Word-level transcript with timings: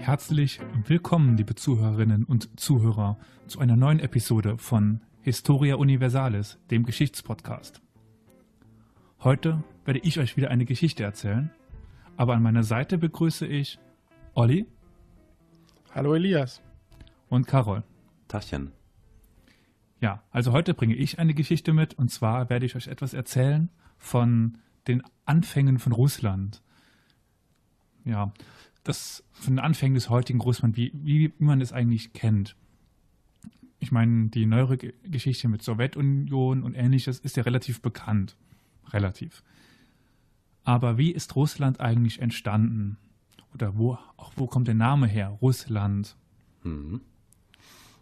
Herzlich 0.00 0.60
willkommen, 0.86 1.36
liebe 1.36 1.54
Zuhörerinnen 1.54 2.24
und 2.24 2.58
Zuhörer, 2.58 3.18
zu 3.46 3.60
einer 3.60 3.76
neuen 3.76 4.00
Episode 4.00 4.56
von 4.56 5.02
Historia 5.20 5.76
Universalis, 5.76 6.58
dem 6.70 6.84
Geschichtspodcast. 6.84 7.82
Heute 9.20 9.62
werde 9.84 10.00
ich 10.00 10.18
euch 10.18 10.38
wieder 10.38 10.50
eine 10.50 10.64
Geschichte 10.64 11.04
erzählen, 11.04 11.50
aber 12.16 12.34
an 12.34 12.42
meiner 12.42 12.62
Seite 12.62 12.96
begrüße 12.96 13.46
ich 13.46 13.78
Olli. 14.32 14.66
Hallo 15.94 16.14
Elias. 16.14 16.62
Und 17.28 17.46
Carol. 17.46 17.84
Tachchen. 18.26 18.72
Ja, 20.00 20.22
also 20.30 20.52
heute 20.52 20.72
bringe 20.72 20.94
ich 20.94 21.18
eine 21.18 21.34
Geschichte 21.34 21.74
mit 21.74 21.92
und 21.92 22.10
zwar 22.10 22.48
werde 22.48 22.64
ich 22.64 22.74
euch 22.74 22.88
etwas 22.88 23.12
erzählen 23.12 23.68
von 23.98 24.56
den 24.88 25.02
Anfängen 25.26 25.78
von 25.78 25.92
Russland. 25.92 26.62
Ja, 28.06 28.32
das 28.84 29.24
von 29.32 29.56
den 29.56 29.58
Anfängen 29.58 29.94
des 29.94 30.08
heutigen 30.08 30.40
Russland, 30.40 30.76
wie, 30.76 30.92
wie 30.94 31.32
man 31.38 31.60
es 31.60 31.72
eigentlich 31.72 32.12
kennt. 32.12 32.56
Ich 33.78 33.92
meine, 33.92 34.28
die 34.28 34.46
neuere 34.46 34.76
Geschichte 34.76 35.48
mit 35.48 35.62
Sowjetunion 35.62 36.62
und 36.62 36.74
ähnliches 36.74 37.18
ist 37.18 37.36
ja 37.36 37.42
relativ 37.42 37.80
bekannt. 37.80 38.36
Relativ. 38.92 39.42
Aber 40.64 40.98
wie 40.98 41.10
ist 41.10 41.34
Russland 41.36 41.80
eigentlich 41.80 42.20
entstanden? 42.20 42.98
Oder 43.54 43.76
wo, 43.76 43.98
auch 44.16 44.32
wo 44.36 44.46
kommt 44.46 44.68
der 44.68 44.74
Name 44.74 45.06
her? 45.06 45.38
Russland. 45.40 46.16
Mhm. 46.62 47.00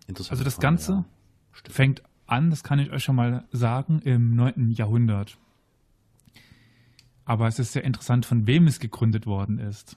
Also 0.09 0.42
das 0.42 0.59
Ganze 0.59 0.92
ja. 0.92 1.70
fängt 1.70 2.03
an, 2.27 2.51
das 2.51 2.63
kann 2.63 2.79
ich 2.79 2.91
euch 2.91 3.05
schon 3.05 3.17
mal 3.17 3.47
sagen, 3.53 4.01
im 4.01 4.35
9. 4.35 4.70
Jahrhundert. 4.70 5.39
Aber 7.25 7.47
es 7.47 7.59
ist 7.59 7.73
sehr 7.73 7.85
interessant, 7.85 8.27
von 8.27 8.47
wem 8.47 8.67
es 8.67 8.81
gegründet 8.81 9.27
worden 9.27 9.59
ist. 9.59 9.97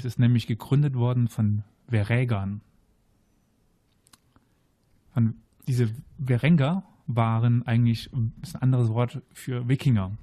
Es 0.00 0.06
ist 0.06 0.18
nämlich 0.18 0.46
gegründet 0.46 0.94
worden 0.94 1.28
von 1.28 1.62
Veregern. 1.86 2.62
Von, 5.12 5.34
diese 5.68 5.90
Verenger 6.24 6.84
waren 7.06 7.66
eigentlich 7.66 8.10
ist 8.40 8.54
ein 8.56 8.62
anderes 8.62 8.88
Wort 8.88 9.20
für 9.34 9.68
Wikinger. 9.68 10.16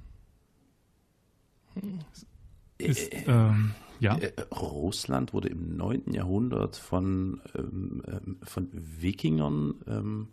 Ist, 2.78 3.12
äh, 3.12 3.22
ähm, 3.28 3.70
ja. 4.00 4.16
Äh, 4.18 4.32
Russland 4.52 5.32
wurde 5.32 5.48
im 5.48 5.76
9. 5.76 6.12
Jahrhundert 6.12 6.74
von, 6.74 7.40
ähm, 7.56 8.02
ähm, 8.08 8.38
von 8.42 8.68
Wikingern 8.72 9.74
ähm, 9.86 10.28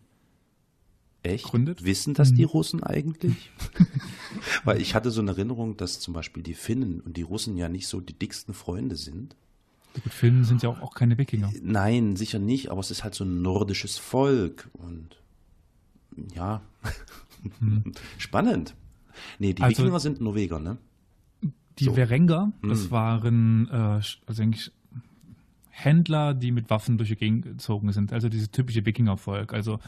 Echt? 1.26 1.46
Gründet? 1.46 1.84
Wissen 1.84 2.14
das 2.14 2.34
die 2.34 2.44
mhm. 2.44 2.50
Russen 2.50 2.84
eigentlich? 2.84 3.52
Weil 4.64 4.82
ich 4.82 4.96
hatte 4.96 5.12
so 5.12 5.22
eine 5.22 5.32
Erinnerung, 5.32 5.78
dass 5.78 6.00
zum 6.00 6.14
Beispiel 6.14 6.44
die 6.44 6.54
Finnen 6.54 7.02
und 7.02 7.18
die 7.18 7.24
Russen 7.24 7.58
ja 7.58 7.70
nicht 7.70 7.88
so 7.88 8.00
die 8.00 8.14
dicksten 8.14 8.54
Freunde 8.54 8.96
sind. 8.96 9.36
Gut, 9.94 10.14
Finnen 10.14 10.44
sind 10.44 10.62
ja 10.62 10.70
auch, 10.70 10.82
auch 10.82 10.94
keine 10.94 11.18
Wikinger. 11.18 11.52
Nein, 11.62 12.16
sicher 12.16 12.40
nicht, 12.40 12.70
aber 12.70 12.82
es 12.82 12.92
ist 12.92 13.04
halt 13.04 13.16
so 13.16 13.24
ein 13.24 13.42
nordisches 13.42 13.98
Volk 13.98 14.70
und 14.74 15.18
ja, 16.34 16.62
hm. 17.60 17.94
spannend. 18.18 18.76
Nee, 19.40 19.54
die 19.54 19.64
also, 19.64 19.84
Wikinger 19.84 20.00
sind 20.00 20.22
Norweger, 20.22 20.60
ne? 20.60 20.78
Die 21.80 21.86
so. 21.86 21.94
Verenger, 21.94 22.52
das 22.62 22.84
hm. 22.84 22.92
waren 22.92 23.68
äh, 23.70 24.02
also 24.26 24.42
eigentlich 24.42 24.72
Händler, 25.70 26.34
die 26.34 26.52
mit 26.52 26.70
Waffen 26.70 26.98
durch 26.98 27.10
die 27.10 27.18
Gegend 27.18 27.44
gezogen 27.44 27.92
sind. 27.92 28.14
Also 28.14 28.30
dieses 28.30 28.50
typische 28.50 28.86
Wikingervolk. 28.86 29.54
Also 29.54 29.80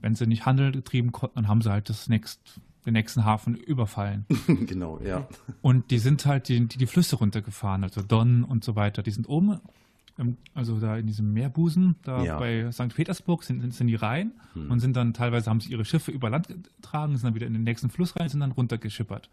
wenn 0.00 0.14
sie 0.14 0.26
nicht 0.26 0.46
Handel 0.46 0.72
getrieben 0.72 1.12
konnten, 1.12 1.36
dann 1.36 1.48
haben 1.48 1.62
sie 1.62 1.70
halt 1.70 1.88
das 1.88 2.08
nächst, 2.08 2.60
den 2.86 2.92
nächsten 2.92 3.24
Hafen 3.24 3.54
überfallen. 3.54 4.26
genau, 4.46 5.00
ja. 5.00 5.26
Und 5.62 5.90
die 5.90 5.98
sind 5.98 6.24
halt 6.26 6.48
die, 6.48 6.66
die, 6.66 6.78
die 6.78 6.86
Flüsse 6.86 7.16
runtergefahren, 7.16 7.84
also 7.84 8.02
Don 8.02 8.44
und 8.44 8.64
so 8.64 8.76
weiter. 8.76 9.02
Die 9.02 9.10
sind 9.10 9.28
oben, 9.28 9.60
also 10.54 10.78
da 10.78 10.96
in 10.96 11.06
diesem 11.06 11.32
Meerbusen, 11.32 11.96
da 12.02 12.22
ja. 12.22 12.38
bei 12.38 12.70
St. 12.70 12.94
Petersburg 12.94 13.42
sind, 13.42 13.72
sind 13.72 13.86
die 13.86 13.94
rein 13.94 14.32
hm. 14.52 14.70
und 14.70 14.80
sind 14.80 14.96
dann 14.96 15.12
teilweise 15.12 15.50
haben 15.50 15.60
sie 15.60 15.72
ihre 15.72 15.84
Schiffe 15.84 16.12
über 16.12 16.30
Land 16.30 16.48
getragen, 16.48 17.16
sind 17.16 17.24
dann 17.24 17.34
wieder 17.34 17.46
in 17.46 17.52
den 17.52 17.64
nächsten 17.64 17.90
Fluss 17.90 18.16
rein, 18.16 18.28
sind 18.28 18.40
dann 18.40 18.52
runtergeschippert. 18.52 19.28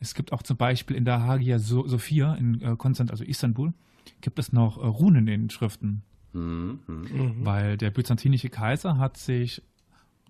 Es 0.00 0.14
gibt 0.14 0.32
auch 0.32 0.42
zum 0.42 0.56
Beispiel 0.56 0.96
in 0.96 1.04
der 1.04 1.22
Hagia 1.22 1.58
Sophia 1.58 2.34
in 2.34 2.60
äh, 2.62 2.76
Konstantin, 2.76 3.12
also 3.12 3.24
Istanbul, 3.24 3.72
gibt 4.20 4.38
es 4.38 4.52
noch 4.52 4.78
äh, 4.78 4.86
Runen 4.86 5.28
in 5.28 5.42
den 5.42 5.50
Schriften. 5.50 6.02
Mhm. 6.32 7.44
Weil 7.44 7.76
der 7.76 7.90
byzantinische 7.90 8.48
Kaiser 8.48 8.98
hat 8.98 9.16
sich 9.16 9.62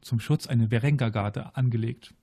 zum 0.00 0.20
Schutz 0.20 0.46
eine 0.46 0.66
Berengergarde 0.66 1.54
angelegt. 1.56 2.14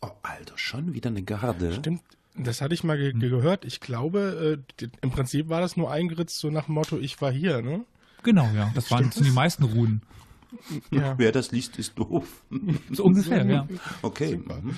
Oh, 0.00 0.10
Alter, 0.22 0.56
schon 0.56 0.94
wieder 0.94 1.10
eine 1.10 1.22
Garde. 1.22 1.72
Stimmt, 1.72 2.02
das 2.36 2.60
hatte 2.60 2.74
ich 2.74 2.84
mal 2.84 2.96
ge 2.96 3.12
mhm. 3.12 3.20
gehört. 3.20 3.64
Ich 3.64 3.80
glaube, 3.80 4.62
äh, 4.80 4.86
im 5.00 5.10
Prinzip 5.10 5.48
war 5.48 5.60
das 5.60 5.76
nur 5.76 5.90
eingeritzt, 5.90 6.38
so 6.38 6.50
nach 6.50 6.66
dem 6.66 6.74
Motto, 6.74 6.98
ich 6.98 7.20
war 7.20 7.32
hier, 7.32 7.62
ne? 7.62 7.84
Genau, 8.22 8.48
ja. 8.54 8.70
Das 8.74 8.90
waren 8.90 9.10
das? 9.10 9.16
die 9.16 9.30
meisten 9.30 9.64
Runen. 9.64 10.02
Ja. 10.90 11.14
Wer 11.18 11.32
das 11.32 11.50
liest, 11.52 11.78
ist 11.78 11.98
doof. 11.98 12.44
So 12.90 13.04
ungefähr, 13.04 13.44
ja. 13.44 13.66
Okay. 14.02 14.36
Mhm. 14.36 14.76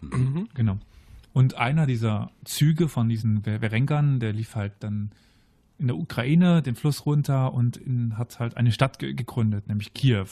mhm. 0.00 0.48
Genau. 0.54 0.78
Und 1.32 1.54
einer 1.54 1.86
dieser 1.86 2.30
Züge 2.44 2.88
von 2.88 3.08
diesen 3.08 3.42
Verengern, 3.42 4.18
der 4.18 4.32
lief 4.32 4.54
halt 4.54 4.72
dann 4.80 5.12
in 5.78 5.86
der 5.86 5.96
Ukraine 5.96 6.62
den 6.62 6.74
Fluss 6.74 7.06
runter 7.06 7.54
und 7.54 7.76
in, 7.76 8.18
hat 8.18 8.40
halt 8.40 8.56
eine 8.56 8.72
Stadt 8.72 8.98
ge 8.98 9.14
gegründet, 9.14 9.68
nämlich 9.68 9.94
Kiew. 9.94 10.26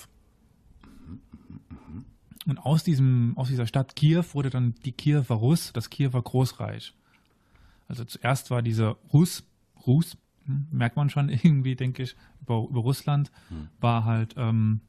Und 2.47 2.59
aus, 2.59 2.85
diesem, 2.85 3.37
aus 3.37 3.49
dieser 3.49 3.67
Stadt 3.67 3.97
Kiew 3.97 4.25
wurde 4.33 4.51
dann 4.51 4.75
die 4.85 4.93
Kiewer 4.93 5.35
Russ, 5.35 5.73
das 5.73 5.91
Kiewer 5.91 6.23
Großreich. 6.23 6.95
Also 7.89 8.05
zuerst 8.05 8.51
war 8.51 8.63
dieser 8.63 8.97
Russ, 9.13 9.45
Rus, 9.87 10.17
hm, 10.45 10.67
merkt 10.71 10.97
man 10.97 11.11
schon 11.11 11.29
irgendwie, 11.29 11.77
denke 11.77 12.03
ich, 12.05 12.17
über, 12.41 12.67
über 12.69 12.81
Russland, 12.81 13.31
hm. 13.49 13.69
war 13.81 14.05
halt 14.05 14.35
ähm, 14.37 14.81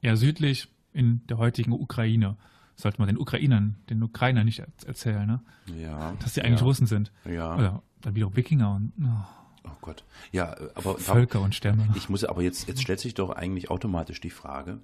eher 0.00 0.16
südlich 0.16 0.68
in 0.92 1.26
der 1.26 1.38
heutigen 1.38 1.72
Ukraine. 1.72 2.36
Sollte 2.74 3.00
man 3.00 3.08
den 3.08 3.18
Ukrainern, 3.18 3.76
den 3.90 4.02
Ukrainern 4.04 4.44
nicht 4.44 4.60
erzählen, 4.86 5.26
ne? 5.26 5.40
Ja. 5.76 6.14
Dass 6.20 6.34
sie 6.34 6.42
eigentlich 6.42 6.60
ja. 6.60 6.66
Russen 6.66 6.86
sind. 6.86 7.10
Ja. 7.24 7.56
Oder 7.56 7.82
dann 8.02 8.14
wieder 8.14 8.34
Wikinger 8.34 8.74
und. 8.74 8.92
Oh. 9.02 9.38
Oh 9.64 9.76
Gott. 9.80 10.04
Ja, 10.32 10.56
aber. 10.74 10.98
Völker 10.98 11.40
und 11.40 11.54
Stämme. 11.54 11.88
Ich 11.94 12.08
muss 12.08 12.24
aber 12.24 12.42
jetzt, 12.42 12.68
jetzt 12.68 12.82
stellt 12.82 13.00
sich 13.00 13.14
doch 13.14 13.30
eigentlich 13.30 13.70
automatisch 13.70 14.20
die 14.20 14.30
Frage, 14.30 14.80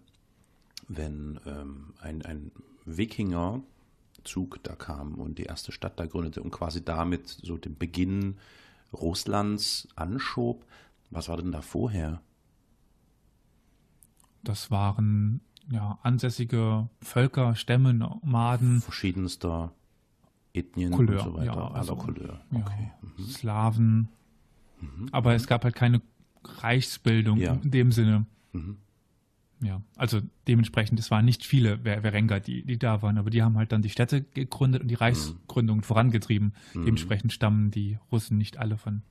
wenn 0.88 1.40
ähm, 1.46 1.94
ein, 2.00 2.22
ein 2.22 2.50
Wikingerzug 2.84 4.62
da 4.62 4.74
kam 4.74 5.14
und 5.14 5.38
die 5.38 5.44
erste 5.44 5.72
Stadt 5.72 5.98
da 5.98 6.06
gründete 6.06 6.42
und 6.42 6.50
quasi 6.50 6.84
damit 6.84 7.28
so 7.28 7.56
den 7.56 7.76
Beginn 7.78 8.36
Russlands 8.92 9.88
anschob, 9.96 10.64
was 11.10 11.28
war 11.28 11.36
denn 11.36 11.52
da 11.52 11.62
vorher? 11.62 12.20
Das 14.42 14.70
waren 14.70 15.40
ja 15.70 15.98
ansässige 16.02 16.88
Völker, 17.00 17.54
Stämme, 17.54 17.94
Nomaden. 17.94 18.82
Verschiedenster 18.82 19.72
Ethnien 20.54 20.92
Couleur, 20.92 21.26
und 21.26 21.32
so 21.32 21.34
weiter. 21.34 21.46
Ja, 21.46 21.70
also, 21.72 21.96
Couleur. 21.96 22.40
Okay. 22.52 22.92
Ja, 23.02 23.08
mhm. 23.18 23.24
Slawen. 23.24 24.08
Mhm. 24.80 25.08
Aber 25.12 25.34
es 25.34 25.46
gab 25.46 25.64
halt 25.64 25.74
keine 25.74 26.00
Reichsbildung 26.44 27.38
ja. 27.38 27.58
in 27.62 27.70
dem 27.70 27.92
Sinne. 27.92 28.26
Mhm. 28.52 28.76
Ja, 29.60 29.80
also 29.96 30.20
dementsprechend, 30.46 30.98
es 30.98 31.10
waren 31.10 31.24
nicht 31.24 31.44
viele 31.44 31.84
Werenga, 31.84 32.38
die, 32.38 32.64
die 32.64 32.78
da 32.78 33.02
waren, 33.02 33.18
aber 33.18 33.30
die 33.30 33.42
haben 33.42 33.56
halt 33.56 33.72
dann 33.72 33.82
die 33.82 33.88
Städte 33.88 34.22
gegründet 34.22 34.82
und 34.82 34.88
die 34.88 34.94
Reichsgründung 34.94 35.78
mhm. 35.78 35.82
vorangetrieben. 35.82 36.54
Mhm. 36.74 36.84
Dementsprechend 36.84 37.32
stammen 37.32 37.70
die 37.70 37.98
Russen 38.12 38.36
nicht 38.36 38.58
alle 38.58 38.76
von 38.76 39.02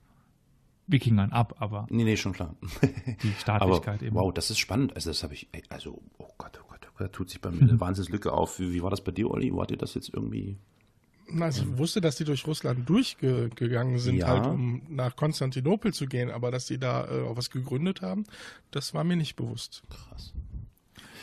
Wikingern 0.86 1.32
ab, 1.32 1.56
aber. 1.58 1.86
Nee, 1.90 2.04
nee, 2.04 2.16
schon 2.16 2.34
klar. 2.34 2.56
Die 3.22 3.32
Staatlichkeit 3.38 4.00
aber, 4.00 4.06
eben. 4.06 4.16
Wow, 4.16 4.34
das 4.34 4.50
ist 4.50 4.58
spannend. 4.58 4.94
Also, 4.94 5.10
das 5.10 5.22
habe 5.22 5.32
ich, 5.32 5.48
also, 5.70 6.02
oh 6.18 6.28
Gott, 6.36 6.60
oh 6.62 6.66
Gott, 6.68 6.80
oh 6.86 6.90
Gott, 6.96 7.00
da 7.00 7.08
tut 7.08 7.30
sich 7.30 7.40
bei 7.40 7.50
mir 7.50 7.62
eine 7.62 7.80
Wahnsinnslücke 7.80 8.30
auf. 8.32 8.58
Wie, 8.60 8.72
wie 8.72 8.82
war 8.82 8.90
das 8.90 9.02
bei 9.02 9.10
dir, 9.10 9.30
Olli? 9.30 9.54
War 9.54 9.66
dir 9.66 9.78
das 9.78 9.94
jetzt 9.94 10.12
irgendwie 10.12 10.58
also 11.40 11.62
ich 11.62 11.78
wusste, 11.78 12.00
dass 12.00 12.16
die 12.16 12.24
durch 12.24 12.46
Russland 12.46 12.88
durchgegangen 12.88 13.98
sind, 13.98 14.16
ja. 14.16 14.28
halt 14.28 14.46
um 14.46 14.82
nach 14.88 15.16
Konstantinopel 15.16 15.92
zu 15.92 16.06
gehen, 16.06 16.30
aber 16.30 16.50
dass 16.50 16.66
sie 16.66 16.78
da 16.78 17.06
äh, 17.06 17.22
auch 17.22 17.36
was 17.36 17.50
gegründet 17.50 18.02
haben, 18.02 18.24
das 18.70 18.94
war 18.94 19.04
mir 19.04 19.16
nicht 19.16 19.36
bewusst. 19.36 19.82
Krass. 19.88 20.32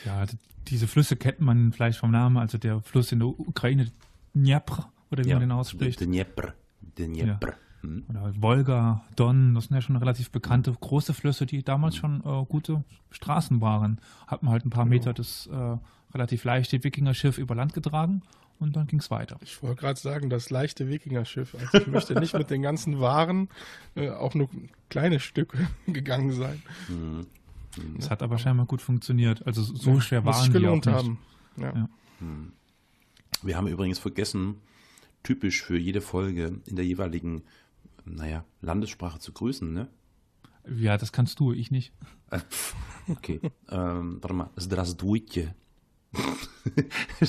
Ja, 0.06 0.26
diese 0.68 0.88
Flüsse 0.88 1.16
kennt 1.16 1.42
man 1.42 1.74
vielleicht 1.74 2.00
vom 2.00 2.12
Namen, 2.12 2.38
also 2.38 2.58
der 2.58 2.82
Fluss 2.82 3.12
in 3.12 3.20
der 3.20 3.28
Ukraine, 3.28 3.92
Dnepr, 4.34 4.92
oder 5.12 5.26
wie 5.26 5.30
ja, 5.30 5.36
man 5.36 5.50
den 5.50 5.52
ausspricht. 5.52 6.00
Dnepr. 6.00 6.54
Dnepr. 6.98 7.48
Ja. 7.48 7.56
Hm. 7.82 8.06
Oder 8.10 8.34
Wolga, 8.42 9.04
Don, 9.16 9.56
das 9.56 9.66
sind 9.66 9.76
ja 9.76 9.82
schon 9.82 9.96
relativ 9.96 10.32
bekannte 10.32 10.72
große 10.72 11.14
Flüsse, 11.14 11.46
die 11.46 11.64
damals 11.64 11.96
schon 11.96 12.22
äh, 12.22 12.46
gute 12.46 12.84
Straßen 13.10 13.62
waren. 13.62 14.00
Hat 14.28 14.44
man 14.44 14.52
halt 14.54 14.66
ein 14.66 14.70
paar 14.70 14.86
Meter 14.86 15.14
das 15.14 15.48
äh, 15.48 15.78
relativ 16.14 16.44
leichte 16.44 16.84
Wikingerschiff 16.84 17.38
über 17.38 17.56
Land 17.56 17.74
getragen 17.74 18.22
und 18.61 18.77
dann 18.77 18.87
ging 18.87 19.01
es 19.01 19.11
weiter. 19.11 19.39
Ich 19.43 19.63
wollte 19.63 19.81
gerade 19.81 20.01
sagen, 20.01 20.31
das 20.31 20.51
leichte 20.51 20.89
Wikingerschiff. 20.89 21.55
Also 21.55 21.79
ich 21.79 21.87
möchte 21.87 22.19
nicht 22.19 22.35
mit 22.35 22.51
den 22.51 22.63
ganzen 22.63 23.01
Waren 23.01 23.49
äh, 23.95 24.11
auch 24.11 24.35
nur 24.35 24.49
kleine 24.89 25.21
Stücke 25.21 25.59
gegangen 25.87 26.33
sein. 26.33 26.63
Mhm. 26.89 27.27
Das 27.99 28.11
hat 28.11 28.23
aber 28.23 28.39
scheinbar 28.39 28.67
gut 28.67 28.81
funktioniert. 28.81 29.47
Also 29.47 29.63
so 29.63 29.95
ja, 29.95 30.01
schwer 30.01 30.25
waren 30.25 30.53
die 30.53 30.67
auch 30.67 30.75
nicht. 30.75 30.87
haben. 30.87 31.19
Ja. 31.59 31.75
Ja. 31.75 31.89
Mhm. 32.21 32.53
Wir 33.43 33.57
haben 33.57 33.67
übrigens 33.67 33.99
vergessen, 33.99 34.57
typisch 35.23 35.63
für 35.63 35.77
jede 35.77 36.01
Folge 36.01 36.61
in 36.65 36.77
der 36.77 36.87
jeweiligen 36.87 37.43
naja, 38.07 38.45
Landessprache 38.61 39.19
zu 39.19 39.33
grüßen, 39.33 39.73
ne? 39.73 39.89
Ja, 40.79 40.97
das 40.97 41.13
kannst 41.13 41.39
du, 41.39 41.53
ich 41.53 41.71
nicht. 41.71 41.93
okay, 43.09 43.41
ähm, 43.69 44.19
warte 44.21 44.35
mal, 44.35 44.51
Здравствуйте. 44.57 45.55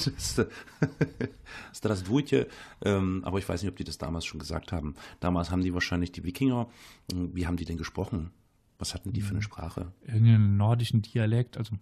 Strasdwurje, 1.73 2.49
ähm, 2.85 3.23
aber 3.25 3.39
ich 3.39 3.49
weiß 3.49 3.63
nicht, 3.63 3.71
ob 3.71 3.77
die 3.77 3.85
das 3.85 3.99
damals 3.99 4.25
schon 4.25 4.41
gesagt 4.41 4.73
haben. 4.73 4.95
Damals 5.21 5.51
haben 5.51 5.63
die 5.63 5.73
wahrscheinlich 5.75 6.13
die 6.13 6.25
Wikinger, 6.25 6.69
hm, 7.11 7.35
wie 7.35 7.47
haben 7.47 7.57
die 7.57 7.65
denn 7.65 7.77
gesprochen? 7.77 8.31
Was 8.79 8.95
hatten 8.95 9.13
die 9.13 9.21
für 9.21 9.31
eine 9.31 9.39
hm. 9.39 9.43
Sprache? 9.43 9.93
Irgendeinen 10.03 10.57
nordischen 10.57 11.03
Dialekt, 11.03 11.57
also 11.57 11.77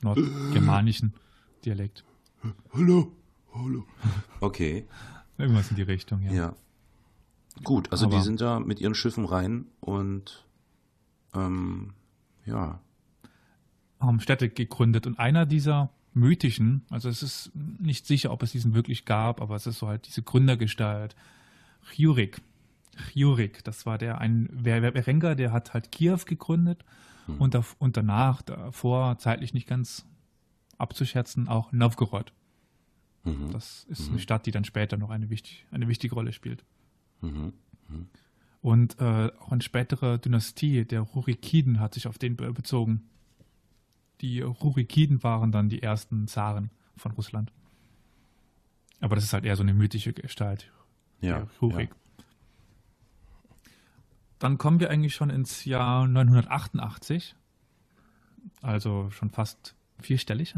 nordgermanischen 0.00 1.14
Dialekt. 1.64 2.04
Hallo, 2.72 3.12
hallo. 3.54 3.86
Okay. 4.40 4.86
Irgendwas 5.38 5.70
in 5.70 5.76
die 5.76 5.82
Richtung, 5.82 6.22
ja. 6.22 6.32
Ja. 6.32 6.56
Gut, 7.62 7.92
also 7.92 8.06
aber 8.06 8.16
die 8.16 8.22
sind 8.22 8.40
da 8.40 8.58
mit 8.58 8.80
ihren 8.80 8.94
Schiffen 8.94 9.24
rein 9.24 9.66
und 9.80 10.46
ähm, 11.34 11.94
ja. 12.44 12.80
Haben 14.00 14.20
Städte 14.20 14.48
gegründet 14.48 15.06
und 15.06 15.18
einer 15.18 15.46
dieser 15.46 15.90
mythischen, 16.14 16.82
also 16.90 17.08
es 17.08 17.22
ist 17.22 17.52
nicht 17.54 18.06
sicher, 18.06 18.30
ob 18.32 18.42
es 18.42 18.52
diesen 18.52 18.74
wirklich 18.74 19.04
gab, 19.04 19.40
aber 19.40 19.56
es 19.56 19.66
ist 19.66 19.78
so 19.78 19.88
halt 19.88 20.06
diese 20.06 20.22
Gründergestalt. 20.22 21.16
Jurik. 21.94 22.40
Jurik, 23.14 23.64
das 23.64 23.86
war 23.86 23.98
der 23.98 24.18
ein 24.18 24.48
Berengar, 24.52 25.34
der 25.34 25.52
hat 25.52 25.72
halt 25.72 25.90
Kiew 25.90 26.20
gegründet 26.26 26.84
mhm. 27.26 27.38
und, 27.38 27.54
da, 27.54 27.64
und 27.78 27.96
danach, 27.96 28.42
davor, 28.42 29.18
zeitlich 29.18 29.54
nicht 29.54 29.66
ganz 29.66 30.04
abzuschätzen, 30.78 31.48
auch 31.48 31.72
Novgorod. 31.72 32.32
Mhm. 33.24 33.50
Das 33.50 33.84
ist 33.88 34.06
mhm. 34.06 34.10
eine 34.10 34.18
Stadt, 34.18 34.46
die 34.46 34.50
dann 34.50 34.64
später 34.64 34.96
noch 34.96 35.10
eine, 35.10 35.30
wichtig, 35.30 35.66
eine 35.70 35.88
wichtige 35.88 36.14
Rolle 36.14 36.32
spielt. 36.32 36.64
Mhm. 37.20 37.52
mhm. 37.88 38.08
Und 38.60 39.00
äh, 39.00 39.32
auch 39.40 39.50
eine 39.50 39.60
spätere 39.60 40.18
Dynastie 40.18 40.84
der 40.84 41.00
Rurikiden 41.00 41.80
hat 41.80 41.94
sich 41.94 42.06
auf 42.06 42.16
den 42.16 42.36
bezogen 42.36 43.02
die 44.22 44.40
Rurikiden 44.40 45.22
waren 45.22 45.52
dann 45.52 45.68
die 45.68 45.82
ersten 45.82 46.28
Zaren 46.28 46.70
von 46.96 47.12
Russland. 47.12 47.52
Aber 49.00 49.16
das 49.16 49.24
ist 49.24 49.32
halt 49.32 49.44
eher 49.44 49.56
so 49.56 49.64
eine 49.64 49.74
mythische 49.74 50.12
Gestalt. 50.12 50.70
Ja. 51.20 51.48
Rurik. 51.60 51.90
Ja. 51.90 52.24
Dann 54.38 54.58
kommen 54.58 54.80
wir 54.80 54.90
eigentlich 54.90 55.14
schon 55.14 55.30
ins 55.30 55.64
Jahr 55.64 56.06
988, 56.06 57.36
also 58.60 59.10
schon 59.10 59.30
fast 59.30 59.74
vierstellig. 60.00 60.54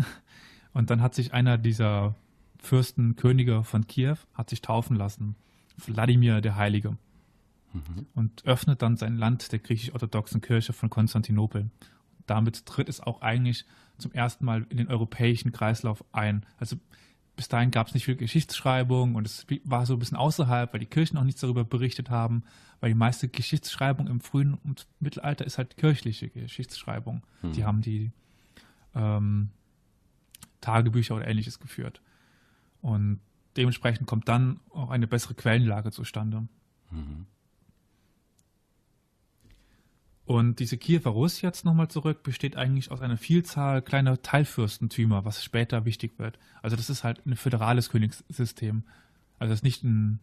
Und 0.73 0.91
dann 0.91 1.03
hat 1.03 1.15
sich 1.15 1.33
einer 1.33 1.59
dieser 1.59 2.15
Fürsten, 2.59 3.17
Könige 3.17 3.63
von 3.63 3.87
Kiew, 3.87 4.17
hat 4.35 4.51
sich 4.51 4.63
taufen 4.63 4.97
lassen. 4.97 5.37
Wladimir 5.77 6.41
der 6.41 6.57
Heilige. 6.57 6.97
Mhm. 7.73 8.07
Und 8.15 8.45
öffnet 8.45 8.83
dann 8.83 8.97
sein 8.97 9.17
Land 9.17 9.53
der 9.53 9.59
griechisch-orthodoxen 9.59 10.41
Kirche 10.41 10.73
von 10.73 10.91
Konstantinopel 10.91 11.71
damit 12.27 12.67
tritt 12.67 12.89
es 12.89 13.01
auch 13.01 13.21
eigentlich 13.23 13.65
zum 13.99 14.13
ersten 14.13 14.45
Mal 14.45 14.67
in 14.69 14.77
den 14.77 14.89
europäischen 14.89 15.53
Kreislauf 15.53 16.05
ein. 16.13 16.45
Also 16.59 16.77
bis 17.37 17.49
dahin 17.49 17.71
gab 17.71 17.89
es 17.89 17.95
nicht 17.95 18.05
viel 18.05 18.17
Geschichtsschreibung 18.17 19.15
und 19.15 19.27
es 19.27 19.47
war 19.65 19.87
so 19.87 19.95
ein 19.95 19.99
bisschen 19.99 20.17
außerhalb, 20.17 20.73
weil 20.73 20.81
die 20.81 20.87
Kirchen 20.87 21.19
auch 21.19 21.25
nichts 21.25 21.41
darüber 21.41 21.65
berichtet 21.65 22.11
haben, 22.11 22.45
weil 22.81 22.91
die 22.91 22.99
meiste 22.99 23.29
Geschichtsschreibung 23.29 24.07
im 24.07 24.21
frühen 24.21 24.55
und 24.55 24.87
Mittelalter 25.01 25.45
ist 25.45 25.59
halt 25.59 25.77
kirchliche 25.77 26.29
Geschichtsschreibung. 26.29 27.23
Hm. 27.41 27.53
Die 27.53 27.65
haben 27.65 27.81
die 27.81 28.13
ähm, 28.95 29.51
Tagebücher 30.61 31.17
oder 31.17 31.27
ähnliches 31.27 31.59
geführt. 31.59 32.01
Und 32.81 33.21
dementsprechend 33.57 34.07
kommt 34.07 34.29
dann 34.29 34.61
auch 34.71 34.91
eine 34.91 35.07
bessere 35.07 35.35
Quellenlage 35.35 35.91
zustande. 35.91 36.47
Mhm. 36.91 37.27
Und 40.27 40.59
diese 40.59 40.79
Kiewer 40.79 41.11
Russ 41.11 41.43
jetzt 41.43 41.65
nochmal 41.65 41.89
zurück 41.89 42.23
besteht 42.23 42.57
eigentlich 42.57 42.91
aus 42.91 43.03
einer 43.03 43.19
Vielzahl 43.19 43.83
kleiner 43.83 44.23
Teilfürstentümer, 44.23 45.25
was 45.25 45.45
später 45.45 45.85
wichtig 45.85 46.19
wird. 46.19 46.39
Also 46.63 46.77
das 46.77 46.89
ist 46.89 47.05
halt 47.05 47.25
ein 47.27 47.37
föderales 47.37 47.91
Königssystem. 47.91 48.85
Also 49.39 49.53
es 49.53 49.59
ist 49.59 49.65
nicht 49.65 49.85
ein, 49.85 50.21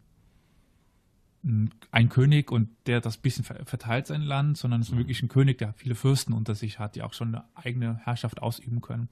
ein, 1.43 1.69
ein, 1.91 2.09
König 2.09 2.51
und 2.51 2.69
der 2.87 2.99
das 2.99 3.17
bisschen 3.17 3.43
verteilt 3.43 4.07
sein 4.07 4.23
Land, 4.23 4.57
sondern 4.57 4.81
es 4.81 4.87
ist 4.87 4.93
mhm. 4.93 4.99
wirklich 4.99 5.21
ein 5.21 5.29
König, 5.29 5.59
der 5.59 5.73
viele 5.73 5.93
Fürsten 5.93 6.33
unter 6.33 6.55
sich 6.55 6.79
hat, 6.79 6.95
die 6.95 7.03
auch 7.03 7.13
schon 7.13 7.35
eine 7.35 7.45
eigene 7.53 7.97
Herrschaft 7.97 8.41
ausüben 8.41 8.81
können. 8.81 9.07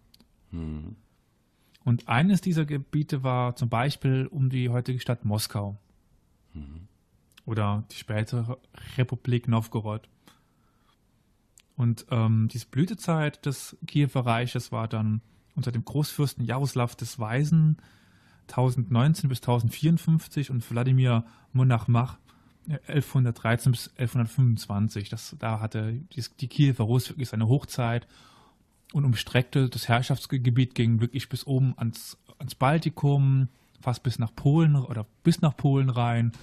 Mhm. 0.50 0.96
Und 1.84 2.08
eines 2.08 2.42
dieser 2.42 2.66
Gebiete 2.66 3.24
war 3.24 3.56
zum 3.56 3.70
Beispiel 3.70 4.28
um 4.28 4.50
die 4.50 4.70
heutige 4.70 5.00
Stadt 5.00 5.24
Moskau. 5.24 5.78
Mhm. 6.54 6.88
Oder 7.46 7.84
die 7.92 7.96
spätere 7.96 8.58
Republik 8.98 9.48
Novgorod. 9.48 10.08
Und 11.80 12.08
ähm, 12.12 12.50
diese 12.52 12.66
Blütezeit 12.66 13.46
des 13.46 13.78
Kiewer 13.88 14.26
Reiches 14.26 14.74
war 14.74 14.90
dann 14.90 15.22
unter 15.56 15.72
dem 15.72 15.86
Großfürsten 15.86 16.44
Jaroslav 16.44 16.94
des 16.98 17.20
Weisen 17.20 17.78
1019 18.50 19.30
bis 19.30 19.40
1054 19.40 20.52
und 20.52 20.70
Wladimir 20.70 21.24
Monarchmach 21.54 22.18
1113 22.68 23.72
bis 23.72 23.88
1125. 23.98 25.08
Das, 25.08 25.38
da 25.40 25.62
hatte 25.62 25.94
die, 25.94 26.26
die 26.42 26.50
Kiewer 26.50 26.84
Rus 26.84 27.08
wirklich 27.12 27.30
seine 27.30 27.48
Hochzeit 27.48 28.10
und 28.92 29.06
umstreckte 29.06 29.70
das 29.70 29.88
Herrschaftsgebiet 29.88 30.76
ging 30.76 31.00
wirklich 31.00 31.30
bis 31.30 31.48
oben 31.48 31.76
ans, 31.78 32.18
ans 32.40 32.56
Baltikum, 32.56 33.48
fast 33.80 34.04
bis 34.04 34.20
nach 34.20 34.36
Polen 34.36 34.76
oder 34.76 35.06
bis 35.24 35.40
nach 35.40 35.56
Polen 35.56 35.90
rein, 35.90 36.34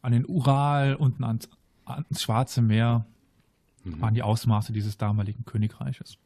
an 0.00 0.12
den 0.12 0.24
Ural, 0.24 0.94
unten 0.94 1.24
ans, 1.24 1.50
ans 1.84 2.22
Schwarze 2.22 2.62
Meer 2.62 3.04
mhm. 3.86 4.00
waren 4.00 4.14
die 4.14 4.22
Ausmaße 4.22 4.72
dieses 4.72 4.96
damaligen 4.96 5.44
Königreiches. 5.44 6.18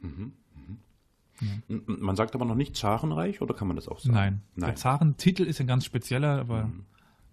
Mhm. 0.00 0.32
Mhm. 0.54 1.62
Ja. 1.68 1.80
Man 1.86 2.16
sagt 2.16 2.34
aber 2.34 2.44
noch 2.44 2.54
nicht 2.54 2.76
Zarenreich 2.76 3.40
oder 3.40 3.54
kann 3.54 3.68
man 3.68 3.76
das 3.76 3.88
auch 3.88 3.98
sagen? 3.98 4.14
Nein. 4.14 4.42
Nein. 4.54 4.70
Der 4.70 4.76
Zarentitel 4.76 5.44
ist 5.44 5.60
ein 5.60 5.66
ganz 5.66 5.84
spezieller, 5.84 6.40
aber 6.40 6.66
mhm. 6.66 6.84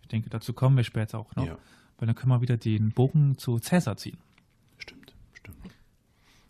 ich 0.02 0.08
denke, 0.08 0.30
dazu 0.30 0.54
kommen 0.54 0.78
wir 0.78 0.84
später 0.84 1.20
auch 1.20 1.36
noch. 1.36 1.46
Ja. 1.46 1.58
Weil 1.98 2.08
dann 2.08 2.16
können 2.16 2.32
wir 2.32 2.42
wieder 2.42 2.58
den 2.58 2.92
Bogen 2.92 3.38
zu 3.38 3.60
Cäsar 3.60 3.96
ziehen. 3.98 4.18
Stimmt, 4.78 5.14
stimmt. 5.34 5.58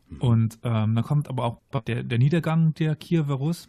Mhm. 0.10 0.18
Und 0.22 0.60
ähm, 0.64 0.96
dann 0.96 1.04
kommt 1.04 1.28
aber 1.28 1.44
auch 1.44 1.82
der, 1.84 2.04
der 2.04 2.18
Niedergang 2.18 2.74
der 2.76 2.96
Kiewer 2.96 3.36
Rus. 3.36 3.68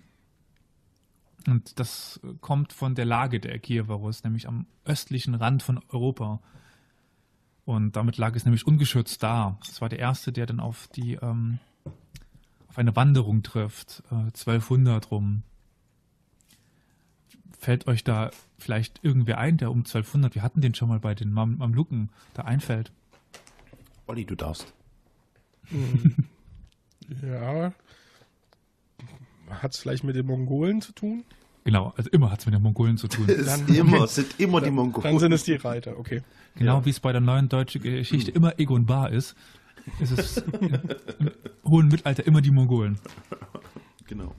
Und 1.48 1.80
das 1.80 2.20
kommt 2.40 2.72
von 2.72 2.94
der 2.94 3.04
Lage 3.04 3.40
der 3.40 3.58
Kiewer 3.58 3.96
Rus, 3.96 4.22
nämlich 4.22 4.46
am 4.46 4.66
östlichen 4.84 5.34
Rand 5.34 5.64
von 5.64 5.80
Europa. 5.88 6.40
Und 7.64 7.96
damit 7.96 8.16
lag 8.18 8.34
es 8.34 8.44
nämlich 8.44 8.66
ungeschützt 8.66 9.22
da. 9.22 9.56
Das 9.66 9.80
war 9.80 9.88
der 9.88 10.00
erste, 10.00 10.32
der 10.32 10.46
dann 10.46 10.60
auf 10.60 10.88
die 10.88 11.14
ähm, 11.14 11.58
auf 12.72 12.78
eine 12.78 12.96
Wanderung 12.96 13.42
trifft, 13.42 14.02
äh, 14.10 14.14
1200 14.14 15.10
rum. 15.10 15.42
Fällt 17.58 17.86
euch 17.86 18.02
da 18.02 18.30
vielleicht 18.58 19.04
irgendwer 19.04 19.36
ein, 19.36 19.58
der 19.58 19.70
um 19.70 19.80
1200, 19.80 20.34
wir 20.34 20.42
hatten 20.42 20.62
den 20.62 20.74
schon 20.74 20.88
mal 20.88 20.98
bei 20.98 21.14
den 21.14 21.30
Mam 21.32 21.58
Mamluken, 21.58 22.08
da 22.32 22.42
einfällt? 22.42 22.90
Olli, 24.06 24.24
du 24.24 24.34
darfst. 24.34 24.72
Hm. 25.66 26.16
ja. 27.22 27.72
Hat 29.50 29.74
es 29.74 29.78
vielleicht 29.78 30.02
mit 30.02 30.16
den 30.16 30.26
Mongolen 30.26 30.80
zu 30.80 30.92
tun? 30.92 31.24
Genau, 31.64 31.92
also 31.96 32.10
immer 32.10 32.30
hat 32.30 32.40
es 32.40 32.46
mit 32.46 32.54
den 32.54 32.62
Mongolen 32.62 32.96
zu 32.96 33.08
tun. 33.08 33.26
Dann, 33.46 33.66
immer, 33.68 34.04
es 34.04 34.16
sind 34.16 34.40
immer 34.40 34.60
die 34.60 34.70
Mongolen. 34.70 35.04
Dann 35.04 35.18
sind 35.18 35.32
es 35.32 35.44
die 35.44 35.54
Reiter, 35.54 35.98
okay. 35.98 36.22
Genau 36.56 36.78
ja. 36.78 36.84
wie 36.84 36.90
es 36.90 37.00
bei 37.00 37.12
der 37.12 37.20
neuen 37.20 37.48
deutschen 37.48 37.82
Geschichte 37.82 38.32
hm. 38.32 38.36
immer 38.36 38.58
Egon 38.58 38.86
Bar 38.86 39.10
ist, 39.10 39.36
ist 40.00 40.12
es 40.12 40.36
im 40.38 40.78
hohen 41.64 41.88
Mittelalter 41.88 42.26
immer 42.26 42.40
die 42.40 42.50
Mongolen. 42.50 42.98
Genau. 44.06 44.34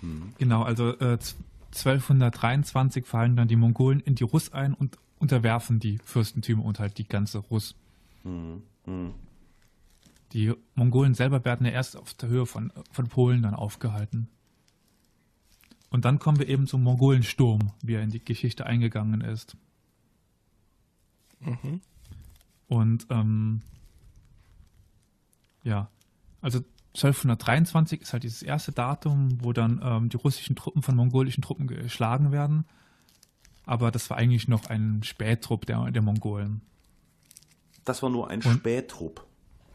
Hm. 0.00 0.34
Genau, 0.38 0.62
also 0.62 0.90
äh, 0.98 1.18
1223 1.72 3.06
fallen 3.06 3.36
dann 3.36 3.48
die 3.48 3.56
Mongolen 3.56 4.00
in 4.00 4.14
die 4.14 4.24
Russ 4.24 4.52
ein 4.52 4.74
und 4.74 4.98
unterwerfen 5.18 5.80
die 5.80 5.98
Fürstentümer 6.04 6.64
und 6.64 6.78
halt 6.78 6.98
die 6.98 7.08
ganze 7.08 7.38
Russ. 7.38 7.74
Hm. 8.22 8.62
hm. 8.84 9.14
Die 10.32 10.52
Mongolen 10.76 11.14
selber 11.14 11.44
werden 11.44 11.66
ja 11.66 11.72
erst 11.72 11.96
auf 11.96 12.14
der 12.14 12.28
Höhe 12.28 12.46
von, 12.46 12.72
von 12.92 13.08
Polen 13.08 13.42
dann 13.42 13.54
aufgehalten. 13.54 14.28
Und 15.90 16.04
dann 16.04 16.20
kommen 16.20 16.38
wir 16.38 16.48
eben 16.48 16.66
zum 16.66 16.82
Mongolensturm, 16.82 17.72
wie 17.82 17.94
er 17.94 18.02
in 18.02 18.10
die 18.10 18.24
Geschichte 18.24 18.64
eingegangen 18.64 19.20
ist. 19.20 19.56
Mhm. 21.40 21.80
Und 22.68 23.06
ähm, 23.10 23.62
ja, 25.64 25.88
also 26.40 26.60
1223 26.94 28.00
ist 28.00 28.12
halt 28.12 28.22
dieses 28.22 28.42
erste 28.42 28.72
Datum, 28.72 29.38
wo 29.42 29.52
dann 29.52 29.80
ähm, 29.82 30.08
die 30.08 30.16
russischen 30.16 30.56
Truppen 30.56 30.82
von 30.82 30.94
mongolischen 30.94 31.42
Truppen 31.42 31.66
geschlagen 31.66 32.30
werden. 32.30 32.64
Aber 33.64 33.90
das 33.90 34.10
war 34.10 34.16
eigentlich 34.16 34.48
noch 34.48 34.66
ein 34.66 35.02
Spättrupp 35.02 35.66
der, 35.66 35.90
der 35.90 36.02
Mongolen. 36.02 36.60
Das 37.84 38.02
war 38.02 38.10
nur 38.10 38.28
ein 38.28 38.42
Und, 38.42 38.58
Spättrupp. 38.58 39.26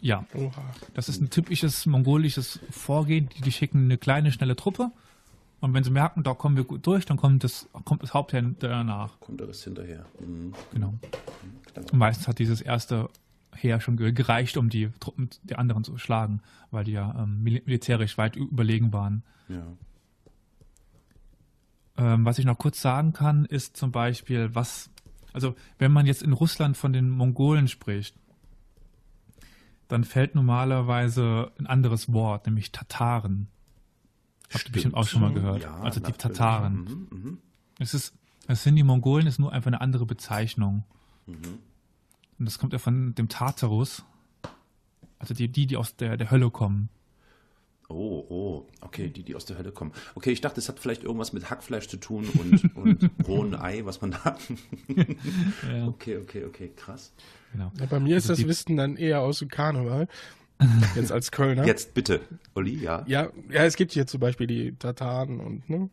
Ja. 0.02 0.26
Oha. 0.34 0.64
Das 0.94 1.10
ist 1.10 1.22
ein 1.22 1.30
typisches 1.30 1.86
mongolisches 1.86 2.60
Vorgehen. 2.70 3.30
Die, 3.30 3.42
die 3.42 3.52
schicken 3.52 3.86
eine 3.86 3.98
kleine, 3.98 4.32
schnelle 4.32 4.56
Truppe 4.56 4.92
Und 5.66 5.74
wenn 5.74 5.84
sie 5.84 5.90
merken, 5.90 6.22
da 6.22 6.36
kommen 6.36 6.58
wir 6.58 6.64
gut 6.64 6.86
durch, 6.86 7.08
dann 7.08 7.18
kommt 7.18 7.44
das, 7.44 7.68
kommt 7.86 8.04
das 8.04 8.14
Hauptheer 8.14 8.44
danach. 8.60 9.20
Kommt 9.20 9.40
der 9.40 9.48
Rest 9.48 9.64
hinterher. 9.64 10.06
Mhm. 10.20 10.54
Genau. 10.72 10.90
Mhm, 10.92 11.00
und 11.92 11.94
meistens 11.96 12.28
hat 12.28 12.38
dieses 12.38 12.62
erste 12.62 13.10
Heer 13.52 13.82
schon 13.82 13.98
gereicht, 13.98 14.58
um 14.58 14.70
die 14.70 14.92
Truppen 15.00 15.32
der 15.42 15.58
anderen 15.58 15.84
zu 15.84 15.98
schlagen, 15.98 16.44
weil 16.70 16.84
die 16.84 16.92
ja 16.92 17.16
ähm, 17.18 17.42
militärisch 17.42 18.16
weit 18.20 18.36
überlegen 18.36 18.94
waren. 18.94 19.24
Ja. 19.50 19.66
Ähm, 21.98 22.26
was 22.26 22.38
ich 22.38 22.46
noch 22.46 22.60
kurz 22.60 22.80
sagen 22.80 23.12
kann, 23.14 23.46
ist 23.46 23.76
zum 23.76 23.92
Beispiel, 23.92 24.54
was, 24.54 24.92
also 25.34 25.56
wenn 25.80 25.92
man 25.92 26.06
jetzt 26.06 26.22
in 26.22 26.34
Russland 26.34 26.78
von 26.78 26.94
den 26.94 27.10
Mongolen 27.10 27.68
spricht, 27.68 28.16
dann 29.88 30.04
fällt 30.04 30.36
normalerweise 30.36 31.52
ein 31.58 31.66
anderes 31.66 32.14
Wort, 32.14 32.46
nämlich 32.46 32.72
Tataren. 32.72 33.48
Habt 34.54 34.68
ihr 34.68 34.72
bestimmt 34.72 34.96
auch 34.96 35.08
schon 35.08 35.22
mal 35.22 35.34
gehört. 35.34 35.64
Ja, 35.64 35.76
also 35.80 36.00
die 36.00 36.12
Tataren. 36.12 37.08
Mhm, 37.12 37.32
mh. 37.32 37.38
Es 37.80 37.94
ist, 37.94 38.14
es 38.48 38.64
sind 38.64 38.76
die 38.76 38.84
Mongolen, 38.84 39.28
ist 39.28 39.40
nur 39.40 39.52
einfach 39.52 39.68
eine 39.68 39.82
andere 39.82 40.06
Bezeichnung. 40.06 40.84
Mhm. 41.26 41.60
Und 42.38 42.46
das 42.46 42.60
kommt 42.60 42.74
ja 42.74 42.80
von 42.80 43.16
dem 43.16 43.30
Tartarus. 43.30 44.04
Also 45.20 45.34
die, 45.34 45.48
die, 45.48 45.68
die 45.68 45.78
aus 45.78 45.96
der, 45.96 46.18
der 46.18 46.32
Hölle 46.32 46.52
kommen. 46.52 46.90
Oh, 47.88 48.26
oh, 48.30 48.68
okay, 48.82 49.10
die, 49.10 49.24
die 49.24 49.36
aus 49.36 49.46
der 49.46 49.58
Hölle 49.58 49.72
kommen. 49.72 49.92
Okay, 50.16 50.32
ich 50.32 50.42
dachte, 50.42 50.60
es 50.60 50.68
hat 50.70 50.80
vielleicht 50.80 51.04
irgendwas 51.04 51.34
mit 51.34 51.52
Hackfleisch 51.52 51.88
zu 51.88 51.98
tun 51.98 52.28
und, 52.40 52.76
und 52.76 53.12
rohen 53.28 53.56
Ei, 53.56 53.86
was 53.86 54.02
man 54.02 54.12
da. 54.12 54.38
ja. 55.72 55.88
Okay, 55.88 56.18
okay, 56.18 56.46
okay, 56.46 56.72
krass. 56.76 57.14
Genau. 57.52 57.72
Ja, 57.80 57.86
bei 57.86 58.00
mir 58.00 58.16
also 58.16 58.34
ist 58.34 58.40
das 58.40 58.48
Wissen 58.48 58.78
dann 58.78 58.98
eher 58.98 59.22
aus 59.22 59.40
dem 59.40 59.50
Karneval. 59.50 60.08
Jetzt 60.96 61.12
als 61.12 61.32
Kölner. 61.32 61.66
Jetzt 61.66 61.94
bitte, 61.94 62.22
Olli, 62.54 62.76
ja. 62.76 63.04
Ja, 63.08 63.30
ja, 63.50 63.64
es 63.64 63.76
gibt 63.76 63.92
hier 63.92 64.08
zum 64.08 64.20
Beispiel 64.20 64.48
die 64.48 64.74
Tataren 64.74 65.40
und, 65.40 65.70
ne? 65.70 65.90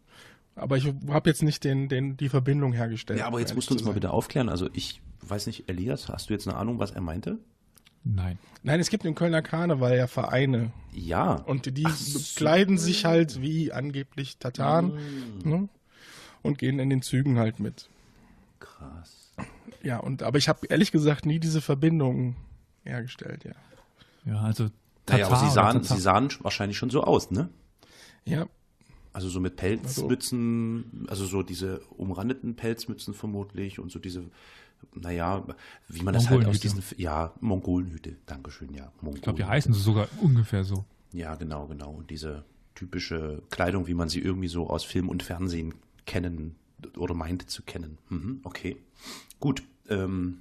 Aber 0.54 0.76
ich 0.76 0.92
habe 1.08 1.30
jetzt 1.30 1.42
nicht 1.42 1.64
den, 1.64 1.88
den, 1.88 2.18
die 2.18 2.28
Verbindung 2.28 2.74
hergestellt. 2.74 3.18
Ja, 3.18 3.26
aber 3.26 3.40
jetzt 3.40 3.54
musst 3.54 3.70
du 3.70 3.74
uns 3.74 3.84
mal 3.84 3.94
bitte 3.94 4.10
aufklären. 4.10 4.50
Also 4.50 4.68
ich 4.74 5.00
weiß 5.22 5.46
nicht, 5.46 5.68
Elias, 5.70 6.10
hast 6.10 6.28
du 6.28 6.34
jetzt 6.34 6.46
eine 6.46 6.58
Ahnung, 6.58 6.78
was 6.78 6.90
er 6.90 7.00
meinte? 7.00 7.38
Nein. 8.04 8.38
Nein, 8.62 8.80
es 8.80 8.90
gibt 8.90 9.04
im 9.04 9.14
Kölner 9.14 9.42
Karneval 9.42 9.96
ja 9.96 10.06
Vereine. 10.06 10.72
Ja. 10.92 11.34
Und 11.34 11.78
die 11.78 11.86
so. 11.88 12.18
kleiden 12.36 12.76
sich 12.76 13.04
halt 13.04 13.40
wie 13.40 13.72
angeblich 13.72 14.38
Tataren 14.38 14.92
mm. 15.44 15.48
ne? 15.48 15.68
und 16.42 16.58
gehen 16.58 16.78
in 16.78 16.90
den 16.90 17.00
Zügen 17.00 17.38
halt 17.38 17.60
mit. 17.60 17.88
Krass. 18.60 19.32
Ja, 19.82 19.98
und 19.98 20.22
aber 20.22 20.38
ich 20.38 20.48
habe 20.48 20.66
ehrlich 20.68 20.92
gesagt 20.92 21.26
nie 21.26 21.38
diese 21.38 21.60
Verbindung 21.60 22.36
hergestellt, 22.84 23.44
ja. 23.44 23.52
Ja, 24.24 24.40
also 24.40 24.68
Tatar 25.06 25.18
naja, 25.18 25.26
aber 25.26 25.36
sie 25.36 25.50
sahen, 25.50 25.82
sie 25.82 26.00
sahen 26.00 26.28
wahrscheinlich 26.40 26.78
schon 26.78 26.90
so 26.90 27.02
aus, 27.02 27.30
ne? 27.30 27.48
Ja. 28.24 28.46
Also 29.12 29.28
so 29.28 29.40
mit 29.40 29.56
Pelzmützen, 29.56 31.06
also, 31.08 31.24
also 31.24 31.26
so 31.26 31.42
diese 31.42 31.80
umrandeten 31.96 32.56
Pelzmützen 32.56 33.12
vermutlich 33.12 33.78
und 33.78 33.90
so 33.90 33.98
diese 33.98 34.24
naja, 34.94 35.44
wie 35.88 36.02
man 36.02 36.14
das 36.14 36.28
halt 36.28 36.46
aus 36.46 36.60
diesen, 36.60 36.82
ja, 36.96 37.32
Mongolenhüte, 37.40 38.16
Dankeschön, 38.26 38.74
ja. 38.74 38.92
Mongolen 38.96 39.16
ich 39.16 39.22
glaube, 39.22 39.36
die 39.36 39.44
heißen 39.44 39.72
sie 39.72 39.80
sogar 39.80 40.08
ungefähr 40.20 40.64
so. 40.64 40.84
Ja, 41.12 41.34
genau, 41.34 41.66
genau. 41.66 41.90
Und 41.92 42.10
diese 42.10 42.44
typische 42.74 43.42
Kleidung, 43.50 43.86
wie 43.86 43.94
man 43.94 44.08
sie 44.08 44.20
irgendwie 44.20 44.48
so 44.48 44.68
aus 44.68 44.84
Film 44.84 45.08
und 45.08 45.22
Fernsehen 45.22 45.74
kennen 46.06 46.56
oder 46.96 47.14
meint 47.14 47.48
zu 47.50 47.62
kennen. 47.62 47.98
Mhm, 48.08 48.40
okay, 48.44 48.76
gut. 49.40 49.62
Ähm, 49.88 50.38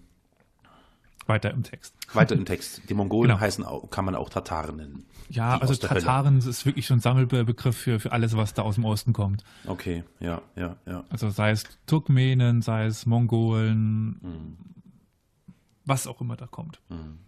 weiter 1.28 1.52
im 1.52 1.64
Text. 1.64 1.96
Weiter 2.14 2.36
im 2.36 2.46
Text. 2.46 2.82
Die 2.90 2.94
Mongolen 2.94 3.30
genau. 3.30 3.40
heißen 3.40 3.64
auch, 3.64 3.90
kann 3.90 4.06
man 4.06 4.16
auch 4.16 4.30
Tataren 4.30 4.78
nennen. 4.78 5.06
Ja, 5.30 5.58
also 5.58 5.76
Tataren 5.76 6.40
Hölle. 6.40 6.50
ist 6.50 6.66
wirklich 6.66 6.86
schon 6.86 6.98
ein 6.98 7.02
Sammelbegriff 7.02 7.78
für, 7.78 8.00
für 8.00 8.12
alles, 8.12 8.36
was 8.36 8.54
da 8.54 8.64
aus 8.64 8.76
dem 8.76 8.86
Osten 8.86 9.14
kommt. 9.14 9.44
Okay, 9.66 10.04
ja, 10.20 10.42
ja, 10.56 10.76
ja. 10.86 11.04
Also 11.10 11.30
sei 11.30 11.52
es 11.52 11.64
Turkmenen, 11.86 12.62
sei 12.62 12.86
es 12.86 13.06
Mongolen, 13.06 14.20
mhm. 14.22 14.58
was 15.86 16.08
auch 16.08 16.20
immer 16.22 16.36
da 16.36 16.48
kommt. 16.48 16.82
Mhm. 16.90 17.20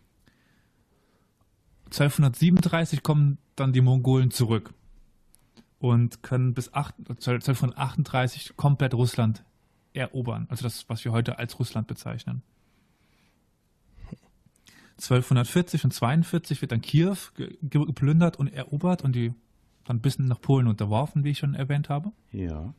1237 1.85 3.03
kommen 3.03 3.37
dann 3.55 3.71
die 3.71 3.81
Mongolen 3.81 4.31
zurück 4.31 4.73
und 5.79 6.23
können 6.23 6.53
bis 6.53 6.73
8, 6.73 6.95
1238 7.09 8.57
komplett 8.57 8.93
Russland 8.93 9.43
erobern. 9.93 10.47
Also 10.49 10.63
das, 10.63 10.89
was 10.89 11.05
wir 11.05 11.11
heute 11.11 11.37
als 11.37 11.59
Russland 11.59 11.87
bezeichnen. 11.87 12.41
1240 14.97 15.85
und 15.85 15.91
42 15.91 16.61
wird 16.61 16.71
dann 16.71 16.81
Kiew 16.81 17.17
geplündert 17.61 18.37
und 18.37 18.47
erobert 18.47 19.03
und 19.03 19.13
die 19.15 19.33
dann 19.83 19.99
bis 19.99 20.19
nach 20.19 20.39
Polen 20.39 20.67
unterworfen, 20.67 21.23
wie 21.23 21.31
ich 21.31 21.39
schon 21.39 21.55
erwähnt 21.55 21.89
habe. 21.89 22.11
Ja. 22.31 22.73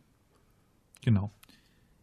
Genau. 1.02 1.30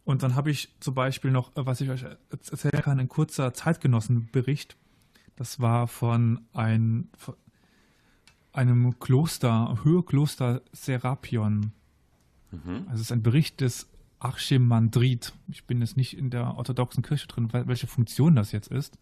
Und 0.03 0.23
dann 0.23 0.35
habe 0.35 0.51
ich 0.51 0.69
zum 0.79 0.93
Beispiel 0.93 1.31
noch, 1.31 1.55
äh, 1.55 1.65
was 1.65 1.81
ich 1.81 1.89
euch 1.89 2.05
erzählen 2.29 2.81
kann, 2.81 2.99
ein 2.99 3.09
kurzer 3.09 3.53
Zeitgenossenbericht. 3.53 4.77
Das 5.35 5.59
war 5.59 5.87
von, 5.87 6.41
ein, 6.53 7.09
von 7.17 7.35
einem 8.51 8.99
Kloster, 8.99 9.77
Höhekloster 9.83 10.61
Serapion. 10.71 11.71
Mhm. 12.51 12.85
Also 12.87 12.95
es 12.95 13.01
ist 13.01 13.11
ein 13.11 13.23
Bericht 13.23 13.61
des 13.61 13.87
Archimandrit. 14.19 15.33
Ich 15.47 15.65
bin 15.65 15.81
jetzt 15.81 15.97
nicht 15.97 16.17
in 16.17 16.29
der 16.29 16.55
orthodoxen 16.55 17.03
Kirche 17.03 17.27
drin, 17.27 17.49
welche 17.51 17.87
Funktion 17.87 18.35
das 18.35 18.51
jetzt 18.51 18.67
ist. 18.67 18.97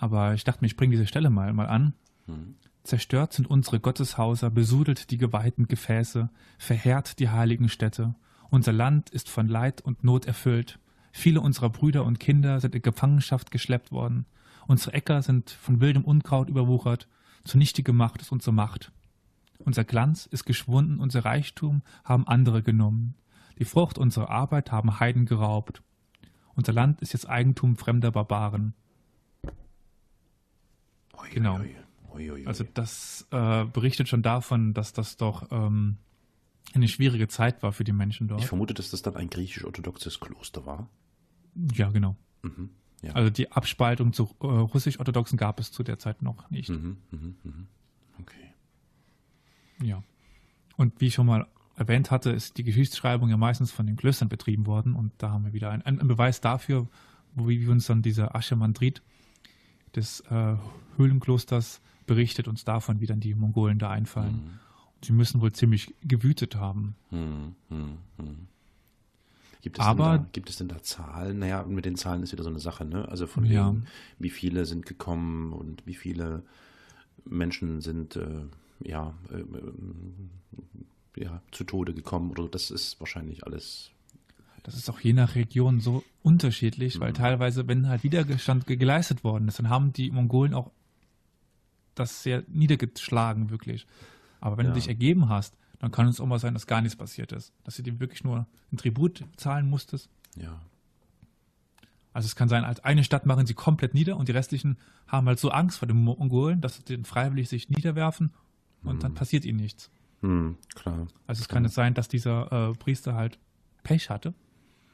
Aber 0.00 0.32
ich 0.32 0.44
dachte 0.44 0.62
mir, 0.62 0.66
ich 0.66 0.76
bringe 0.76 0.92
diese 0.92 1.06
Stelle 1.06 1.28
mal, 1.28 1.52
mal 1.52 1.66
an. 1.66 1.92
Hm. 2.26 2.54
Zerstört 2.84 3.34
sind 3.34 3.48
unsere 3.48 3.80
Gotteshauser, 3.80 4.48
besudelt 4.50 5.10
die 5.10 5.18
geweihten 5.18 5.68
Gefäße, 5.68 6.30
verheert 6.58 7.18
die 7.18 7.28
heiligen 7.28 7.68
Städte. 7.68 8.14
Unser 8.48 8.72
Land 8.72 9.10
ist 9.10 9.28
von 9.28 9.46
Leid 9.46 9.82
und 9.82 10.02
Not 10.02 10.24
erfüllt. 10.24 10.78
Viele 11.12 11.42
unserer 11.42 11.68
Brüder 11.68 12.04
und 12.04 12.18
Kinder 12.18 12.60
sind 12.60 12.74
in 12.74 12.80
Gefangenschaft 12.80 13.50
geschleppt 13.50 13.92
worden. 13.92 14.24
Unsere 14.66 14.94
Äcker 14.94 15.20
sind 15.20 15.50
von 15.50 15.80
wildem 15.80 16.04
Unkraut 16.04 16.48
überwuchert. 16.48 17.06
Zunichte 17.44 17.82
gemacht 17.82 18.22
ist 18.22 18.32
unsere 18.32 18.54
Macht. 18.54 18.92
Unser 19.58 19.84
Glanz 19.84 20.24
ist 20.24 20.44
geschwunden, 20.44 20.98
unser 20.98 21.26
Reichtum 21.26 21.82
haben 22.04 22.26
andere 22.26 22.62
genommen. 22.62 23.16
Die 23.58 23.66
Frucht 23.66 23.98
unserer 23.98 24.30
Arbeit 24.30 24.72
haben 24.72 24.98
Heiden 24.98 25.26
geraubt. 25.26 25.82
Unser 26.54 26.72
Land 26.72 27.02
ist 27.02 27.12
jetzt 27.12 27.28
Eigentum 27.28 27.76
fremder 27.76 28.10
Barbaren. 28.10 28.72
Genau. 31.32 31.60
Also 32.44 32.64
das 32.74 33.26
äh, 33.30 33.64
berichtet 33.66 34.08
schon 34.08 34.22
davon, 34.22 34.74
dass 34.74 34.92
das 34.92 35.16
doch 35.16 35.50
ähm, 35.50 35.98
eine 36.74 36.88
schwierige 36.88 37.28
Zeit 37.28 37.62
war 37.62 37.72
für 37.72 37.84
die 37.84 37.92
Menschen 37.92 38.28
dort. 38.28 38.40
Ich 38.40 38.46
vermute, 38.46 38.74
dass 38.74 38.90
das 38.90 39.02
dann 39.02 39.16
ein 39.16 39.30
griechisch-orthodoxes 39.30 40.20
Kloster 40.20 40.66
war. 40.66 40.88
Ja, 41.74 41.90
genau. 41.90 42.16
Mhm, 42.42 42.70
ja. 43.02 43.12
Also 43.12 43.30
die 43.30 43.50
Abspaltung 43.52 44.12
zu 44.12 44.28
äh, 44.40 44.46
russisch-orthodoxen 44.46 45.38
gab 45.38 45.60
es 45.60 45.72
zu 45.72 45.82
der 45.82 45.98
Zeit 45.98 46.22
noch 46.22 46.50
nicht. 46.50 46.68
Mhm, 46.68 46.98
mh, 47.10 47.34
mh. 47.42 47.52
Okay. 48.20 48.54
Ja. 49.82 50.02
Und 50.76 51.00
wie 51.00 51.06
ich 51.06 51.14
schon 51.14 51.26
mal 51.26 51.46
erwähnt 51.76 52.10
hatte, 52.10 52.30
ist 52.30 52.58
die 52.58 52.64
Geschichtsschreibung 52.64 53.30
ja 53.30 53.36
meistens 53.36 53.70
von 53.72 53.86
den 53.86 53.96
Klöstern 53.96 54.28
betrieben 54.28 54.66
worden. 54.66 54.94
Und 54.94 55.12
da 55.18 55.30
haben 55.30 55.44
wir 55.44 55.52
wieder 55.52 55.70
einen, 55.70 55.82
einen 55.82 56.08
Beweis 56.08 56.40
dafür, 56.40 56.88
wie 57.34 57.66
uns 57.66 57.86
dann 57.86 58.02
dieser 58.02 58.34
Aschemandrit 58.34 59.02
des 59.96 60.20
äh, 60.30 60.56
Höhlenklosters 60.96 61.80
berichtet 62.06 62.48
uns 62.48 62.64
davon, 62.64 63.00
wie 63.00 63.06
dann 63.06 63.20
die 63.20 63.34
Mongolen 63.34 63.78
da 63.78 63.90
einfallen. 63.90 64.32
Mhm. 64.32 65.04
sie 65.04 65.12
müssen 65.12 65.40
wohl 65.40 65.52
ziemlich 65.52 65.94
gewütet 66.02 66.56
haben. 66.56 66.96
Mhm. 67.10 67.54
Mhm. 67.68 68.48
Gibt 69.62 69.78
es, 69.78 69.84
Aber, 69.84 70.18
da, 70.18 70.26
gibt 70.32 70.48
es 70.48 70.56
denn 70.56 70.68
da 70.68 70.82
Zahlen? 70.82 71.38
Naja, 71.38 71.64
mit 71.64 71.84
den 71.84 71.96
Zahlen 71.96 72.22
ist 72.22 72.32
wieder 72.32 72.44
so 72.44 72.50
eine 72.50 72.60
Sache, 72.60 72.84
ne? 72.84 73.06
Also 73.08 73.26
von 73.26 73.44
ja. 73.44 73.68
wegen, 73.68 73.86
wie 74.18 74.30
viele 74.30 74.64
sind 74.64 74.86
gekommen 74.86 75.52
und 75.52 75.86
wie 75.86 75.94
viele 75.94 76.42
Menschen 77.24 77.80
sind 77.82 78.16
äh, 78.16 78.46
ja, 78.82 79.14
äh, 79.30 79.40
äh, 79.40 81.22
ja 81.22 81.42
zu 81.50 81.64
Tode 81.64 81.92
gekommen 81.92 82.30
oder 82.30 82.48
das 82.48 82.70
ist 82.70 82.98
wahrscheinlich 83.00 83.44
alles 83.44 83.90
das 84.62 84.74
ist 84.74 84.90
auch 84.90 85.00
je 85.00 85.12
nach 85.12 85.34
Region 85.34 85.80
so 85.80 86.04
unterschiedlich, 86.22 86.96
mhm. 86.96 87.00
weil 87.00 87.12
teilweise, 87.12 87.68
wenn 87.68 87.88
halt 87.88 88.02
Widerstand 88.02 88.66
geleistet 88.66 89.24
worden 89.24 89.48
ist, 89.48 89.58
dann 89.58 89.68
haben 89.68 89.92
die 89.92 90.10
Mongolen 90.10 90.54
auch 90.54 90.70
das 91.94 92.22
sehr 92.22 92.44
niedergeschlagen, 92.48 93.50
wirklich. 93.50 93.86
Aber 94.40 94.56
wenn 94.56 94.66
ja. 94.66 94.72
du 94.72 94.78
dich 94.78 94.88
ergeben 94.88 95.28
hast, 95.28 95.56
dann 95.78 95.90
kann 95.90 96.06
es 96.06 96.20
auch 96.20 96.26
mal 96.26 96.38
sein, 96.38 96.54
dass 96.54 96.66
gar 96.66 96.82
nichts 96.82 96.96
passiert 96.96 97.32
ist. 97.32 97.52
Dass 97.64 97.76
du 97.76 97.82
dem 97.82 98.00
wirklich 98.00 98.24
nur 98.24 98.46
ein 98.72 98.76
Tribut 98.76 99.24
zahlen 99.36 99.68
musstest. 99.68 100.10
Ja. 100.36 100.60
Also 102.12 102.26
es 102.26 102.36
kann 102.36 102.48
sein, 102.48 102.64
als 102.64 102.80
eine 102.80 103.04
Stadt 103.04 103.26
machen 103.26 103.46
sie 103.46 103.54
komplett 103.54 103.94
nieder 103.94 104.16
und 104.16 104.28
die 104.28 104.32
restlichen 104.32 104.78
haben 105.06 105.26
halt 105.26 105.38
so 105.38 105.50
Angst 105.50 105.78
vor 105.78 105.88
den 105.88 105.96
Mongolen, 105.96 106.60
dass 106.60 106.82
sie 106.84 106.98
freiwillig 107.04 107.48
sich 107.48 107.70
niederwerfen 107.70 108.32
und 108.82 108.96
mhm. 108.96 109.00
dann 109.00 109.14
passiert 109.14 109.44
ihnen 109.44 109.58
nichts. 109.60 109.90
Mhm, 110.20 110.56
klar. 110.74 111.06
Also 111.26 111.40
es 111.40 111.48
klar. 111.48 111.56
kann 111.56 111.64
jetzt 111.64 111.74
sein, 111.74 111.94
dass 111.94 112.08
dieser 112.08 112.70
äh, 112.70 112.72
Priester 112.74 113.14
halt 113.14 113.38
Pech 113.82 114.10
hatte 114.10 114.34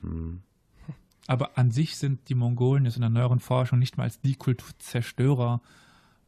hm. 0.02 0.40
Aber 1.26 1.58
an 1.58 1.70
sich 1.70 1.96
sind 1.96 2.28
die 2.28 2.34
Mongolen 2.34 2.84
jetzt 2.84 2.96
in 2.96 3.00
der 3.00 3.10
neueren 3.10 3.40
Forschung 3.40 3.78
nicht 3.78 3.96
mal 3.96 4.04
als 4.04 4.20
die 4.20 4.36
Kulturzerstörer 4.36 5.60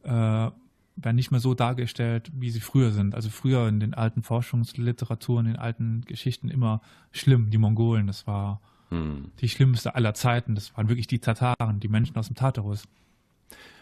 äh, 0.03 0.09
werden 0.09 1.15
nicht 1.15 1.31
mehr 1.31 1.39
so 1.39 1.53
dargestellt, 1.53 2.29
wie 2.33 2.49
sie 2.49 2.59
früher 2.59 2.91
sind. 2.91 3.15
Also 3.15 3.29
früher 3.29 3.67
in 3.67 3.79
den 3.79 3.93
alten 3.93 4.23
Forschungsliteraturen, 4.23 5.45
in 5.45 5.53
den 5.53 5.61
alten 5.61 6.01
Geschichten 6.01 6.49
immer 6.49 6.81
schlimm, 7.11 7.49
die 7.49 7.57
Mongolen, 7.57 8.07
das 8.07 8.27
war 8.27 8.59
hm. 8.89 9.31
die 9.39 9.49
schlimmste 9.49 9.95
aller 9.95 10.13
Zeiten. 10.13 10.55
Das 10.55 10.75
waren 10.75 10.89
wirklich 10.89 11.07
die 11.07 11.19
Tataren, 11.19 11.79
die 11.79 11.87
Menschen 11.87 12.17
aus 12.17 12.27
dem 12.27 12.35
Tartarus. 12.35 12.83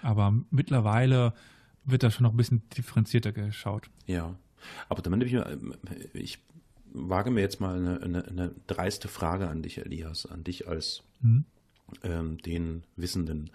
Aber 0.03 0.33
mittlerweile 0.51 1.33
wird 1.83 2.03
da 2.03 2.11
schon 2.11 2.23
noch 2.23 2.31
ein 2.31 2.37
bisschen 2.37 2.61
differenzierter 2.77 3.31
geschaut. 3.31 3.89
Ja, 4.05 4.35
aber 4.89 5.01
damit 5.01 5.23
ich, 5.23 5.37
ich 6.13 6.39
wage 6.93 7.31
mir 7.31 7.41
jetzt 7.41 7.59
mal 7.59 7.77
eine, 7.77 8.01
eine, 8.01 8.25
eine, 8.25 8.51
dreiste 8.67 9.07
Frage 9.07 9.47
an 9.47 9.61
dich, 9.61 9.77
Elias, 9.77 10.25
an 10.25 10.43
dich 10.43 10.67
als 10.67 11.03
hm. 11.21 11.45
ähm, 12.03 12.37
den 12.39 12.83
Wissenden 12.95 13.51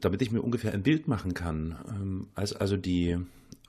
damit 0.00 0.22
ich 0.22 0.30
mir 0.30 0.42
ungefähr 0.42 0.72
ein 0.72 0.82
Bild 0.82 1.08
machen 1.08 1.34
kann, 1.34 1.76
ähm, 1.88 2.28
als 2.34 2.54
also 2.54 2.76
die 2.76 3.18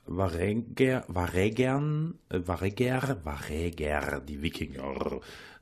Vareger, 0.06 1.04
Varegern, 1.08 2.14
äh, 2.28 2.40
Vareger, 2.44 3.24
Vareger, 3.24 4.20
die 4.20 4.42
Wikinger, 4.42 5.20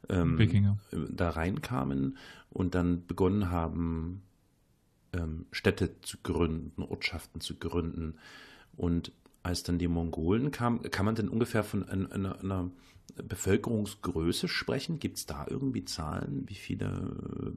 ähm, 0.09 0.39
Wikinger, 0.39 0.79
da 0.91 1.31
reinkamen 1.31 2.17
und 2.51 2.75
dann 2.75 3.07
begonnen 3.07 3.51
haben, 3.51 4.23
ähm, 5.13 5.47
Städte 5.53 6.01
zu 6.01 6.19
gründen, 6.23 6.83
Ortschaften 6.83 7.41
zu 7.41 7.57
gründen. 7.57 8.17
Und 8.77 9.13
als 9.43 9.63
dann 9.63 9.79
die 9.79 9.89
Mongolen 9.89 10.51
kamen, 10.51 10.83
kann 10.91 11.05
man 11.05 11.15
denn 11.15 11.29
ungefähr 11.29 11.65
von 11.65 11.89
einer, 11.89 12.39
einer, 12.41 12.71
Bevölkerungsgröße 13.17 14.49
sprechen? 14.49 14.99
Gibt 14.99 15.19
es 15.19 15.27
da 15.27 15.47
irgendwie 15.47 15.85
Zahlen, 15.85 16.45
wie 16.49 16.55
viele 16.55 17.55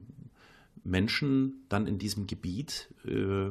Menschen 0.84 1.64
dann 1.68 1.86
in 1.86 1.98
diesem 1.98 2.26
Gebiet 2.26 2.92
äh, 3.04 3.50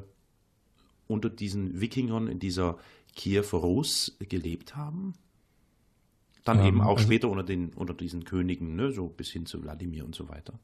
unter 1.08 1.30
diesen 1.30 1.82
Wikingern 1.82 2.27
in 2.27 2.39
dieser 2.39 2.77
Kiewer 3.15 3.44
Rus 3.60 4.18
gelebt 4.20 4.75
haben. 4.75 5.13
Dann 6.44 6.60
ähm, 6.60 6.65
eben 6.65 6.82
auch 6.82 6.98
also, 6.98 7.06
später 7.06 7.30
unter, 7.30 7.44
den, 7.44 7.74
unter 7.74 7.94
diesen 7.94 8.24
Königen, 8.24 8.75
ne, 8.75 8.92
so 8.92 9.08
bis 9.08 9.30
hin 9.30 9.46
zu 9.46 9.63
Wladimir 9.63 10.06
und 10.06 10.15
so 10.15 10.30
weiter. 10.30 10.60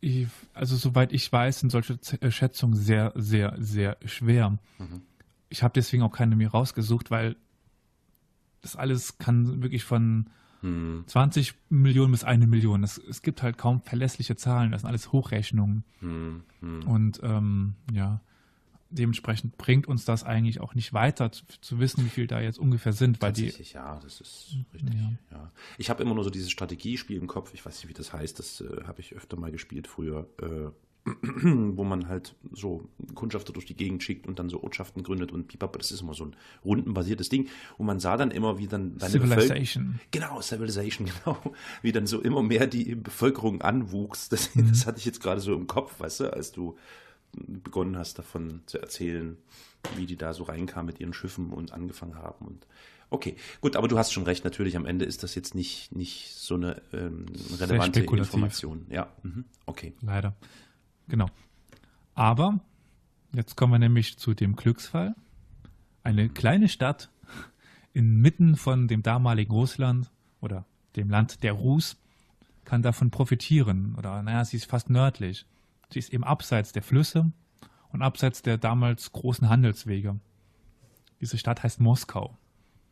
Ich, 0.00 0.26
also 0.52 0.76
soweit 0.76 1.12
ich 1.12 1.30
weiß, 1.30 1.60
sind 1.60 1.70
solche 1.70 1.98
äh, 2.20 2.30
Schätzungen 2.30 2.76
sehr, 2.76 3.12
sehr, 3.16 3.56
sehr 3.58 3.96
schwer. 4.04 4.58
Mhm. 4.78 5.02
Ich 5.48 5.62
habe 5.62 5.72
deswegen 5.74 6.02
auch 6.02 6.12
keine 6.12 6.36
mir 6.36 6.50
rausgesucht, 6.50 7.10
weil 7.10 7.36
das 8.60 8.76
alles 8.76 9.18
kann 9.18 9.62
wirklich 9.62 9.84
von 9.84 10.30
hm. 10.60 11.04
20 11.06 11.54
Millionen 11.68 12.12
bis 12.12 12.24
eine 12.24 12.46
Million. 12.46 12.82
Das, 12.82 12.98
es 12.98 13.22
gibt 13.22 13.42
halt 13.42 13.58
kaum 13.58 13.80
verlässliche 13.80 14.36
Zahlen. 14.36 14.72
Das 14.72 14.82
sind 14.82 14.88
alles 14.88 15.12
Hochrechnungen. 15.12 15.84
Hm. 16.00 16.42
Hm. 16.60 16.82
Und 16.84 17.20
ähm, 17.22 17.74
ja, 17.92 18.20
dementsprechend 18.90 19.58
bringt 19.58 19.86
uns 19.86 20.04
das 20.04 20.24
eigentlich 20.24 20.60
auch 20.60 20.74
nicht 20.74 20.92
weiter 20.92 21.32
zu, 21.32 21.44
zu, 21.60 21.78
wissen, 21.78 22.04
wie 22.04 22.08
viel 22.08 22.26
da 22.26 22.40
jetzt 22.40 22.58
ungefähr 22.58 22.92
sind. 22.92 23.20
Weil 23.20 23.32
die, 23.32 23.52
ja, 23.72 23.98
das 24.00 24.20
ist 24.20 24.56
richtig. 24.74 24.94
Ja. 24.94 25.12
ja. 25.30 25.52
Ich 25.78 25.90
habe 25.90 26.02
immer 26.02 26.14
nur 26.14 26.24
so 26.24 26.30
dieses 26.30 26.50
Strategiespiel 26.50 27.16
im 27.16 27.26
Kopf. 27.26 27.52
Ich 27.54 27.64
weiß 27.64 27.76
nicht, 27.76 27.88
wie 27.88 27.94
das 27.94 28.12
heißt. 28.12 28.38
Das 28.38 28.60
äh, 28.60 28.84
habe 28.86 29.00
ich 29.00 29.14
öfter 29.14 29.36
mal 29.36 29.50
gespielt 29.50 29.86
früher. 29.86 30.28
Äh, 30.40 30.70
wo 31.32 31.84
man 31.84 32.08
halt 32.08 32.34
so 32.52 32.88
Kundschafter 33.14 33.52
durch 33.52 33.66
die 33.66 33.76
Gegend 33.76 34.02
schickt 34.02 34.26
und 34.26 34.38
dann 34.38 34.48
so 34.48 34.62
Ortschaften 34.62 35.02
gründet 35.02 35.30
und 35.30 35.46
pipapo, 35.46 35.78
das 35.78 35.92
ist 35.92 36.00
immer 36.00 36.14
so 36.14 36.24
ein 36.24 36.36
rundenbasiertes 36.64 37.28
Ding. 37.28 37.48
Und 37.78 37.86
man 37.86 38.00
sah 38.00 38.16
dann 38.16 38.30
immer, 38.30 38.58
wie 38.58 38.66
dann 38.66 38.98
Civilization. 38.98 40.00
Genau, 40.10 40.40
Civilization, 40.40 41.08
genau. 41.24 41.38
Wie 41.82 41.92
dann 41.92 42.06
so 42.06 42.20
immer 42.20 42.42
mehr 42.42 42.66
die 42.66 42.96
Bevölkerung 42.96 43.62
anwuchs. 43.62 44.28
Das, 44.28 44.54
mhm. 44.54 44.68
das 44.70 44.86
hatte 44.86 44.98
ich 44.98 45.04
jetzt 45.04 45.20
gerade 45.20 45.40
so 45.40 45.54
im 45.54 45.66
Kopf, 45.66 46.00
weißt 46.00 46.20
du, 46.20 46.32
als 46.32 46.52
du 46.52 46.76
begonnen 47.32 47.96
hast, 47.96 48.18
davon 48.18 48.62
zu 48.66 48.78
erzählen, 48.78 49.36
wie 49.96 50.06
die 50.06 50.16
da 50.16 50.32
so 50.34 50.44
reinkamen 50.44 50.86
mit 50.86 51.00
ihren 51.00 51.12
Schiffen 51.12 51.52
und 51.52 51.72
angefangen 51.72 52.16
haben. 52.16 52.46
Und 52.46 52.66
okay, 53.10 53.36
gut, 53.60 53.76
aber 53.76 53.88
du 53.88 53.98
hast 53.98 54.12
schon 54.12 54.24
recht, 54.24 54.44
natürlich 54.44 54.76
am 54.76 54.86
Ende 54.86 55.04
ist 55.04 55.22
das 55.22 55.34
jetzt 55.34 55.54
nicht, 55.54 55.94
nicht 55.94 56.34
so 56.34 56.54
eine 56.54 56.82
ähm, 56.92 57.26
relevante 57.58 58.00
Information. 58.00 58.86
Ja, 58.90 59.12
mhm. 59.22 59.44
okay. 59.66 59.92
Leider. 60.02 60.34
Genau. 61.08 61.28
Aber 62.14 62.60
jetzt 63.34 63.56
kommen 63.56 63.72
wir 63.72 63.78
nämlich 63.78 64.18
zu 64.18 64.34
dem 64.34 64.56
Glücksfall. 64.56 65.14
Eine 66.02 66.28
kleine 66.28 66.68
Stadt 66.68 67.10
inmitten 67.92 68.56
von 68.56 68.88
dem 68.88 69.02
damaligen 69.02 69.52
Russland 69.52 70.10
oder 70.40 70.64
dem 70.96 71.10
Land 71.10 71.42
der 71.42 71.52
Rus 71.52 71.96
kann 72.64 72.82
davon 72.82 73.10
profitieren. 73.10 73.94
Oder 73.96 74.22
naja, 74.22 74.44
sie 74.44 74.56
ist 74.56 74.66
fast 74.66 74.90
nördlich. 74.90 75.46
Sie 75.90 75.98
ist 75.98 76.12
eben 76.12 76.24
abseits 76.24 76.72
der 76.72 76.82
Flüsse 76.82 77.30
und 77.90 78.02
abseits 78.02 78.42
der 78.42 78.58
damals 78.58 79.12
großen 79.12 79.48
Handelswege. 79.48 80.18
Diese 81.20 81.38
Stadt 81.38 81.62
heißt 81.62 81.80
Moskau. 81.80 82.36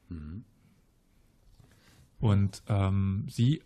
Mhm. 0.09 0.44
Und 2.20 2.62
ähm, 2.68 3.27
sie 3.29 3.62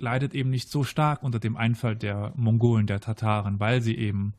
leidet 0.00 0.34
eben 0.34 0.50
nicht 0.50 0.70
so 0.70 0.84
stark 0.84 1.22
unter 1.22 1.38
dem 1.38 1.56
Einfall 1.56 1.96
der 1.96 2.32
Mongolen, 2.36 2.86
der 2.86 3.00
Tataren, 3.00 3.60
weil 3.60 3.80
sie 3.80 3.96
eben 3.96 4.34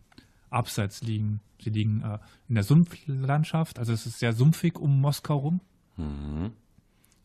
abseits 0.50 1.02
liegen. 1.02 1.42
Sie 1.62 1.70
liegen 1.70 2.02
äh, 2.02 2.20
in 2.48 2.56
der 2.56 2.64
Sumpflandschaft, 2.64 3.80
also 3.80 3.94
es 3.94 4.06
ist 4.06 4.20
sehr 4.20 4.34
sumpfig 4.34 4.78
um 4.78 5.02
Moskau 5.02 5.38
rum. 5.38 5.62
Mhm. 5.98 6.52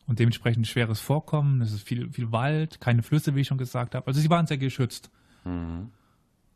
Und 0.07 0.19
dementsprechend 0.19 0.67
schweres 0.67 0.99
Vorkommen, 0.99 1.61
es 1.61 1.71
ist 1.71 1.87
viel, 1.87 2.11
viel 2.11 2.31
Wald, 2.31 2.79
keine 2.79 3.01
Flüsse, 3.01 3.35
wie 3.35 3.41
ich 3.41 3.47
schon 3.47 3.57
gesagt 3.57 3.95
habe. 3.95 4.05
Also 4.05 4.19
sie 4.19 4.29
waren 4.29 4.45
sehr 4.45 4.57
geschützt. 4.57 5.09
Mhm. 5.45 5.91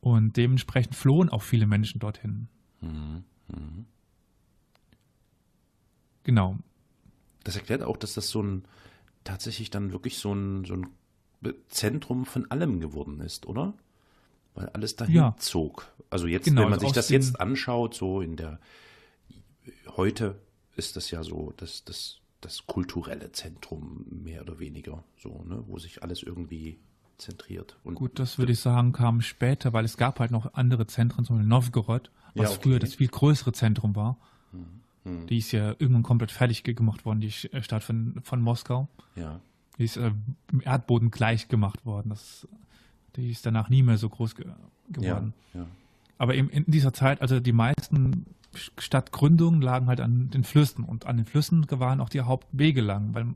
Und 0.01 0.37
dementsprechend 0.37 0.95
flohen 0.95 1.29
auch 1.29 1.41
viele 1.41 1.65
Menschen 1.65 1.99
dorthin. 1.99 2.47
Mhm. 2.81 3.23
mhm. 3.47 3.85
Genau. 6.23 6.57
Das 7.43 7.55
erklärt 7.55 7.81
auch, 7.81 7.97
dass 7.97 8.13
das 8.13 8.29
so 8.29 8.43
ein 8.43 8.63
tatsächlich 9.23 9.69
dann 9.69 9.91
wirklich 9.91 10.17
so 10.17 10.33
ein, 10.33 10.65
so 10.65 10.75
ein 10.75 10.87
Zentrum 11.69 12.25
von 12.25 12.49
allem 12.51 12.79
geworden 12.79 13.19
ist, 13.21 13.45
oder? 13.45 13.73
Weil 14.55 14.69
alles 14.69 14.95
dahin 14.95 15.15
ja. 15.15 15.35
zog. 15.37 15.91
Also 16.09 16.27
jetzt, 16.27 16.45
genau, 16.45 16.61
wenn 16.61 16.69
man 16.69 16.79
also 16.79 16.87
sich 16.87 16.95
das 16.95 17.09
jetzt 17.09 17.39
anschaut, 17.39 17.93
so 17.93 18.21
in 18.21 18.35
der 18.35 18.59
heute 19.95 20.35
ist 20.75 20.95
das 20.95 21.11
ja 21.11 21.23
so, 21.23 21.53
dass 21.57 21.83
das, 21.83 22.19
das 22.41 22.65
kulturelle 22.65 23.31
Zentrum 23.31 24.05
mehr 24.09 24.41
oder 24.41 24.59
weniger, 24.59 25.03
so, 25.17 25.43
ne, 25.43 25.63
wo 25.67 25.77
sich 25.77 26.03
alles 26.03 26.23
irgendwie 26.23 26.79
zentriert. 27.17 27.77
Und 27.83 27.95
Gut, 27.95 28.17
das 28.17 28.37
würde 28.37 28.53
ich 28.53 28.59
sagen, 28.59 28.93
kam 28.93 29.21
später, 29.21 29.73
weil 29.73 29.85
es 29.85 29.97
gab 29.97 30.19
halt 30.19 30.31
noch 30.31 30.53
andere 30.53 30.87
Zentren, 30.87 31.25
zum 31.25 31.35
Beispiel 31.35 31.49
Novgorod, 31.49 32.11
was 32.33 32.43
ja, 32.43 32.55
okay. 32.55 32.59
früher 32.63 32.79
das 32.79 32.95
viel 32.95 33.09
größere 33.09 33.51
Zentrum 33.51 33.95
war. 33.95 34.17
Hm, 34.51 34.65
hm. 35.03 35.27
Die 35.27 35.39
ist 35.39 35.51
ja 35.51 35.75
irgendwann 35.79 36.03
komplett 36.03 36.31
fertig 36.31 36.63
gemacht 36.63 37.05
worden, 37.05 37.19
die 37.19 37.31
Stadt 37.31 37.83
von, 37.83 38.21
von 38.23 38.41
Moskau. 38.41 38.87
Ja. 39.15 39.41
Die 39.79 39.85
ist 39.85 39.97
äh, 39.97 40.11
im 40.51 40.61
Erdboden 40.63 41.09
gleich 41.09 41.47
gemacht 41.47 41.85
worden. 41.85 42.09
Das, 42.09 42.47
die 43.15 43.31
ist 43.31 43.45
danach 43.45 43.69
nie 43.69 43.81
mehr 43.81 43.97
so 43.97 44.09
groß 44.09 44.35
ge 44.35 44.45
geworden. 44.89 45.33
Ja, 45.53 45.61
ja. 45.61 45.67
Aber 46.17 46.35
eben 46.35 46.49
in 46.49 46.65
dieser 46.67 46.93
Zeit, 46.93 47.21
also 47.21 47.39
die 47.39 47.53
meisten 47.53 48.25
Stadtgründungen 48.77 49.61
lagen 49.61 49.87
halt 49.87 50.01
an 50.01 50.29
den 50.31 50.43
Flüssen 50.43 50.83
und 50.83 51.05
an 51.05 51.17
den 51.17 51.25
Flüssen 51.25 51.65
waren 51.69 52.01
auch 52.01 52.09
die 52.09 52.21
Hauptwege 52.21 52.81
lang, 52.81 53.13
weil 53.13 53.27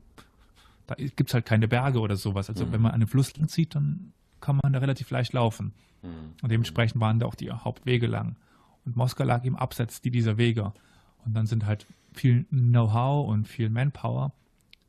da 0.86 0.94
gibt 0.96 1.30
es 1.30 1.34
halt 1.34 1.46
keine 1.46 1.68
Berge 1.68 2.00
oder 2.00 2.16
sowas. 2.16 2.50
Also 2.50 2.66
mhm. 2.66 2.72
wenn 2.72 2.82
man 2.82 2.92
an 2.92 3.00
den 3.00 3.06
Fluss 3.06 3.32
zieht, 3.46 3.74
dann 3.74 4.12
kann 4.40 4.58
man 4.62 4.72
da 4.72 4.80
relativ 4.80 5.10
leicht 5.10 5.32
laufen. 5.32 5.72
Mhm. 6.02 6.34
Und 6.42 6.52
dementsprechend 6.52 7.00
waren 7.00 7.18
da 7.18 7.26
auch 7.26 7.34
die 7.34 7.50
Hauptwege 7.50 8.06
lang. 8.06 8.36
Und 8.84 8.96
Moskau 8.96 9.24
lag 9.24 9.44
eben 9.44 9.56
abseits 9.56 10.02
dieser 10.02 10.36
Wege. 10.36 10.74
Und 11.24 11.34
dann 11.34 11.46
sind 11.46 11.64
halt 11.64 11.86
viel 12.12 12.44
Know-how 12.50 13.26
und 13.28 13.48
viel 13.48 13.70
Manpower 13.70 14.32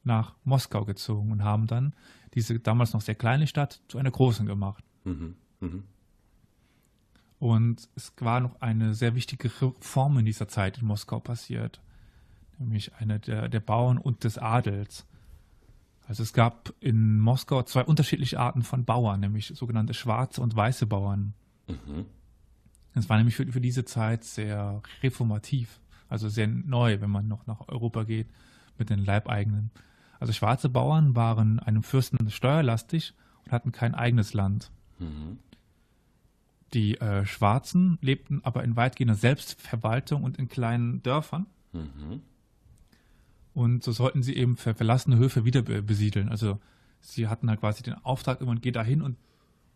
nach 0.05 0.35
Moskau 0.43 0.85
gezogen 0.85 1.31
und 1.31 1.43
haben 1.43 1.67
dann 1.67 1.93
diese 2.33 2.59
damals 2.59 2.93
noch 2.93 3.01
sehr 3.01 3.15
kleine 3.15 3.47
Stadt 3.47 3.81
zu 3.87 3.97
einer 3.97 4.11
großen 4.11 4.45
gemacht. 4.45 4.83
Mhm. 5.03 5.35
Mhm. 5.59 5.83
Und 7.39 7.89
es 7.95 8.13
war 8.19 8.39
noch 8.39 8.61
eine 8.61 8.93
sehr 8.93 9.15
wichtige 9.15 9.49
Reform 9.61 10.17
in 10.17 10.25
dieser 10.25 10.47
Zeit 10.47 10.77
in 10.77 10.87
Moskau 10.87 11.19
passiert, 11.19 11.81
nämlich 12.57 12.95
eine 12.95 13.19
der, 13.19 13.49
der 13.49 13.59
Bauern 13.59 13.97
und 13.97 14.23
des 14.23 14.37
Adels. 14.37 15.05
Also 16.07 16.23
es 16.23 16.33
gab 16.33 16.73
in 16.79 17.19
Moskau 17.19 17.63
zwei 17.63 17.83
unterschiedliche 17.83 18.39
Arten 18.39 18.61
von 18.61 18.85
Bauern, 18.85 19.19
nämlich 19.19 19.47
sogenannte 19.47 19.93
schwarze 19.93 20.41
und 20.41 20.55
weiße 20.55 20.85
Bauern. 20.85 21.33
Mhm. 21.67 22.05
Das 22.93 23.09
war 23.09 23.17
nämlich 23.17 23.35
für, 23.35 23.45
für 23.51 23.61
diese 23.61 23.85
Zeit 23.85 24.23
sehr 24.23 24.81
reformativ, 25.03 25.79
also 26.07 26.29
sehr 26.29 26.47
neu, 26.47 27.01
wenn 27.01 27.09
man 27.09 27.27
noch 27.27 27.45
nach 27.47 27.67
Europa 27.67 28.03
geht 28.03 28.27
mit 28.77 28.89
den 28.89 29.03
Leibeigenen. 29.03 29.71
Also 30.19 30.33
schwarze 30.33 30.69
Bauern 30.69 31.15
waren 31.15 31.59
einem 31.59 31.83
Fürsten 31.83 32.29
steuerlastig 32.29 33.13
und 33.45 33.51
hatten 33.51 33.71
kein 33.71 33.95
eigenes 33.95 34.33
Land. 34.33 34.71
Mhm. 34.99 35.39
Die 36.73 36.99
äh, 36.99 37.25
Schwarzen 37.25 37.97
lebten 38.01 38.41
aber 38.43 38.63
in 38.63 38.75
weitgehender 38.75 39.15
Selbstverwaltung 39.15 40.23
und 40.23 40.37
in 40.37 40.49
kleinen 40.49 41.01
Dörfern. 41.03 41.45
Mhm. 41.73 42.21
Und 43.53 43.83
so 43.83 43.91
sollten 43.93 44.23
sie 44.23 44.35
eben 44.35 44.57
ver 44.57 44.75
verlassene 44.75 45.17
Höfe 45.17 45.45
wieder 45.45 45.61
besiedeln. 45.61 46.27
Also 46.27 46.59
sie 46.99 47.27
hatten 47.27 47.49
halt 47.49 47.61
quasi 47.61 47.83
den 47.83 47.93
Auftrag 47.93 48.41
immer, 48.41 48.55
geh 48.55 48.71
da 48.71 48.83
hin 48.83 49.01
und 49.01 49.17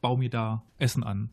bau 0.02 0.18
mir 0.18 0.30
da 0.30 0.64
Essen 0.78 1.04
an. 1.04 1.30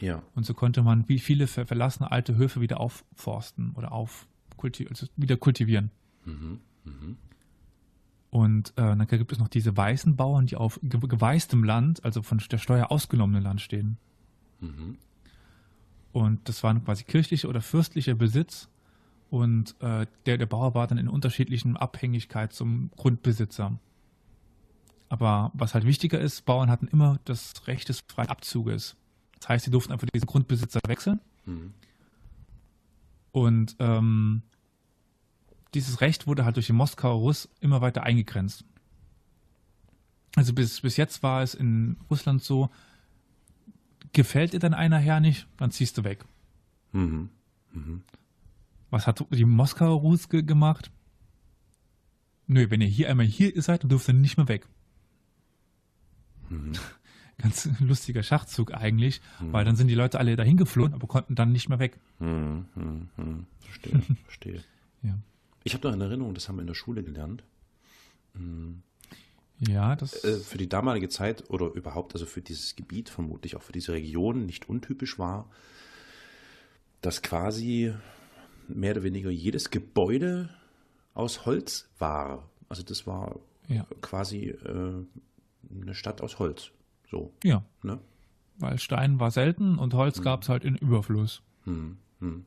Ja. 0.00 0.22
Und 0.34 0.44
so 0.44 0.54
konnte 0.54 0.82
man 0.82 1.08
wie 1.08 1.18
viele 1.18 1.46
verlassene 1.46 2.10
alte 2.10 2.36
Höfe 2.36 2.60
wieder 2.60 2.78
aufforsten 2.80 3.72
oder 3.74 3.92
aufkulti 3.92 4.86
also 4.88 5.06
wieder 5.16 5.36
kultivieren. 5.36 5.90
Mhm. 6.24 6.60
Mhm. 6.84 7.16
Und 8.30 8.70
äh, 8.70 8.96
dann 8.96 9.06
gibt 9.06 9.32
es 9.32 9.38
noch 9.38 9.48
diese 9.48 9.76
weißen 9.76 10.16
Bauern, 10.16 10.46
die 10.46 10.56
auf 10.56 10.78
geweißtem 10.82 11.64
Land, 11.64 12.04
also 12.04 12.22
von 12.22 12.38
der 12.50 12.58
Steuer 12.58 12.90
ausgenommenen 12.90 13.42
Land 13.42 13.60
stehen. 13.60 13.96
Mhm. 14.60 14.98
Und 16.12 16.48
das 16.48 16.62
waren 16.62 16.84
quasi 16.84 17.04
kirchlicher 17.04 17.48
oder 17.48 17.62
fürstlicher 17.62 18.14
Besitz. 18.14 18.68
Und 19.30 19.76
äh, 19.80 20.06
der, 20.26 20.38
der 20.38 20.46
Bauer 20.46 20.74
war 20.74 20.86
dann 20.86 20.98
in 20.98 21.08
unterschiedlichen 21.08 21.76
Abhängigkeit 21.76 22.52
zum 22.52 22.90
Grundbesitzer. 22.96 23.78
Aber 25.08 25.50
was 25.54 25.74
halt 25.74 25.86
wichtiger 25.86 26.20
ist, 26.20 26.44
Bauern 26.44 26.70
hatten 26.70 26.88
immer 26.88 27.18
das 27.24 27.66
Recht 27.66 27.88
des 27.88 28.04
freien 28.08 28.28
Abzuges. 28.28 28.96
Das 29.38 29.48
heißt, 29.48 29.64
sie 29.66 29.70
durften 29.70 29.92
einfach 29.92 30.08
diesen 30.12 30.26
Grundbesitzer 30.26 30.80
wechseln. 30.86 31.20
Mhm. 31.46 31.72
Und 33.32 33.76
ähm, 33.78 34.42
dieses 35.74 36.00
Recht 36.00 36.26
wurde 36.26 36.44
halt 36.44 36.56
durch 36.56 36.66
den 36.66 36.76
Moskauer 36.76 37.18
Russ 37.18 37.48
immer 37.60 37.80
weiter 37.80 38.02
eingegrenzt. 38.02 38.64
Also 40.36 40.52
bis, 40.52 40.80
bis 40.80 40.96
jetzt 40.96 41.22
war 41.22 41.42
es 41.42 41.54
in 41.54 41.96
Russland 42.10 42.42
so, 42.42 42.70
gefällt 44.12 44.52
dir 44.52 44.60
dann 44.60 44.74
einer 44.74 44.98
her 44.98 45.20
nicht, 45.20 45.46
dann 45.56 45.70
ziehst 45.70 45.98
du 45.98 46.04
weg. 46.04 46.24
Mhm. 46.92 47.28
Mhm. 47.72 48.02
Was 48.90 49.06
hat 49.06 49.24
die 49.30 49.44
Moskauer 49.44 50.00
Russ 50.00 50.28
ge 50.28 50.42
gemacht? 50.42 50.90
Nö, 52.46 52.70
wenn 52.70 52.80
ihr 52.80 52.88
hier 52.88 53.10
einmal 53.10 53.26
hier 53.26 53.60
seid, 53.60 53.82
dann 53.82 53.90
dürft 53.90 54.08
ihr 54.08 54.14
nicht 54.14 54.36
mehr 54.38 54.48
weg. 54.48 54.66
Mhm. 56.48 56.72
Ganz 57.38 57.68
lustiger 57.78 58.22
Schachzug 58.22 58.74
eigentlich, 58.74 59.20
mhm. 59.40 59.52
weil 59.52 59.64
dann 59.64 59.76
sind 59.76 59.88
die 59.88 59.94
Leute 59.94 60.18
alle 60.18 60.34
dahin 60.34 60.56
geflohen, 60.56 60.94
aber 60.94 61.06
konnten 61.06 61.34
dann 61.34 61.52
nicht 61.52 61.68
mehr 61.68 61.78
weg. 61.78 61.98
Mhm. 62.18 62.66
mhm. 62.74 63.46
Verstehe, 63.60 64.02
verstehe. 64.24 64.64
ja. 65.02 65.18
Ich 65.64 65.74
habe 65.74 65.86
noch 65.86 65.94
eine 65.94 66.04
Erinnerung, 66.04 66.34
das 66.34 66.48
haben 66.48 66.56
wir 66.56 66.62
in 66.62 66.68
der 66.68 66.74
Schule 66.74 67.02
gelernt. 67.02 67.44
Mhm. 68.34 68.82
Ja, 69.60 69.96
das. 69.96 70.24
Äh, 70.24 70.38
für 70.38 70.58
die 70.58 70.68
damalige 70.68 71.08
Zeit 71.08 71.50
oder 71.50 71.72
überhaupt, 71.72 72.14
also 72.14 72.26
für 72.26 72.42
dieses 72.42 72.76
Gebiet, 72.76 73.08
vermutlich 73.08 73.56
auch 73.56 73.62
für 73.62 73.72
diese 73.72 73.92
Region, 73.92 74.46
nicht 74.46 74.68
untypisch 74.68 75.18
war, 75.18 75.50
dass 77.00 77.22
quasi 77.22 77.92
mehr 78.68 78.92
oder 78.92 79.02
weniger 79.02 79.30
jedes 79.30 79.70
Gebäude 79.70 80.50
aus 81.14 81.46
Holz 81.46 81.88
war. 81.98 82.48
Also 82.68 82.82
das 82.82 83.06
war 83.06 83.40
ja. 83.66 83.86
quasi 84.00 84.48
äh, 84.48 85.04
eine 85.80 85.94
Stadt 85.94 86.20
aus 86.20 86.38
Holz. 86.38 86.70
So. 87.10 87.32
Ja. 87.42 87.64
Ne? 87.82 87.98
Weil 88.58 88.78
Stein 88.78 89.18
war 89.18 89.30
selten 89.30 89.78
und 89.78 89.94
Holz 89.94 90.18
hm. 90.18 90.24
gab 90.24 90.42
es 90.42 90.48
halt 90.48 90.64
in 90.64 90.76
Überfluss. 90.76 91.42
Hm. 91.64 91.98
Hm. 92.20 92.44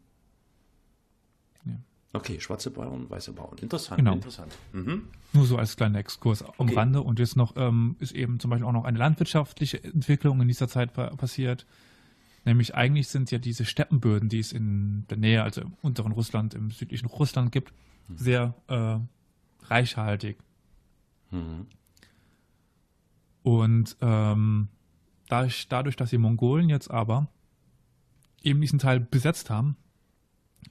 Okay, 2.14 2.42
schwarze 2.42 2.72
Bauern, 2.72 3.10
weiße 3.10 3.32
Bauern. 3.32 3.58
Interessant, 3.60 3.98
genau. 3.98 4.14
interessant. 4.14 4.52
Mhm. 4.74 5.04
Nur 5.32 5.46
so 5.46 5.58
als 5.58 5.78
kleiner 5.78 6.00
Exkurs 6.00 6.44
am 6.44 6.52
okay. 6.58 6.76
Rande. 6.76 7.02
Und 7.02 7.20
jetzt 7.20 7.38
noch 7.38 7.56
ähm, 7.56 7.96
ist 8.00 8.12
eben 8.12 8.40
zum 8.40 8.50
Beispiel 8.50 8.68
auch 8.68 8.74
noch 8.74 8.84
eine 8.84 8.98
landwirtschaftliche 8.98 9.82
Entwicklung 9.82 10.42
in 10.42 10.48
dieser 10.50 10.68
Zeit 10.68 10.94
passiert. 10.94 11.66
Nämlich 12.44 12.76
eigentlich 12.76 13.08
sind 13.08 13.32
ja 13.32 13.38
diese 13.38 13.64
Steppenböden, 13.64 14.28
die 14.28 14.40
es 14.40 14.52
in 14.52 15.06
der 15.10 15.18
Nähe, 15.18 15.44
also 15.44 15.62
im 15.62 15.74
unteren 15.82 16.12
Russland, 16.12 16.54
im 16.54 16.72
südlichen 16.72 17.08
Russland 17.08 17.52
gibt, 17.52 17.72
mhm. 18.08 18.18
sehr 18.18 18.56
äh, 18.68 18.98
reichhaltig. 19.68 20.38
Mhm. 21.30 21.68
Und 23.44 23.96
ähm, 24.02 24.68
dadurch, 25.30 25.68
dadurch, 25.70 25.96
dass 25.96 26.10
die 26.10 26.18
Mongolen 26.18 26.68
jetzt 26.68 26.92
aber 26.92 27.28
eben 28.44 28.60
diesen 28.60 28.80
Teil 28.80 29.00
besetzt 29.00 29.50
haben, 29.50 29.78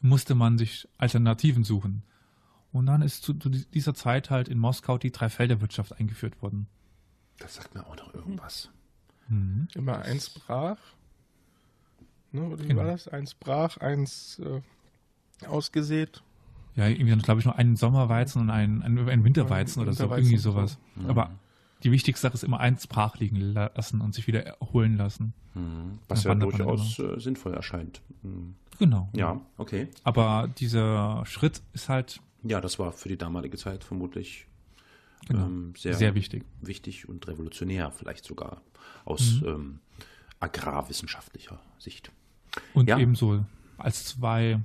musste 0.00 0.34
man 0.34 0.58
sich 0.58 0.88
Alternativen 0.98 1.64
suchen. 1.64 2.02
Und 2.72 2.86
dann 2.86 3.02
ist 3.02 3.22
zu, 3.22 3.34
zu 3.34 3.48
dieser 3.48 3.94
Zeit 3.94 4.30
halt 4.30 4.48
in 4.48 4.58
Moskau 4.58 4.96
die 4.98 5.10
Dreifelderwirtschaft 5.10 5.98
eingeführt 5.98 6.40
worden. 6.40 6.68
Das 7.38 7.56
sagt 7.56 7.74
mir 7.74 7.84
auch 7.86 7.96
noch 7.96 8.14
irgendwas. 8.14 8.70
Mhm. 9.28 9.68
Immer 9.74 10.02
eins 10.02 10.30
brach. 10.30 10.78
Ne, 12.32 12.42
oder 12.42 12.62
wie 12.62 12.68
genau. 12.68 12.82
war 12.82 12.90
das? 12.92 13.08
Eins 13.08 13.34
brach, 13.34 13.78
eins 13.78 14.40
äh, 14.40 15.46
ausgesät. 15.46 16.22
Ja, 16.76 16.86
irgendwie 16.86 17.10
dann 17.10 17.22
glaube 17.22 17.40
ich 17.40 17.46
noch 17.46 17.56
einen 17.56 17.76
Sommerweizen 17.76 18.42
und 18.42 18.50
einen, 18.50 18.82
einen, 18.82 19.08
einen 19.08 19.24
Winterweizen 19.24 19.82
oder 19.82 19.92
so, 19.92 20.04
irgendwie 20.04 20.36
sowas. 20.36 20.78
So. 20.94 21.02
Mhm. 21.02 21.10
Aber 21.10 21.30
die 21.82 21.92
wichtigste 21.92 22.22
Sache 22.22 22.34
ist 22.34 22.44
immer 22.44 22.60
eins 22.60 22.86
brach 22.86 23.18
liegen 23.18 23.36
lassen 23.36 24.00
und 24.00 24.14
sich 24.14 24.26
wieder 24.26 24.44
erholen 24.44 24.96
lassen. 24.96 25.32
Mhm. 25.54 25.98
Was 26.08 26.24
ja 26.24 26.34
durchaus 26.34 26.98
äh, 26.98 27.18
sinnvoll 27.18 27.54
erscheint. 27.54 28.02
Mhm. 28.22 28.54
Genau. 28.78 29.10
Ja, 29.14 29.40
okay. 29.56 29.88
Aber 30.04 30.48
dieser 30.58 31.24
Schritt 31.26 31.62
ist 31.72 31.88
halt. 31.88 32.20
Ja, 32.42 32.60
das 32.60 32.78
war 32.78 32.92
für 32.92 33.08
die 33.08 33.18
damalige 33.18 33.56
Zeit 33.58 33.84
vermutlich 33.84 34.46
genau. 35.26 35.46
ähm, 35.46 35.74
sehr, 35.76 35.94
sehr 35.94 36.14
wichtig. 36.14 36.44
Wichtig 36.60 37.08
und 37.08 37.26
revolutionär, 37.28 37.90
vielleicht 37.90 38.24
sogar 38.24 38.62
aus 39.04 39.40
mhm. 39.40 39.48
ähm, 39.48 39.78
agrarwissenschaftlicher 40.38 41.60
Sicht. 41.78 42.10
Und 42.72 42.88
ja. 42.88 42.98
ebenso 42.98 43.44
als 43.76 44.04
zwei 44.04 44.60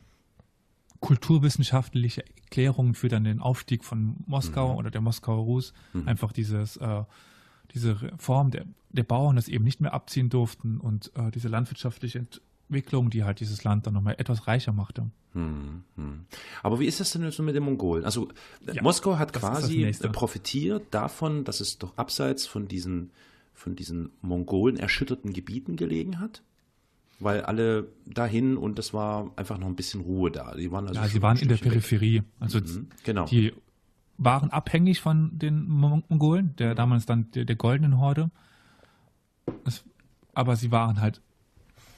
kulturwissenschaftliche 1.01 2.23
Erklärungen 2.45 2.93
für 2.93 3.10
dann 3.10 3.23
den 3.23 3.41
Aufstieg 3.41 3.84
von 3.84 4.17
Moskau 4.25 4.73
mhm. 4.73 4.77
oder 4.77 4.91
der 4.91 5.01
Moskauer 5.01 5.43
Rus. 5.43 5.73
Mhm. 5.93 6.08
Einfach 6.08 6.31
dieses, 6.31 6.77
äh, 6.77 7.03
diese 7.71 7.95
Form 8.17 8.51
der, 8.51 8.65
der 8.89 9.03
Bauern, 9.03 9.36
das 9.36 9.47
eben 9.47 9.63
nicht 9.63 9.81
mehr 9.81 9.93
abziehen 9.93 10.29
durften 10.29 10.79
und 10.79 11.12
äh, 11.15 11.31
diese 11.31 11.47
landwirtschaftliche 11.47 12.19
Entwicklung, 12.19 13.10
die 13.10 13.23
halt 13.23 13.39
dieses 13.39 13.63
Land 13.63 13.88
dann 13.88 13.93
nochmal 13.93 14.15
etwas 14.17 14.47
reicher 14.47 14.71
machte. 14.71 15.10
Mhm. 15.34 15.84
Aber 16.63 16.79
wie 16.79 16.86
ist 16.86 16.99
das 16.99 17.12
denn 17.12 17.29
so 17.31 17.43
mit 17.43 17.55
den 17.55 17.63
Mongolen? 17.63 18.05
Also 18.05 18.29
ja, 18.71 18.81
Moskau 18.81 19.17
hat 19.17 19.34
quasi 19.34 19.91
profitiert 20.13 20.86
davon, 20.91 21.43
dass 21.43 21.60
es 21.60 21.77
doch 21.77 21.97
abseits 21.97 22.47
von 22.47 22.67
diesen, 22.67 23.12
von 23.53 23.75
diesen 23.75 24.12
Mongolen 24.21 24.77
erschütterten 24.77 25.34
Gebieten 25.34 25.75
gelegen 25.75 26.19
hat? 26.19 26.41
Weil 27.19 27.41
alle 27.41 27.88
dahin 28.06 28.58
und 28.58 28.78
es 28.80 28.93
war 28.93 29.32
einfach 29.36 29.58
noch 29.58 29.67
ein 29.67 29.75
bisschen 29.75 30.01
Ruhe 30.01 30.32
da. 30.32 30.54
Die 30.56 30.71
waren 30.71 30.88
also 30.88 30.99
ja, 30.99 31.08
sie 31.08 31.21
waren 31.21 31.38
in 31.38 31.47
der 31.47 31.58
Peripherie. 31.58 32.23
Also 32.39 32.60
mhm, 32.60 32.88
genau. 33.04 33.25
die 33.25 33.54
waren 34.17 34.49
abhängig 34.49 35.01
von 35.01 35.38
den 35.38 35.67
Mongolen, 35.67 36.56
der 36.58 36.75
damals 36.75 37.06
dann 37.06 37.32
der, 37.32 37.45
der 37.45 37.56
goldenen 37.56 37.99
Horde. 37.99 38.32
Es, 39.65 39.84
aber 40.34 40.56
sie 40.56 40.71
waren 40.71 41.01
halt 41.01 41.21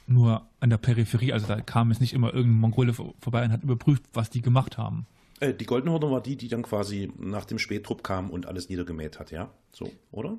nur 0.06 0.46
an 0.60 0.70
der 0.70 0.78
Peripherie, 0.78 1.32
also 1.32 1.46
da 1.46 1.60
kam 1.60 1.90
es 1.90 2.00
nicht 2.00 2.14
immer 2.14 2.32
irgendein 2.32 2.60
Mongole 2.60 2.94
vorbei 2.94 3.44
und 3.44 3.52
hat 3.52 3.62
überprüft, 3.62 4.04
was 4.14 4.30
die 4.30 4.40
gemacht 4.40 4.78
haben. 4.78 5.06
Äh, 5.40 5.54
die 5.54 5.66
Goldene 5.66 5.92
Horde 5.92 6.10
war 6.10 6.22
die, 6.22 6.36
die 6.36 6.48
dann 6.48 6.62
quasi 6.62 7.12
nach 7.18 7.44
dem 7.44 7.58
Spähtrupp 7.58 8.02
kam 8.02 8.30
und 8.30 8.46
alles 8.46 8.68
niedergemäht 8.68 9.18
hat, 9.18 9.30
ja? 9.30 9.50
So, 9.72 9.90
oder? 10.10 10.38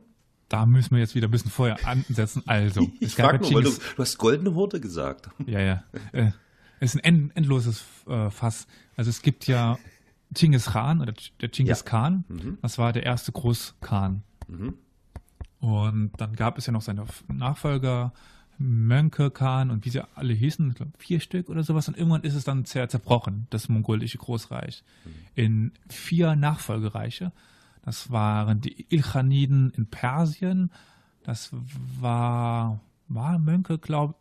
Da 0.50 0.66
müssen 0.66 0.92
wir 0.92 1.00
jetzt 1.00 1.16
wieder 1.16 1.28
ein 1.28 1.32
bisschen 1.32 1.52
vorher 1.52 1.88
ansetzen. 1.88 2.44
Also, 2.46 2.90
ich 3.00 3.16
frage 3.16 3.40
nur, 3.40 3.54
weil 3.54 3.64
du, 3.64 3.72
du, 3.72 3.98
hast 3.98 4.18
goldene 4.18 4.56
Worte 4.56 4.82
gesagt. 4.82 5.30
Ja, 5.46 5.60
ja. 5.60 5.84
Äh, 6.12 6.32
es 6.80 6.96
ist 6.96 7.04
ein 7.04 7.32
endloses 7.36 7.84
äh, 8.08 8.30
Fass. 8.30 8.68
Also 8.96 9.10
es 9.10 9.22
gibt 9.22 9.48
ja 9.48 9.78
Genghis 10.34 10.66
Khan 10.66 11.02
oder 11.02 11.14
der 11.42 11.50
Genghis 11.50 11.80
ja. 11.80 11.86
Khan. 11.86 12.24
Mhm. 12.28 12.58
Das 12.62 12.78
war 12.78 12.94
der 12.94 13.04
erste 13.04 13.32
Großkhan. 13.32 14.24
Mhm. 14.48 14.74
Und 15.60 16.12
dann 16.18 16.36
gab 16.36 16.58
es 16.58 16.66
ja 16.66 16.74
noch 16.74 16.82
seine 16.82 17.06
Nachfolger, 17.28 18.14
Mönke 18.58 19.32
Khan 19.32 19.72
und 19.72 19.86
wie 19.86 19.90
sie 19.90 20.04
alle 20.16 20.34
hießen, 20.34 20.70
ich 20.70 20.76
glaube 20.76 20.92
vier 20.98 21.20
Stück 21.20 21.50
oder 21.50 21.64
sowas. 21.64 21.88
Und 21.88 21.98
irgendwann 21.98 22.24
ist 22.24 22.36
es 22.36 22.44
dann 22.44 22.66
zerbrochen, 22.66 23.48
das 23.50 23.70
mongolische 23.70 24.18
Großreich, 24.18 24.84
mhm. 25.06 25.12
in 25.36 25.72
vier 25.90 26.36
Nachfolgereiche. 26.36 27.32
Das 27.82 28.12
waren 28.12 28.62
die 28.62 28.86
Ilchaniden 28.90 29.72
in 29.72 29.88
Persien. 29.88 30.72
Das 31.24 31.52
war, 32.00 32.80
war 33.08 33.40
Mönke, 33.40 33.78
glaube 33.78 34.16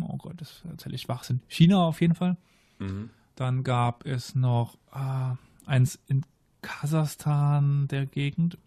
Oh 0.00 0.16
Gott, 0.16 0.40
das 0.40 0.62
erzähle 0.70 0.94
ich 0.94 1.02
Schwachsinn. 1.02 1.40
China 1.48 1.86
auf 1.86 2.00
jeden 2.00 2.14
Fall. 2.14 2.36
Mhm. 2.78 3.10
Dann 3.34 3.64
gab 3.64 4.04
es 4.06 4.34
noch 4.34 4.76
äh, 4.94 5.34
eins 5.66 5.98
in 6.06 6.24
Kasachstan 6.62 7.88
der 7.88 8.06
Gegend 8.06 8.58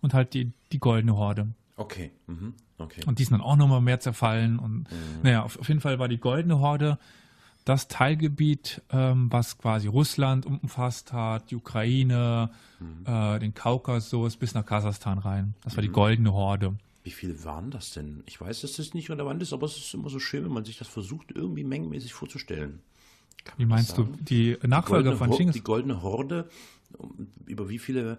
und 0.00 0.14
halt 0.14 0.34
die, 0.34 0.52
die 0.72 0.78
Goldene 0.78 1.16
Horde. 1.16 1.48
Okay. 1.76 2.10
Mhm. 2.26 2.54
okay. 2.78 3.02
Und 3.06 3.18
die 3.18 3.24
sind 3.24 3.32
dann 3.32 3.40
auch 3.40 3.56
nochmal 3.56 3.80
mehr 3.80 4.00
zerfallen. 4.00 4.58
Und 4.58 4.90
mhm. 4.90 5.22
naja, 5.22 5.42
auf, 5.42 5.58
auf, 5.58 5.68
jeden 5.68 5.80
Fall 5.80 5.98
war 5.98 6.08
die 6.08 6.18
Goldene 6.18 6.58
Horde 6.58 6.98
das 7.64 7.88
Teilgebiet, 7.88 8.82
ähm, 8.90 9.32
was 9.32 9.56
quasi 9.58 9.88
Russland 9.88 10.44
umfasst 10.44 11.12
hat, 11.12 11.50
die 11.50 11.56
Ukraine, 11.56 12.50
mhm. 12.78 13.06
äh, 13.06 13.38
den 13.38 13.54
Kaukasus 13.54 14.36
bis 14.36 14.54
nach 14.54 14.66
Kasachstan 14.66 15.18
rein. 15.18 15.54
Das 15.62 15.76
war 15.76 15.82
mhm. 15.82 15.86
die 15.86 15.92
goldene 15.92 16.32
Horde. 16.32 16.74
Wie 17.04 17.10
viele 17.10 17.42
waren 17.44 17.70
das 17.70 17.92
denn? 17.92 18.22
Ich 18.26 18.40
weiß, 18.40 18.62
dass 18.62 18.74
das 18.74 18.94
nicht 18.94 19.10
relevant 19.10 19.42
ist, 19.42 19.52
aber 19.52 19.66
es 19.66 19.76
ist 19.76 19.94
immer 19.94 20.10
so 20.10 20.18
schön, 20.18 20.44
wenn 20.44 20.52
man 20.52 20.64
sich 20.64 20.78
das 20.78 20.88
versucht, 20.88 21.32
irgendwie 21.32 21.64
mengenmäßig 21.64 22.12
vorzustellen. 22.12 22.80
Wie 23.56 23.66
meinst 23.66 23.98
du? 23.98 24.04
Die 24.20 24.56
Nachfolger 24.62 25.12
die 25.12 25.16
von 25.16 25.32
Chingis? 25.32 25.54
Die 25.54 25.62
goldene 25.62 26.02
Horde, 26.02 26.48
über 27.46 27.68
wie 27.68 27.78
viele 27.78 28.18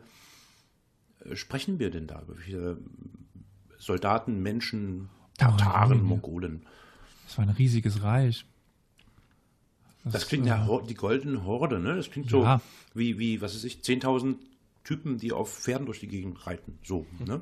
äh, 1.23 1.35
sprechen 1.35 1.79
wir 1.79 1.89
denn 1.89 2.07
da? 2.07 2.21
Über 2.21 2.37
wie 2.37 2.43
viele 2.43 2.77
Soldaten, 3.77 4.41
Menschen, 4.41 5.09
Tataren, 5.37 6.03
Mongolen? 6.03 6.65
Das 7.25 7.37
war 7.37 7.45
ein 7.45 7.51
riesiges 7.51 8.03
Reich. 8.03 8.45
Das, 10.05 10.13
das 10.13 10.27
klingt 10.27 10.45
ja 10.45 10.67
äh, 10.67 10.87
die 10.87 10.93
goldene 10.93 11.43
Horde, 11.43 11.79
ne? 11.79 11.95
Das 11.95 12.11
klingt 12.11 12.29
so 12.29 12.43
ja. 12.43 12.61
wie, 12.93 13.17
wie, 13.17 13.41
was 13.41 13.55
weiß 13.55 13.63
ich, 13.63 13.79
10.000 13.79 14.35
Typen, 14.83 15.17
die 15.17 15.33
auf 15.33 15.51
Pferden 15.51 15.87
durch 15.87 15.99
die 15.99 16.07
Gegend 16.07 16.45
reiten. 16.45 16.77
So, 16.83 17.07
ne? 17.25 17.41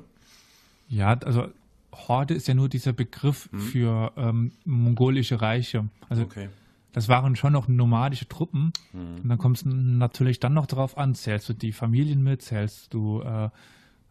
Ja, 0.88 1.12
also 1.12 1.48
Horde 1.92 2.34
ist 2.34 2.48
ja 2.48 2.54
nur 2.54 2.70
dieser 2.70 2.94
Begriff 2.94 3.48
hm. 3.52 3.60
für 3.60 4.12
ähm, 4.16 4.52
mongolische 4.64 5.42
Reiche. 5.42 5.88
Also 6.08 6.22
okay. 6.22 6.48
das 6.92 7.08
waren 7.08 7.36
schon 7.36 7.52
noch 7.52 7.68
nomadische 7.68 8.26
Truppen. 8.28 8.72
Hm. 8.92 9.16
Und 9.22 9.28
dann 9.28 9.38
kommt 9.38 9.58
es 9.58 9.64
natürlich 9.66 10.40
dann 10.40 10.54
noch 10.54 10.66
darauf 10.66 10.96
an, 10.96 11.14
zählst 11.14 11.48
du 11.50 11.52
die 11.52 11.72
Familien 11.72 12.22
mit, 12.22 12.40
zählst 12.40 12.94
du, 12.94 13.20
äh, 13.20 13.50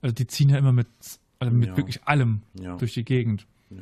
also 0.02 0.14
die 0.14 0.28
ziehen 0.28 0.50
ja 0.50 0.60
immer 0.60 0.74
mit, 0.74 0.88
also 1.40 1.54
mit 1.54 1.70
ja. 1.70 1.78
wirklich 1.78 2.04
allem 2.06 2.44
ja. 2.54 2.78
durch 2.78 2.94
die 2.94 3.04
Gegend. 3.04 3.48
Ja. 3.72 3.82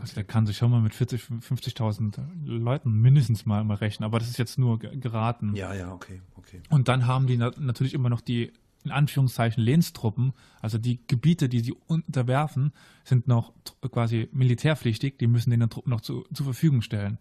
Also 0.00 0.14
der 0.14 0.24
kann 0.24 0.46
sich 0.46 0.56
schon 0.56 0.70
mal 0.70 0.80
mit 0.80 0.94
40, 0.94 1.22
50.000 1.22 2.18
Leuten 2.44 2.92
mindestens 2.92 3.46
mal, 3.46 3.64
mal 3.64 3.74
rechnen, 3.74 4.04
aber 4.04 4.18
das 4.18 4.28
ist 4.28 4.38
jetzt 4.38 4.58
nur 4.58 4.78
geraten. 4.78 5.54
Ja, 5.54 5.74
ja, 5.74 5.92
okay, 5.92 6.20
okay. 6.36 6.60
Und 6.68 6.88
dann 6.88 7.06
haben 7.06 7.26
die 7.26 7.36
na 7.36 7.50
natürlich 7.58 7.94
immer 7.94 8.10
noch 8.10 8.20
die, 8.20 8.52
in 8.84 8.90
Anführungszeichen, 8.90 9.62
Lehnstruppen, 9.62 10.32
also 10.60 10.78
die 10.78 11.00
Gebiete, 11.06 11.48
die 11.48 11.60
sie 11.60 11.74
unterwerfen, 11.86 12.72
sind 13.04 13.28
noch 13.28 13.52
quasi 13.90 14.28
militärpflichtig, 14.32 15.18
die 15.18 15.26
müssen 15.26 15.50
den 15.50 15.68
Truppen 15.68 15.90
noch 15.90 16.00
zu, 16.00 16.24
zur 16.32 16.44
Verfügung 16.44 16.82
stellen. 16.82 17.18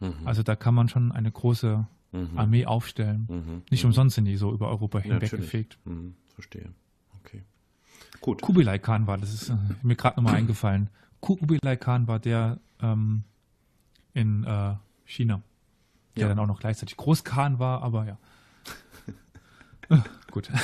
Mhm. 0.00 0.14
Also 0.24 0.42
da 0.42 0.56
kann 0.56 0.74
man 0.74 0.88
schon 0.88 1.12
eine 1.12 1.30
große 1.30 1.86
mhm. 2.12 2.38
Armee 2.38 2.66
aufstellen. 2.66 3.26
Mhm. 3.28 3.62
Nicht 3.70 3.84
mhm. 3.84 3.88
umsonst 3.90 4.16
sind 4.16 4.24
die 4.26 4.36
so 4.36 4.52
über 4.52 4.68
Europa 4.68 4.98
hinweggefegt. 4.98 5.78
Mhm. 5.84 6.14
Verstehe. 6.34 6.70
Okay. 7.20 7.42
Gut. 8.20 8.42
Kubilai 8.42 8.78
Khan 8.78 9.06
war, 9.06 9.18
das 9.18 9.32
ist 9.32 9.50
äh, 9.50 9.56
mir 9.82 9.96
gerade 9.96 10.16
nochmal 10.16 10.34
eingefallen. 10.40 10.90
Kubilai 11.26 11.74
Khan 11.74 12.06
war 12.06 12.20
der 12.20 12.60
ähm, 12.80 13.24
in 14.14 14.44
äh, 14.44 14.76
China, 15.04 15.42
der 16.14 16.22
ja. 16.22 16.28
dann 16.28 16.38
auch 16.38 16.46
noch 16.46 16.60
gleichzeitig 16.60 16.96
Großkhan 16.96 17.58
war, 17.58 17.82
aber 17.82 18.06
ja. 18.06 18.18
Gut. 20.30 20.50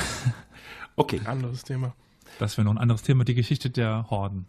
Okay. 0.95 1.19
Anderes 1.25 1.63
Thema. 1.63 1.95
Das 2.37 2.55
wäre 2.55 2.65
noch 2.65 2.73
ein 2.73 2.77
anderes 2.77 3.01
Thema, 3.01 3.23
die 3.23 3.33
Geschichte 3.33 3.71
der 3.71 4.11
Horden. 4.11 4.45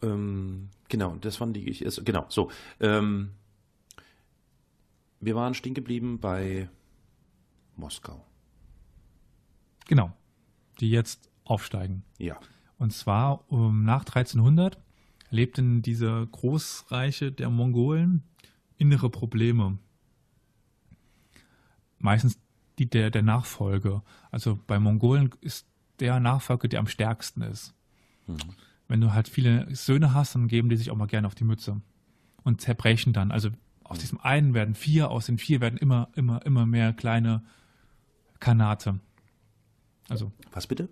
Ähm, 0.00 0.68
genau, 0.88 1.16
das 1.16 1.40
waren 1.40 1.52
die 1.52 1.64
Geschichte. 1.64 2.04
Genau, 2.04 2.26
so. 2.28 2.52
Ähm, 2.78 3.32
wir 5.18 5.34
waren 5.34 5.54
stehen 5.54 5.74
geblieben 5.74 6.20
bei 6.20 6.68
Moskau. 7.74 8.24
Genau. 9.88 10.12
Die 10.78 10.88
jetzt 10.88 11.28
aufsteigen. 11.42 12.04
Ja. 12.18 12.38
Und 12.78 12.92
zwar 12.92 13.50
um, 13.50 13.84
nach 13.84 14.00
1300 14.00 14.78
lebten 15.30 15.82
diese 15.82 16.26
Großreiche 16.30 17.32
der 17.32 17.50
Mongolen 17.50 18.22
innere 18.76 19.10
Probleme. 19.10 19.78
Meistens 21.98 22.38
die 22.78 22.88
der, 22.88 23.10
der 23.10 23.22
Nachfolge. 23.22 24.02
Also 24.30 24.58
bei 24.66 24.78
Mongolen 24.78 25.30
ist 25.40 25.66
der 25.98 26.20
Nachfolger, 26.20 26.68
der 26.68 26.80
am 26.80 26.86
stärksten 26.86 27.42
ist. 27.42 27.74
Mhm. 28.26 28.36
Wenn 28.88 29.00
du 29.00 29.12
halt 29.12 29.28
viele 29.28 29.74
Söhne 29.74 30.14
hast, 30.14 30.34
dann 30.34 30.48
geben 30.48 30.68
die 30.68 30.76
sich 30.76 30.90
auch 30.90 30.96
mal 30.96 31.06
gerne 31.06 31.26
auf 31.26 31.34
die 31.34 31.44
Mütze 31.44 31.80
und 32.44 32.60
zerbrechen 32.60 33.12
dann. 33.12 33.32
Also 33.32 33.50
aus 33.82 33.96
mhm. 33.96 34.00
diesem 34.00 34.20
einen 34.20 34.54
werden 34.54 34.74
vier, 34.74 35.10
aus 35.10 35.26
den 35.26 35.38
vier 35.38 35.60
werden 35.60 35.78
immer, 35.78 36.10
immer, 36.14 36.44
immer 36.44 36.66
mehr 36.66 36.92
kleine 36.92 37.42
Kanate. 38.40 39.00
Also. 40.08 40.30
Was 40.52 40.66
bitte? 40.66 40.88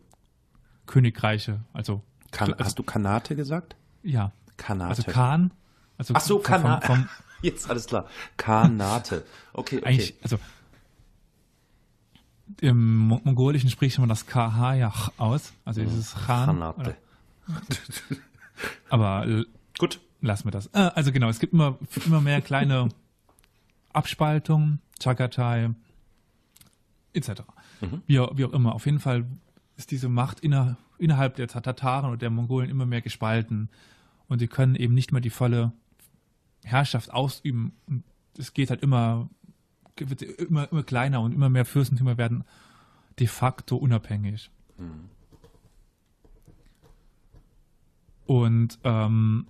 Königreiche. 0.87 1.61
Also, 1.73 2.03
kan 2.31 2.53
also 2.53 2.64
hast 2.64 2.79
du 2.79 2.83
Kanate 2.83 3.37
gesagt? 3.37 3.77
Ja. 4.03 4.33
Kanate. 4.57 4.90
Also 4.90 5.03
Khan. 5.11 5.51
Also 5.99 6.14
Ach 6.16 6.20
so, 6.20 6.38
Kanate. 6.38 7.09
Jetzt 7.42 7.68
alles 7.68 7.87
klar. 7.87 8.07
Kanate. 8.37 9.25
Okay, 9.53 9.79
okay. 9.79 9.87
Eigentlich, 9.87 10.14
also 10.23 10.38
im 12.61 12.99
Mongolischen 12.99 13.70
spricht 13.70 13.99
man 13.99 14.09
das 14.09 14.27
KH 14.27 14.75
ja 14.75 14.92
aus, 15.18 15.53
also 15.64 15.83
dieses 15.83 16.14
Khan. 16.14 16.47
Kanate. 16.47 16.97
Aber 18.88 19.44
gut, 19.79 20.01
lassen 20.20 20.47
wir 20.47 20.51
das. 20.53 20.66
Äh, 20.68 20.90
also 20.94 21.12
genau, 21.12 21.29
es 21.29 21.38
gibt 21.38 21.53
immer, 21.53 21.79
immer 22.07 22.20
mehr 22.20 22.40
kleine 22.40 22.88
Abspaltungen, 23.92 24.81
Chagatai, 25.03 25.70
etc. 27.12 27.42
Mhm. 27.81 28.03
Wie, 28.07 28.14
wie, 28.14 28.44
auch 28.44 28.53
immer. 28.53 28.75
Auf 28.75 28.87
jeden 28.87 29.01
Fall 29.01 29.27
ist 29.77 29.91
diese 29.91 30.09
Macht 30.09 30.41
inner, 30.41 30.77
innerhalb 30.99 31.37
der 31.37 31.49
Tataren 31.49 32.11
und 32.11 32.23
der 32.23 32.31
Mongolen 32.31 32.71
immer 32.71 32.87
mehr 32.87 33.03
gespalten. 33.03 33.69
Und 34.29 34.39
sie 34.39 34.49
können 34.49 34.75
eben 34.75 34.95
nicht 34.95 35.13
mehr 35.13 35.21
die 35.21 35.31
volle 35.31 35.73
Herrschaft 36.63 37.13
ausüben. 37.13 37.73
Und 37.87 38.05
es 38.39 38.55
geht 38.55 38.71
halt 38.71 38.83
immer, 38.83 39.29
wird 39.97 40.23
immer, 40.23 40.71
immer 40.71 40.83
kleiner 40.83 41.21
und 41.21 41.33
immer 41.33 41.51
mehr 41.51 41.65
Fürstentümer 41.65 42.17
werden 42.17 42.45
de 43.19 43.27
facto 43.27 43.77
unabhängig. 43.77 44.51
Mhm. 44.79 45.11
Und 48.27 48.79
ähm, 48.85 49.47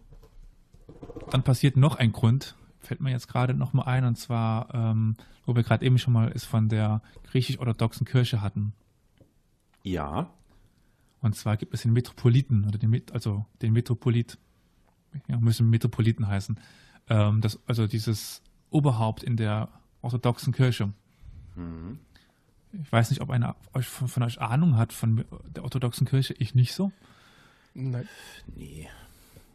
dann 1.30 1.42
passiert 1.42 1.76
noch 1.76 1.96
ein 1.96 2.12
Grund, 2.12 2.56
fällt 2.80 3.00
mir 3.00 3.10
jetzt 3.10 3.28
gerade 3.28 3.54
noch 3.54 3.72
mal 3.72 3.84
ein, 3.84 4.04
und 4.04 4.16
zwar, 4.16 4.74
ähm, 4.74 5.16
wo 5.46 5.54
wir 5.54 5.62
gerade 5.62 5.84
eben 5.84 5.98
schon 5.98 6.12
mal 6.12 6.30
es 6.34 6.44
von 6.44 6.68
der 6.68 7.00
griechisch-orthodoxen 7.30 8.06
Kirche 8.06 8.40
hatten. 8.40 8.72
Ja. 9.84 10.30
Und 11.20 11.36
zwar 11.36 11.56
gibt 11.56 11.72
es 11.72 11.82
den 11.82 11.92
Metropoliten 11.92 12.66
oder 12.66 12.78
den, 12.78 13.02
also 13.12 13.46
den 13.62 13.72
Metropolit, 13.72 14.38
ja, 15.28 15.38
müssen 15.38 15.70
Metropoliten 15.70 16.26
heißen. 16.26 16.58
Ähm, 17.08 17.40
das, 17.40 17.60
also 17.66 17.86
dieses 17.86 18.42
Oberhaupt 18.70 19.22
in 19.22 19.36
der 19.36 19.68
orthodoxen 20.02 20.52
Kirche. 20.52 20.92
Mhm. 21.54 22.00
Ich 22.82 22.90
weiß 22.90 23.10
nicht, 23.10 23.20
ob 23.20 23.30
einer 23.30 23.54
euch 23.72 23.86
von, 23.86 24.08
von, 24.08 24.22
euch 24.24 24.40
Ahnung 24.40 24.76
hat 24.76 24.92
von 24.92 25.24
der 25.54 25.62
orthodoxen 25.62 26.06
Kirche. 26.06 26.34
Ich 26.38 26.54
nicht 26.54 26.74
so. 26.74 26.90
Nein. 27.74 28.08
Nee, 28.54 28.88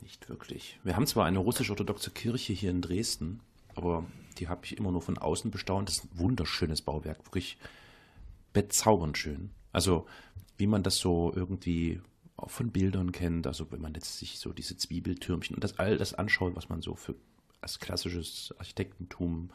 nicht 0.02 0.30
wirklich. 0.30 0.80
Wir 0.84 0.96
haben 0.96 1.06
zwar 1.06 1.26
eine 1.26 1.39
russisch-orthodoxe 1.39 2.12
Kirche 2.12 2.54
hier 2.54 2.72
in 2.72 2.82
Dresden, 2.82 3.42
aber 3.76 4.06
die 4.38 4.48
habe 4.48 4.62
ich 4.63 4.78
immer 4.78 4.92
nur 4.92 5.02
von 5.02 5.18
außen 5.18 5.52
bestaunt. 5.52 5.89
Das 5.89 5.98
ist 5.98 6.06
ein 6.06 6.20
wunderschönes 6.20 6.82
Bauwerk, 6.82 7.26
wirklich 7.26 7.58
bezaubernd 8.54 9.18
schön. 9.18 9.52
Also 9.72 10.08
wie 10.58 10.68
man 10.68 10.84
das 10.84 10.98
so 10.98 11.32
irgendwie 11.36 12.02
auch 12.36 12.50
von 12.50 12.72
Bildern 12.72 13.12
kennt, 13.12 13.48
also 13.48 13.72
wenn 13.72 13.82
man 13.82 13.94
jetzt 13.94 14.18
sich 14.18 14.40
so 14.40 14.54
diese 14.54 14.78
Zwiebeltürmchen 14.78 15.56
und 15.56 15.64
das 15.64 15.78
all 15.80 15.98
das 15.98 16.14
anschaut, 16.14 16.56
was 16.56 16.70
man 16.70 16.82
so 16.82 16.96
für 16.96 17.16
als 17.62 17.80
klassisches 17.80 18.54
Architektentum 18.58 19.50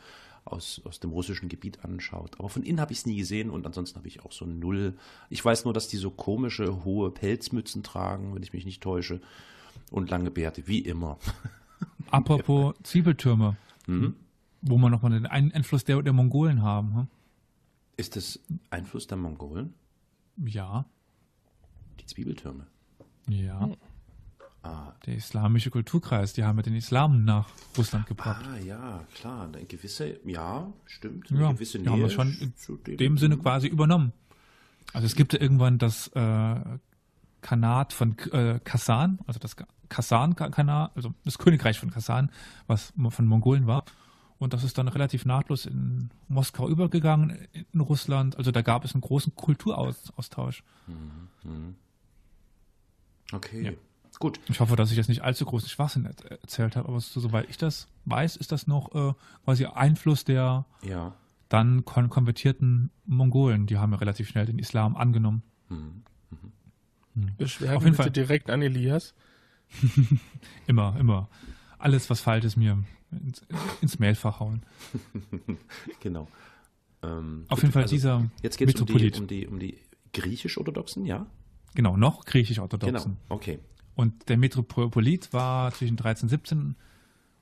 aus, 0.45 0.83
aus 0.85 1.01
dem 1.01 1.11
russischen 1.11 1.49
Gebiet 1.49 1.85
anschaut. 1.85 2.39
Aber 2.39 2.49
von 2.49 2.63
innen 2.63 2.81
habe 2.81 2.93
ich 2.93 2.99
es 2.99 3.07
nie 3.07 3.17
gesehen 3.17 3.51
und 3.51 3.67
ansonsten 3.67 3.97
habe 3.97 4.09
ich 4.09 4.25
auch 4.25 4.33
so 4.33 4.45
null. 4.45 4.95
Ich 5.31 5.43
weiß 5.43 5.65
nur, 5.65 5.73
dass 5.73 5.89
die 5.89 5.97
so 5.97 6.11
komische, 6.11 6.85
hohe 6.85 7.11
Pelzmützen 7.11 7.83
tragen, 7.83 8.35
wenn 8.35 8.43
ich 8.43 8.53
mich 8.53 8.67
nicht 8.67 8.83
täusche. 8.83 9.21
Und 9.91 10.11
lange 10.11 10.31
Bärte, 10.31 10.67
wie 10.67 10.81
immer. 10.81 11.19
Apropos 12.11 12.75
Zwiebeltürme, 12.83 13.57
mhm. 13.87 14.15
wo 14.63 14.77
wir 14.77 14.91
nochmal 14.91 15.13
den 15.13 15.27
Einfluss 15.27 15.85
der, 15.85 16.03
der 16.03 16.13
Mongolen 16.13 16.63
haben. 16.63 16.95
Hm? 16.95 17.07
Ist 17.97 18.17
das 18.17 18.41
Einfluss 18.71 19.07
der 19.07 19.17
Mongolen? 19.17 19.75
Ja. 20.37 20.85
Die 22.01 22.07
Zwiebeltürme. 22.07 22.67
Ja. 23.29 23.67
Hm. 23.67 23.77
Ah. 24.63 24.95
Der 25.05 25.17
islamische 25.17 25.71
Kulturkreis, 25.71 26.33
die 26.33 26.45
haben 26.45 26.57
ja 26.57 26.63
den 26.63 26.75
Islam 26.75 27.25
nach 27.25 27.51
Russland 27.77 28.07
gebracht. 28.07 28.47
Ah, 28.49 28.57
ja, 28.57 29.05
klar. 29.15 29.47
Eine 29.53 29.67
gewisse, 29.67 30.19
ja, 30.25 30.73
stimmt. 30.87 31.31
Eine 31.31 31.41
ja, 31.41 31.53
gewisse 31.53 31.79
Nähe 31.79 31.85
die 31.85 31.91
haben 31.91 32.03
das 32.03 32.13
schon 32.15 32.33
in 32.87 32.97
dem 32.97 33.19
Sinne 33.19 33.37
quasi 33.37 33.67
übernommen. 33.67 34.13
Also 34.95 35.07
es 35.07 35.15
gibt 35.17 35.35
ja 35.35 35.41
irgendwann 35.41 35.79
das 35.79 36.09
äh, 36.15 36.61
Khanat 37.43 37.93
von 37.93 38.17
äh, 38.33 38.59
Kasan, 38.65 39.19
also 39.27 39.39
das 39.39 39.55
Kasan-Khanat, 39.91 40.93
also 40.97 41.13
das 41.25 41.37
Königreich 41.37 41.79
von 41.79 41.91
Kasan, 41.91 42.31
was 42.67 42.95
von 43.11 43.27
Mongolen 43.27 43.67
war. 43.67 43.85
Und 44.45 44.53
das 44.53 44.63
ist 44.63 44.77
dann 44.77 44.89
relativ 44.89 45.25
nahtlos 45.25 45.65
in 45.65 46.11
Moskau 46.29 46.69
übergegangen, 46.69 47.49
in 47.73 47.81
Russland. 47.81 48.37
Also 48.37 48.51
da 48.51 48.61
gab 48.61 48.85
es 48.85 48.93
einen 48.93 49.01
großen 49.01 49.35
Kulturaustausch. 49.35 50.63
Mhm. 50.87 51.51
mhm. 51.51 51.75
Okay, 53.33 53.63
ja. 53.63 53.73
gut. 54.19 54.39
Ich 54.51 54.61
hoffe, 54.61 54.77
dass 54.77 54.91
ich 54.91 54.99
jetzt 54.99 55.09
nicht 55.09 55.23
allzu 55.23 55.47
großen 55.47 55.71
Schwachsinn 55.71 56.05
erzählt 56.05 56.77
habe, 56.77 56.91
aber 56.91 57.01
so, 57.01 57.21
soweit 57.21 57.49
ich 57.49 57.57
das 57.57 57.89
weiß, 58.05 58.37
ist 58.37 58.53
das 58.53 58.67
noch 58.67 58.95
äh, 58.95 59.15
quasi 59.45 59.65
Einfluss 59.65 60.27
der 60.27 60.67
ja. 60.83 61.15
dann 61.49 61.87
kon 61.87 62.11
konvertierten 62.11 62.91
Mongolen. 63.07 63.65
Die 63.65 63.79
haben 63.79 63.93
ja 63.93 63.99
relativ 63.99 64.29
schnell 64.29 64.45
den 64.45 64.59
Islam 64.59 64.95
angenommen. 64.95 65.43
Mhm. 65.71 66.03
Mhm. 67.15 67.37
Beschwerden 67.39 67.79
Auf 67.79 67.85
jeden 67.85 67.97
Fall 67.97 68.11
direkt 68.11 68.51
an 68.51 68.61
Elias. 68.61 69.15
immer, 70.67 70.97
immer. 71.01 71.31
Alles, 71.79 72.11
was 72.11 72.21
falsch 72.21 72.45
ist, 72.45 72.57
mir 72.57 72.83
ins, 73.11 73.43
ins 73.81 73.99
Mailfach 73.99 74.41
hauen. 74.41 74.63
genau. 76.01 76.29
Ähm, 77.03 77.45
Auf 77.49 77.61
jeden 77.63 77.73
Fall 77.73 77.83
also 77.83 77.95
dieser 77.95 78.31
Jetzt 78.43 78.57
geht 78.59 78.75
es 78.75 78.81
um 78.81 78.87
die, 78.87 79.13
um 79.13 79.27
die, 79.27 79.47
um 79.47 79.59
die 79.59 79.79
griechisch-orthodoxen, 80.13 81.05
ja? 81.07 81.27
Genau, 81.75 81.97
noch 81.97 82.25
griechisch-orthodoxen. 82.25 83.17
Genau, 83.23 83.35
okay. 83.35 83.59
Und 83.95 84.29
der 84.29 84.37
Metropolit 84.37 85.33
war 85.33 85.73
zwischen 85.73 85.95
1317 85.95 86.77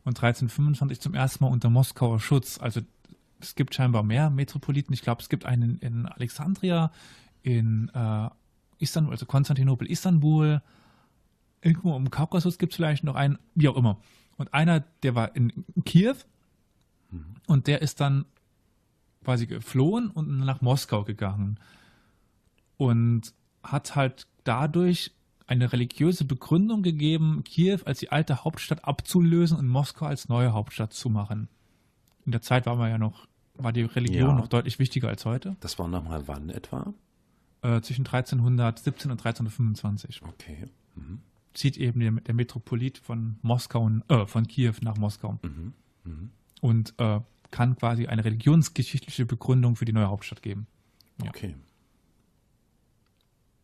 und 0.04 0.16
1325 0.16 1.00
zum 1.00 1.14
ersten 1.14 1.44
Mal 1.44 1.50
unter 1.50 1.70
Moskauer 1.70 2.20
Schutz. 2.20 2.58
Also 2.58 2.80
es 3.40 3.54
gibt 3.54 3.74
scheinbar 3.74 4.02
mehr 4.02 4.30
Metropoliten. 4.30 4.92
Ich 4.92 5.02
glaube, 5.02 5.22
es 5.22 5.28
gibt 5.28 5.46
einen 5.46 5.78
in 5.78 6.06
Alexandria, 6.06 6.92
in 7.42 7.90
äh, 7.94 8.28
Istanbul, 8.78 9.12
also 9.12 9.26
Konstantinopel, 9.26 9.90
Istanbul. 9.90 10.60
Irgendwo 11.60 11.96
im 11.96 12.10
Kaukasus 12.10 12.58
gibt 12.58 12.72
es 12.72 12.76
vielleicht 12.76 13.04
noch 13.04 13.14
einen, 13.14 13.38
wie 13.54 13.68
auch 13.68 13.76
immer. 13.76 14.00
Und 14.42 14.52
einer, 14.52 14.80
der 15.04 15.14
war 15.14 15.36
in 15.36 15.64
Kiew 15.84 16.16
mhm. 17.12 17.36
und 17.46 17.68
der 17.68 17.80
ist 17.80 18.00
dann 18.00 18.24
quasi 19.22 19.46
geflohen 19.46 20.10
und 20.10 20.40
nach 20.40 20.60
Moskau 20.62 21.04
gegangen. 21.04 21.60
Und 22.76 23.32
hat 23.62 23.94
halt 23.94 24.26
dadurch 24.42 25.12
eine 25.46 25.72
religiöse 25.72 26.24
Begründung 26.24 26.82
gegeben, 26.82 27.44
Kiew 27.44 27.78
als 27.84 28.00
die 28.00 28.10
alte 28.10 28.42
Hauptstadt 28.42 28.84
abzulösen 28.84 29.56
und 29.56 29.68
Moskau 29.68 30.06
als 30.06 30.28
neue 30.28 30.52
Hauptstadt 30.52 30.92
zu 30.92 31.08
machen. 31.08 31.46
In 32.26 32.32
der 32.32 32.42
Zeit 32.42 32.66
war 32.66 32.74
man 32.74 32.90
ja 32.90 32.98
noch, 32.98 33.28
war 33.54 33.72
die 33.72 33.82
Religion 33.82 34.30
ja. 34.30 34.34
noch 34.34 34.48
deutlich 34.48 34.80
wichtiger 34.80 35.06
als 35.06 35.24
heute. 35.24 35.54
Das 35.60 35.78
war 35.78 35.86
nochmal 35.86 36.26
wann 36.26 36.50
etwa? 36.50 36.92
Äh, 37.62 37.80
zwischen 37.80 38.06
1317 38.06 39.12
und 39.12 39.20
1325. 39.20 40.20
Okay. 40.26 40.66
Mhm. 40.96 41.20
Zieht 41.54 41.76
eben 41.76 42.00
der, 42.00 42.12
der, 42.12 42.34
Metropolit 42.34 42.98
von 42.98 43.36
Moskau, 43.42 43.90
äh, 44.08 44.26
von 44.26 44.46
Kiew 44.46 44.74
nach 44.80 44.96
Moskau. 44.96 45.38
Mhm. 45.42 45.72
Mhm. 46.04 46.30
Und 46.60 46.94
äh, 46.98 47.20
kann 47.50 47.76
quasi 47.76 48.06
eine 48.06 48.24
religionsgeschichtliche 48.24 49.26
Begründung 49.26 49.76
für 49.76 49.84
die 49.84 49.92
neue 49.92 50.08
Hauptstadt 50.08 50.42
geben. 50.42 50.66
Ja. 51.22 51.28
Okay. 51.28 51.54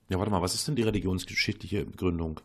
Ja, 0.09 0.19
warte 0.19 0.31
mal, 0.31 0.41
was 0.41 0.55
ist 0.55 0.69
denn 0.69 0.77
die 0.77 0.83
religionsgeschichtliche 0.83 1.85
Begründung? 1.85 2.41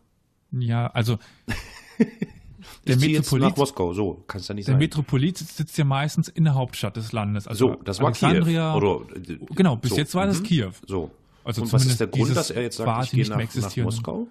Ja, 0.50 0.86
also 0.88 1.18
der 2.86 2.96
Metropolit 2.96 3.50
nach 3.50 3.56
Moskau, 3.56 3.92
so 3.92 4.24
kannst 4.26 4.48
du 4.48 4.54
nicht 4.54 4.68
Der 4.68 4.74
sein. 4.74 4.78
Metropolit 4.78 5.38
sitzt 5.38 5.76
ja 5.78 5.84
meistens 5.84 6.28
in 6.28 6.44
der 6.44 6.54
Hauptstadt 6.54 6.96
des 6.96 7.12
Landes. 7.12 7.46
Also 7.46 7.72
so, 7.72 7.82
das 7.82 8.00
war 8.00 8.06
Alexandria, 8.06 8.78
Kiew. 8.78 8.86
Oder, 8.86 9.20
genau, 9.54 9.76
bis 9.76 9.90
so. 9.90 9.96
jetzt 9.96 10.14
war 10.14 10.26
das 10.26 10.40
mhm. 10.40 10.44
Kiew. 10.44 10.72
So. 10.86 11.10
Also 11.42 11.62
Und 11.62 11.72
was 11.72 11.86
ist 11.86 12.00
der 12.00 12.06
Grund, 12.06 12.34
dass 12.34 12.50
er 12.50 12.62
jetzt 12.62 12.76
sagt, 12.76 13.04
ich 13.04 13.10
gehe 13.10 13.28
nach, 13.28 13.54
nach 13.54 13.76
Moskau? 13.76 14.26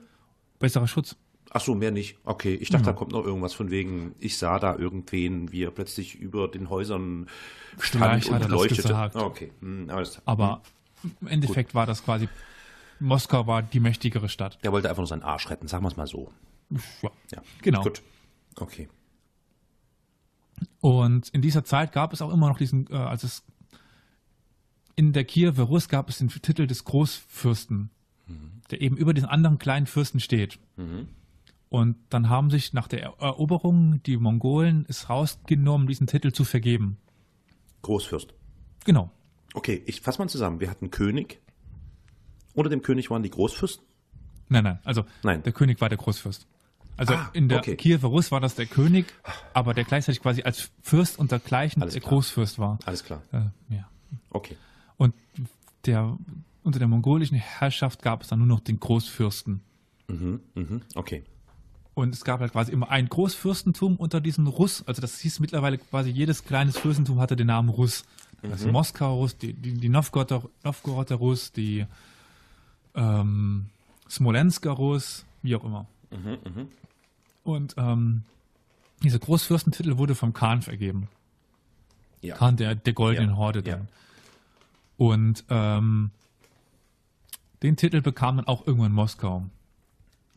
Besserer 0.64 0.88
Schutz. 0.88 1.18
Ach 1.52 1.60
so, 1.60 1.76
mehr 1.76 1.92
nicht. 1.92 2.18
Okay, 2.24 2.56
ich 2.56 2.70
dachte, 2.70 2.86
ja. 2.86 2.94
da 2.94 2.98
kommt 2.98 3.12
noch 3.12 3.26
irgendwas 3.26 3.54
von 3.54 3.70
wegen, 3.70 4.16
ich 4.22 4.38
sah 4.38 4.60
da 4.60 4.78
irgendwen, 4.78 5.52
wie 5.52 5.64
er 5.64 5.72
plötzlich 5.72 6.16
über 6.16 6.48
den 6.48 6.70
Häusern 6.70 7.28
stand 7.80 8.24
Vielleicht 8.24 8.30
und 8.30 8.50
leuchtete. 8.50 8.96
Ah, 8.96 9.12
okay, 9.16 9.52
hm, 9.60 9.92
Aber 10.24 10.62
im 11.20 11.28
Endeffekt 11.28 11.72
Gut. 11.72 11.76
war 11.76 11.86
das 11.86 12.06
quasi 12.06 12.30
Moskau 13.02 13.46
war 13.46 13.62
die 13.62 13.82
mächtigere 13.82 14.30
Stadt. 14.30 14.58
Der 14.64 14.72
wollte 14.72 14.88
einfach 14.88 15.02
nur 15.02 15.08
seinen 15.08 15.24
Arsch 15.24 15.50
retten, 15.50 15.68
sagen 15.68 15.84
wir 15.84 15.90
es 15.90 15.98
mal 15.98 16.08
so. 16.08 16.32
Ja, 17.02 17.12
ja. 17.34 17.42
genau. 17.62 17.84
Gut. 17.84 18.02
Okay. 18.56 18.88
Und 20.80 21.28
in 21.30 21.42
dieser 21.42 21.66
Zeit 21.66 21.92
gab 21.92 22.14
es 22.14 22.22
auch 22.22 22.32
immer 22.32 22.48
noch 22.48 22.58
diesen, 22.58 22.88
äh, 22.90 22.96
als 22.96 23.24
es 23.24 23.44
in 24.96 25.12
der 25.12 25.26
Kiewer 25.26 25.64
Rus 25.64 25.90
gab 25.90 26.08
es 26.08 26.20
den 26.20 26.30
Titel 26.30 26.68
des 26.68 26.86
Großfürsten, 26.86 27.90
mhm. 28.28 28.62
der 28.72 28.82
eben 28.82 28.98
über 28.98 29.14
den 29.14 29.26
anderen 29.26 29.60
kleinen 29.60 29.88
Fürsten 29.88 30.20
steht. 30.20 30.60
Mhm. 30.78 31.08
Und 31.70 31.98
dann 32.10 32.30
haben 32.30 32.52
sich 32.52 32.74
nach 32.74 32.88
der 32.88 33.02
Eroberung 33.20 34.02
die 34.04 34.18
Mongolen 34.18 34.86
es 34.88 35.10
rausgenommen, 35.10 35.88
diesen 35.88 36.06
Titel 36.06 36.32
zu 36.32 36.44
vergeben. 36.44 36.98
Großfürst. 37.82 38.34
Genau. 38.86 39.10
Okay, 39.56 39.82
ich 39.86 40.02
fasse 40.02 40.20
mal 40.20 40.30
zusammen. 40.30 40.60
Wir 40.60 40.70
hatten 40.70 40.92
König, 40.92 41.42
unter 42.54 42.70
dem 42.70 42.82
König 42.82 43.10
waren 43.10 43.24
die 43.24 43.30
Großfürsten? 43.30 43.86
Nein, 44.50 44.64
nein. 44.64 44.80
Also 44.84 45.06
nein. 45.24 45.42
der 45.44 45.54
König 45.54 45.82
war 45.82 45.90
der 45.90 45.98
Großfürst. 45.98 46.48
Also 46.96 47.16
ah, 47.16 47.30
in 47.34 47.50
der 47.50 47.60
okay. 47.60 47.76
Kiewer 47.76 48.08
Rus 48.08 48.32
war 48.32 48.40
das 48.40 48.54
der 48.56 48.68
König, 48.68 49.08
aber 49.54 49.74
der 49.74 49.84
gleichzeitig 49.84 50.22
quasi 50.22 50.44
als 50.44 50.72
Fürst 50.82 51.18
untergleichen 51.18 51.82
der 51.82 52.02
Großfürst 52.02 52.60
war. 52.60 52.78
Alles 52.86 53.04
klar. 53.04 53.24
Äh, 53.32 53.76
ja. 53.76 53.90
Okay. 54.30 54.58
Und 54.98 55.16
der, 55.86 56.18
unter 56.64 56.80
der 56.80 56.88
mongolischen 56.88 57.38
Herrschaft 57.38 58.02
gab 58.02 58.24
es 58.24 58.30
dann 58.30 58.40
nur 58.40 58.48
noch 58.48 58.60
den 58.60 58.80
Großfürsten. 58.80 59.62
Mhm, 60.08 60.40
mhm, 60.56 60.82
okay. 60.96 61.24
Und 61.94 62.16
es 62.16 62.24
gab 62.24 62.40
halt 62.40 62.54
quasi 62.54 62.72
immer 62.72 62.90
ein 62.90 63.08
Großfürstentum 63.08 63.98
unter 63.98 64.20
diesen 64.20 64.48
Russ. 64.48 64.84
Also 64.88 65.02
das 65.02 65.20
hieß 65.20 65.40
mittlerweile 65.40 65.78
quasi 65.78 66.10
jedes 66.10 66.44
kleines 66.44 66.78
Fürstentum 66.78 67.20
hatte 67.20 67.36
den 67.36 67.48
Namen 67.48 67.70
Russ. 67.70 68.04
Also 68.42 68.68
mhm. 68.68 68.74
Moskau 68.74 69.18
Russ, 69.18 69.38
die, 69.38 69.54
die, 69.54 69.74
die 69.74 69.90
Novgoroder, 69.90 70.44
Novgoroder 70.64 71.16
Russ, 71.16 71.52
die 71.52 71.86
ähm, 72.96 73.68
Smolensker 74.10 74.72
Russ, 74.72 75.26
wie 75.44 75.56
auch 75.56 75.64
immer. 75.64 75.86
Mhm, 76.12 76.38
mh. 76.44 76.66
Und 77.44 77.76
ähm, 77.78 78.24
dieser 79.04 79.20
Großfürstentitel 79.20 79.98
wurde 79.98 80.16
vom 80.16 80.34
Khan 80.34 80.62
vergeben. 80.62 81.10
Ja. 82.22 82.36
Khan 82.36 82.58
der, 82.58 82.76
der 82.76 82.94
goldenen 82.94 83.32
ja. 83.32 83.36
Horde 83.38 83.62
dann. 83.64 83.82
Ja. 83.82 83.88
Und 84.98 85.44
ähm, 85.50 86.12
den 87.64 87.78
Titel 87.78 88.02
bekam 88.02 88.36
man 88.36 88.46
auch 88.46 88.68
irgendwann 88.68 88.92
in 88.92 88.96
Moskau. 88.96 89.46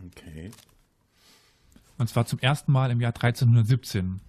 Okay. 0.07 0.51
Und 1.99 2.09
zwar 2.09 2.27
zum 2.27 2.39
ersten 2.39 2.73
Mal 2.73 2.91
im 2.91 3.01
Jahr 3.01 3.15
1317. 3.15 4.21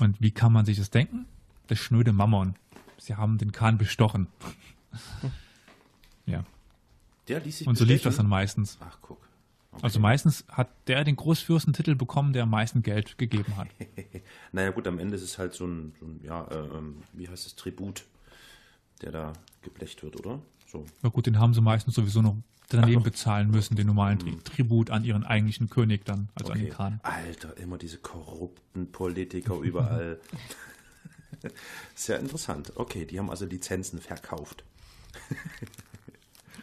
Und 0.00 0.20
wie 0.20 0.30
kann 0.30 0.52
man 0.52 0.64
sich 0.64 0.78
das 0.78 0.90
denken? 0.90 1.26
Das 1.66 1.78
schnöde 1.78 2.12
Mammon. 2.12 2.54
Sie 2.98 3.16
haben 3.16 3.38
den 3.38 3.52
Khan 3.52 3.78
bestochen. 3.78 4.28
ja. 6.26 6.44
Der 7.28 7.40
ließ 7.40 7.58
sich 7.58 7.66
Und 7.66 7.76
so 7.76 7.84
lief 7.84 8.02
das 8.02 8.16
dann 8.16 8.28
meistens. 8.28 8.78
Ach, 8.80 8.98
guck. 9.00 9.18
Okay. 9.72 9.82
Also 9.82 9.98
meistens 9.98 10.44
hat 10.48 10.70
der 10.86 11.02
den 11.02 11.16
Großfürstentitel 11.16 11.96
bekommen, 11.96 12.32
der 12.32 12.44
am 12.44 12.50
meisten 12.50 12.82
Geld 12.82 13.18
gegeben 13.18 13.56
hat. 13.56 13.68
naja 14.52 14.70
gut, 14.70 14.86
am 14.86 15.00
Ende 15.00 15.16
ist 15.16 15.22
es 15.22 15.38
halt 15.38 15.54
so 15.54 15.66
ein, 15.66 15.94
so 15.98 16.06
ein 16.06 16.20
ja, 16.22 16.44
äh, 16.44 16.76
ähm, 16.76 17.02
wie 17.12 17.28
heißt 17.28 17.46
es, 17.46 17.56
Tribut, 17.56 18.04
der 19.02 19.10
da 19.10 19.32
geblecht 19.62 20.02
wird, 20.04 20.16
oder? 20.16 20.40
So. 20.74 20.84
Na 21.02 21.08
gut, 21.08 21.26
den 21.26 21.38
haben 21.38 21.54
sie 21.54 21.60
meistens 21.60 21.94
sowieso 21.94 22.20
noch 22.20 22.36
daneben 22.68 23.04
bezahlen 23.04 23.48
müssen, 23.50 23.76
den 23.76 23.86
normalen 23.86 24.18
hm. 24.18 24.42
Tribut 24.42 24.90
an 24.90 25.04
ihren 25.04 25.22
eigentlichen 25.22 25.70
König 25.70 26.04
dann, 26.04 26.28
also 26.34 26.50
okay. 26.50 26.58
an 26.58 26.64
den 26.64 26.74
Khan. 26.74 27.00
Alter, 27.04 27.56
immer 27.58 27.78
diese 27.78 27.98
korrupten 27.98 28.90
Politiker 28.90 29.60
überall. 29.60 30.18
Sehr 31.94 32.18
interessant. 32.18 32.72
Okay, 32.74 33.04
die 33.04 33.20
haben 33.20 33.30
also 33.30 33.44
Lizenzen 33.46 34.00
verkauft. 34.00 34.64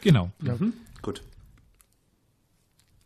Genau. 0.02 0.32
Ja. 0.41 0.56
Mhm. 0.56 0.74
Gut. 1.02 1.21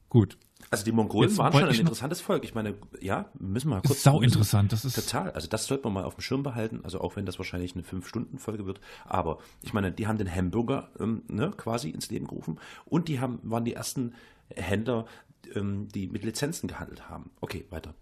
Gut. 0.10 0.38
Also 0.72 0.84
die 0.84 0.92
Mongolen 0.92 1.30
Jetzt 1.30 1.38
waren 1.38 1.54
schon 1.54 1.64
ein 1.64 1.76
interessantes 1.76 2.22
Volk. 2.22 2.44
Ich 2.44 2.56
meine, 2.56 2.76
ja, 3.00 3.30
müssen 3.40 3.70
wir 3.70 3.76
mal 3.76 3.82
kurz. 3.82 3.98
Ist 3.98 4.04
sau 4.04 4.22
interessant. 4.22 4.72
Das 4.72 4.84
ist 4.84 4.96
total. 4.96 5.32
Also 5.32 5.48
das 5.48 5.66
sollte 5.66 5.84
man 5.86 5.94
mal 5.94 6.04
auf 6.04 6.16
dem 6.16 6.22
Schirm 6.22 6.44
behalten. 6.44 6.82
Also 6.84 7.02
auch 7.02 7.16
wenn 7.16 7.26
das 7.26 7.38
wahrscheinlich 7.38 7.76
eine 7.76 7.84
fünf 7.84 8.08
Stunden 8.08 8.40
Folge 8.40 8.66
wird. 8.66 8.80
Aber 9.06 9.40
ich 9.62 9.74
meine, 9.74 9.92
die 9.92 10.08
haben 10.08 10.18
den 10.18 10.34
Hamburger 10.34 10.90
ähm, 11.00 11.24
ne, 11.28 11.52
quasi 11.56 11.90
ins 11.90 12.10
Leben 12.10 12.28
gerufen 12.28 12.60
und 12.86 13.08
die 13.08 13.20
haben 13.20 13.40
waren 13.44 13.66
die 13.66 13.74
ersten 13.74 14.14
Händler, 14.54 15.06
ähm, 15.54 15.88
die 15.90 16.08
mit 16.08 16.24
Lizenzen 16.24 16.68
gehandelt 16.68 17.10
haben. 17.10 17.30
Okay, 17.42 17.66
weiter. 17.70 17.94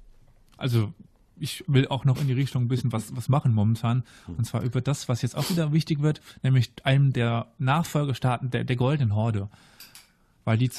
Also 0.57 0.93
ich 1.39 1.63
will 1.67 1.87
auch 1.87 2.05
noch 2.05 2.19
in 2.21 2.27
die 2.27 2.33
Richtung 2.33 2.63
ein 2.63 2.67
bisschen 2.67 2.91
was, 2.91 3.15
was 3.15 3.27
machen 3.27 3.53
momentan. 3.53 4.03
Und 4.27 4.45
zwar 4.45 4.61
über 4.61 4.81
das, 4.81 5.09
was 5.09 5.21
jetzt 5.21 5.35
auch 5.35 5.49
wieder 5.49 5.73
wichtig 5.73 6.01
wird, 6.01 6.21
nämlich 6.43 6.71
einem 6.83 7.11
der 7.11 7.47
Nachfolgestaaten 7.57 8.51
der, 8.51 8.63
der 8.63 8.75
Goldenen 8.75 9.15
Horde. 9.15 9.49
Weil 10.45 10.57
die 10.57 10.69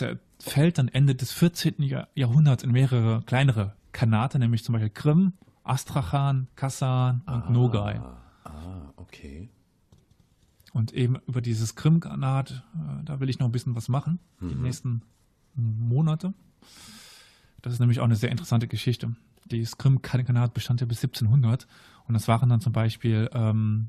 zerfällt 0.44 0.78
dann 0.78 0.88
Ende 0.88 1.14
des 1.14 1.32
14. 1.32 1.76
Jahrhunderts 2.14 2.62
in 2.62 2.72
mehrere 2.72 3.22
kleinere 3.26 3.74
Kanate, 3.92 4.38
nämlich 4.38 4.64
zum 4.64 4.72
Beispiel 4.72 4.90
Krim, 4.90 5.32
Astrachan, 5.62 6.48
Kasan 6.56 7.22
und 7.26 7.32
ah, 7.32 7.50
Nogai. 7.50 8.00
Ah, 8.44 8.92
okay. 8.96 9.48
Und 10.72 10.92
eben 10.92 11.16
über 11.26 11.40
dieses 11.40 11.76
Krim-Kanat, 11.76 12.64
äh, 12.74 13.04
da 13.04 13.20
will 13.20 13.30
ich 13.30 13.38
noch 13.38 13.46
ein 13.46 13.52
bisschen 13.52 13.76
was 13.76 13.88
machen, 13.88 14.18
mhm. 14.40 14.48
die 14.48 14.54
nächsten 14.56 15.02
Monate. 15.54 16.34
Das 17.62 17.72
ist 17.72 17.78
nämlich 17.78 18.00
auch 18.00 18.04
eine 18.04 18.16
sehr 18.16 18.30
interessante 18.30 18.66
Geschichte 18.66 19.14
das 19.46 19.78
Krim-Kanat 19.78 20.54
bestand 20.54 20.80
ja 20.80 20.86
bis 20.86 20.98
1700 20.98 21.66
und 22.06 22.14
das 22.14 22.28
waren 22.28 22.48
dann 22.48 22.60
zum 22.60 22.72
Beispiel 22.72 23.28
ähm, 23.32 23.88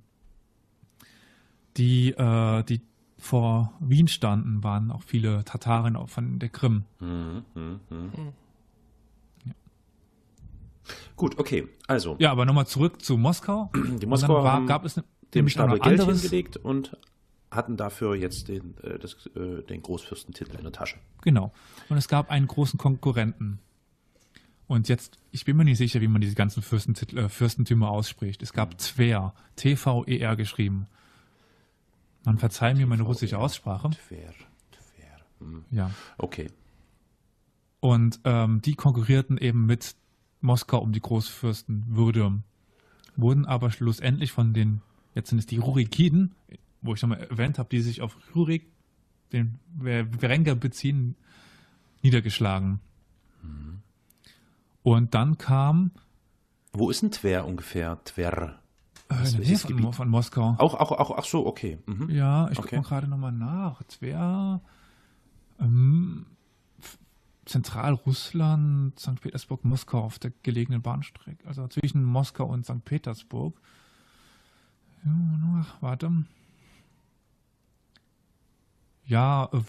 die, 1.77 2.11
äh, 2.11 2.63
die 2.63 2.81
vor 3.25 3.73
Wien 3.79 4.07
standen, 4.07 4.63
waren 4.63 4.91
auch 4.91 5.01
viele 5.01 5.43
Tataren 5.43 5.95
auch 5.95 6.09
von 6.09 6.37
der 6.37 6.49
Krim. 6.49 6.83
Mhm, 6.99 7.43
mh, 7.55 7.79
mh. 7.89 8.33
Ja. 9.45 9.53
Gut, 11.15 11.39
okay, 11.39 11.67
also. 11.87 12.15
Ja, 12.19 12.31
aber 12.31 12.45
nochmal 12.45 12.67
zurück 12.67 13.01
zu 13.01 13.17
Moskau. 13.17 13.71
Die 13.73 14.05
Moskau 14.05 14.43
war, 14.43 14.53
haben 14.53 14.67
gab 14.67 14.85
es 14.85 15.01
dem 15.33 15.49
Stapel 15.49 15.79
Geld 15.79 15.99
anderes, 15.99 16.21
hingelegt 16.21 16.57
und 16.57 16.97
hatten 17.49 17.77
dafür 17.77 18.15
jetzt 18.15 18.47
den, 18.47 18.77
äh, 18.83 18.99
das, 18.99 19.15
äh, 19.35 19.63
den 19.63 19.81
Großfürstentitel 19.81 20.55
in 20.57 20.63
der 20.63 20.71
Tasche. 20.71 20.97
Genau. 21.21 21.51
Und 21.89 21.97
es 21.97 22.07
gab 22.07 22.29
einen 22.29 22.45
großen 22.45 22.77
Konkurrenten. 22.77 23.59
Und 24.67 24.87
jetzt, 24.87 25.17
ich 25.31 25.45
bin 25.45 25.57
mir 25.57 25.65
nicht 25.65 25.77
sicher, 25.77 25.99
wie 26.01 26.07
man 26.07 26.21
diese 26.21 26.35
ganzen 26.35 26.61
Fürstentitel, 26.61 27.17
äh, 27.17 27.29
Fürstentümer 27.29 27.89
ausspricht. 27.89 28.43
Es 28.43 28.53
gab 28.53 28.77
Tver, 28.77 29.33
T-V-E-R 29.55 30.35
geschrieben. 30.35 30.87
Man 32.25 32.37
verzeiht 32.37 32.77
mir 32.77 32.87
meine 32.87 33.03
russische 33.03 33.37
Aussprache. 33.37 33.91
Hm. 35.39 35.65
Ja. 35.71 35.91
Okay. 36.17 36.49
Und 37.79 38.19
ähm, 38.23 38.61
die 38.61 38.75
konkurrierten 38.75 39.37
eben 39.37 39.65
mit 39.65 39.95
Moskau 40.41 40.79
um 40.79 40.91
die 40.91 41.01
Großfürstenwürde, 41.01 42.41
wurden 43.15 43.45
aber 43.45 43.71
schlussendlich 43.71 44.31
von 44.31 44.53
den, 44.53 44.81
jetzt 45.13 45.29
sind 45.29 45.39
es 45.39 45.45
die 45.45 45.57
Rurikiden, 45.57 46.35
wo 46.81 46.93
ich 46.93 47.01
nochmal 47.01 47.23
erwähnt 47.23 47.59
habe, 47.59 47.69
die 47.69 47.81
sich 47.81 48.01
auf 48.01 48.17
Rurik, 48.35 48.67
den 49.31 49.59
Werenga 49.75 50.53
beziehen, 50.53 51.15
niedergeschlagen. 52.01 52.79
Mhm. 53.41 53.81
Und 54.83 55.13
dann 55.13 55.37
kam. 55.37 55.91
Wo 56.73 56.89
ist 56.89 57.01
denn 57.01 57.11
Twer 57.11 57.45
ungefähr? 57.45 57.99
Twer? 58.03 58.59
Äh, 59.09 59.27
in 59.27 59.31
der 59.31 59.39
Nähe 59.41 59.57
von, 59.57 59.93
von, 59.93 60.09
Moskau. 60.09 60.55
Auch, 60.57 60.73
auch, 60.73 60.91
auch, 60.91 61.17
ach 61.17 61.25
so, 61.25 61.45
okay. 61.45 61.77
Mhm. 61.85 62.09
Ja, 62.09 62.49
ich 62.49 62.59
okay. 62.59 62.77
gucke 62.77 62.89
gerade 62.89 63.07
nochmal 63.07 63.31
nach. 63.31 63.83
Twer. 63.83 64.61
Ähm, 65.59 66.25
Zentralrussland, 67.45 68.99
St. 68.99 69.21
Petersburg, 69.21 69.63
Moskau 69.63 70.03
auf 70.03 70.17
der 70.17 70.31
gelegenen 70.41 70.81
Bahnstrecke. 70.81 71.47
Also 71.47 71.67
zwischen 71.67 72.03
Moskau 72.03 72.45
und 72.45 72.65
St. 72.65 72.83
Petersburg. 72.83 73.59
Ja, 75.05 75.65
warte. 75.81 76.11
Ja, 79.05 79.49
äh, 79.53 79.61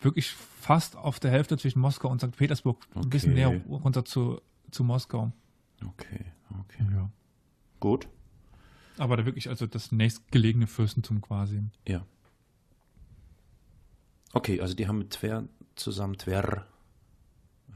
wirklich 0.00 0.30
fast 0.32 0.96
auf 0.96 1.20
der 1.20 1.30
Hälfte 1.30 1.58
zwischen 1.58 1.80
Moskau 1.80 2.08
und 2.08 2.22
St. 2.22 2.34
Petersburg. 2.34 2.78
Okay. 2.94 3.04
Ein 3.04 3.10
bisschen 3.10 3.34
näher 3.34 3.60
runter 3.68 4.06
zu, 4.06 4.40
zu 4.70 4.82
Moskau. 4.82 5.30
Okay, 5.84 6.24
okay. 6.60 6.86
Ja. 6.90 7.10
Gut. 7.80 8.08
Aber 8.98 9.16
da 9.16 9.26
wirklich 9.26 9.48
also 9.48 9.66
das 9.66 9.92
nächstgelegene 9.92 10.66
Fürstentum 10.66 11.20
quasi. 11.20 11.62
Ja. 11.86 12.04
Okay, 14.32 14.60
also 14.60 14.74
die 14.74 14.86
haben 14.86 14.98
mit 14.98 15.10
Twer 15.10 15.44
zusammen 15.74 16.16
Twer 16.16 16.66
äh, 17.70 17.72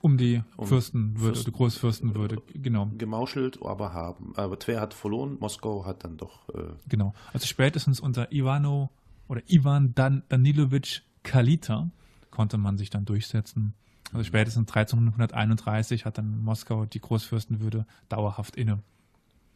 um 0.00 0.16
die 0.16 0.42
um 0.56 0.66
Fürstenwürde, 0.66 1.34
Fürsten, 1.34 1.50
die 1.50 1.56
Großfürstenwürde, 1.56 2.42
genau. 2.54 2.90
Gemauschelt, 2.96 3.60
aber 3.62 3.92
haben. 3.92 4.32
Aber 4.36 4.58
Twer 4.58 4.80
hat 4.80 4.94
verloren, 4.94 5.36
Moskau 5.40 5.84
hat 5.84 6.04
dann 6.04 6.16
doch. 6.16 6.48
Äh 6.50 6.72
genau. 6.88 7.14
Also 7.32 7.46
spätestens 7.46 8.00
unter 8.00 8.32
Ivano 8.32 8.90
oder 9.28 9.42
Ivan 9.48 9.94
Dan 9.94 10.22
Danilowitsch 10.28 11.02
Kalita 11.22 11.90
konnte 12.30 12.56
man 12.56 12.78
sich 12.78 12.90
dann 12.90 13.04
durchsetzen. 13.04 13.74
Also 14.12 14.24
spätestens 14.24 14.68
1331 14.68 16.04
hat 16.04 16.18
dann 16.18 16.42
Moskau 16.42 16.86
die 16.86 17.00
Großfürstenwürde 17.00 17.86
dauerhaft 18.08 18.56
inne. 18.56 18.82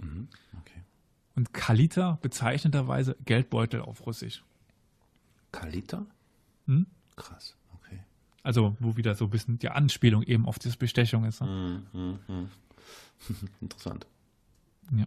Mhm. 0.01 0.29
Okay. 0.61 0.83
Und 1.37 1.53
Kalita 1.55 2.19
bezeichnenderweise 2.23 3.17
Geldbeutel 3.25 3.81
auf 3.81 4.07
Russisch. 4.07 4.45
Kalita? 5.53 6.07
Hm? 6.67 6.87
Krass, 7.17 7.57
okay. 7.75 8.01
Also, 8.43 8.77
wo 8.81 8.97
wieder 8.97 9.15
so 9.15 9.27
ein 9.27 9.31
bisschen 9.31 9.59
die 9.59 9.69
Anspielung 9.69 10.23
eben 10.23 10.47
auf 10.47 10.59
diese 10.59 10.77
Bestechung 10.77 11.25
ist. 11.25 11.41
Ne? 11.41 11.85
Mhm, 11.93 12.19
mh. 12.27 12.49
Interessant. 13.61 14.07
Ja. 14.97 15.07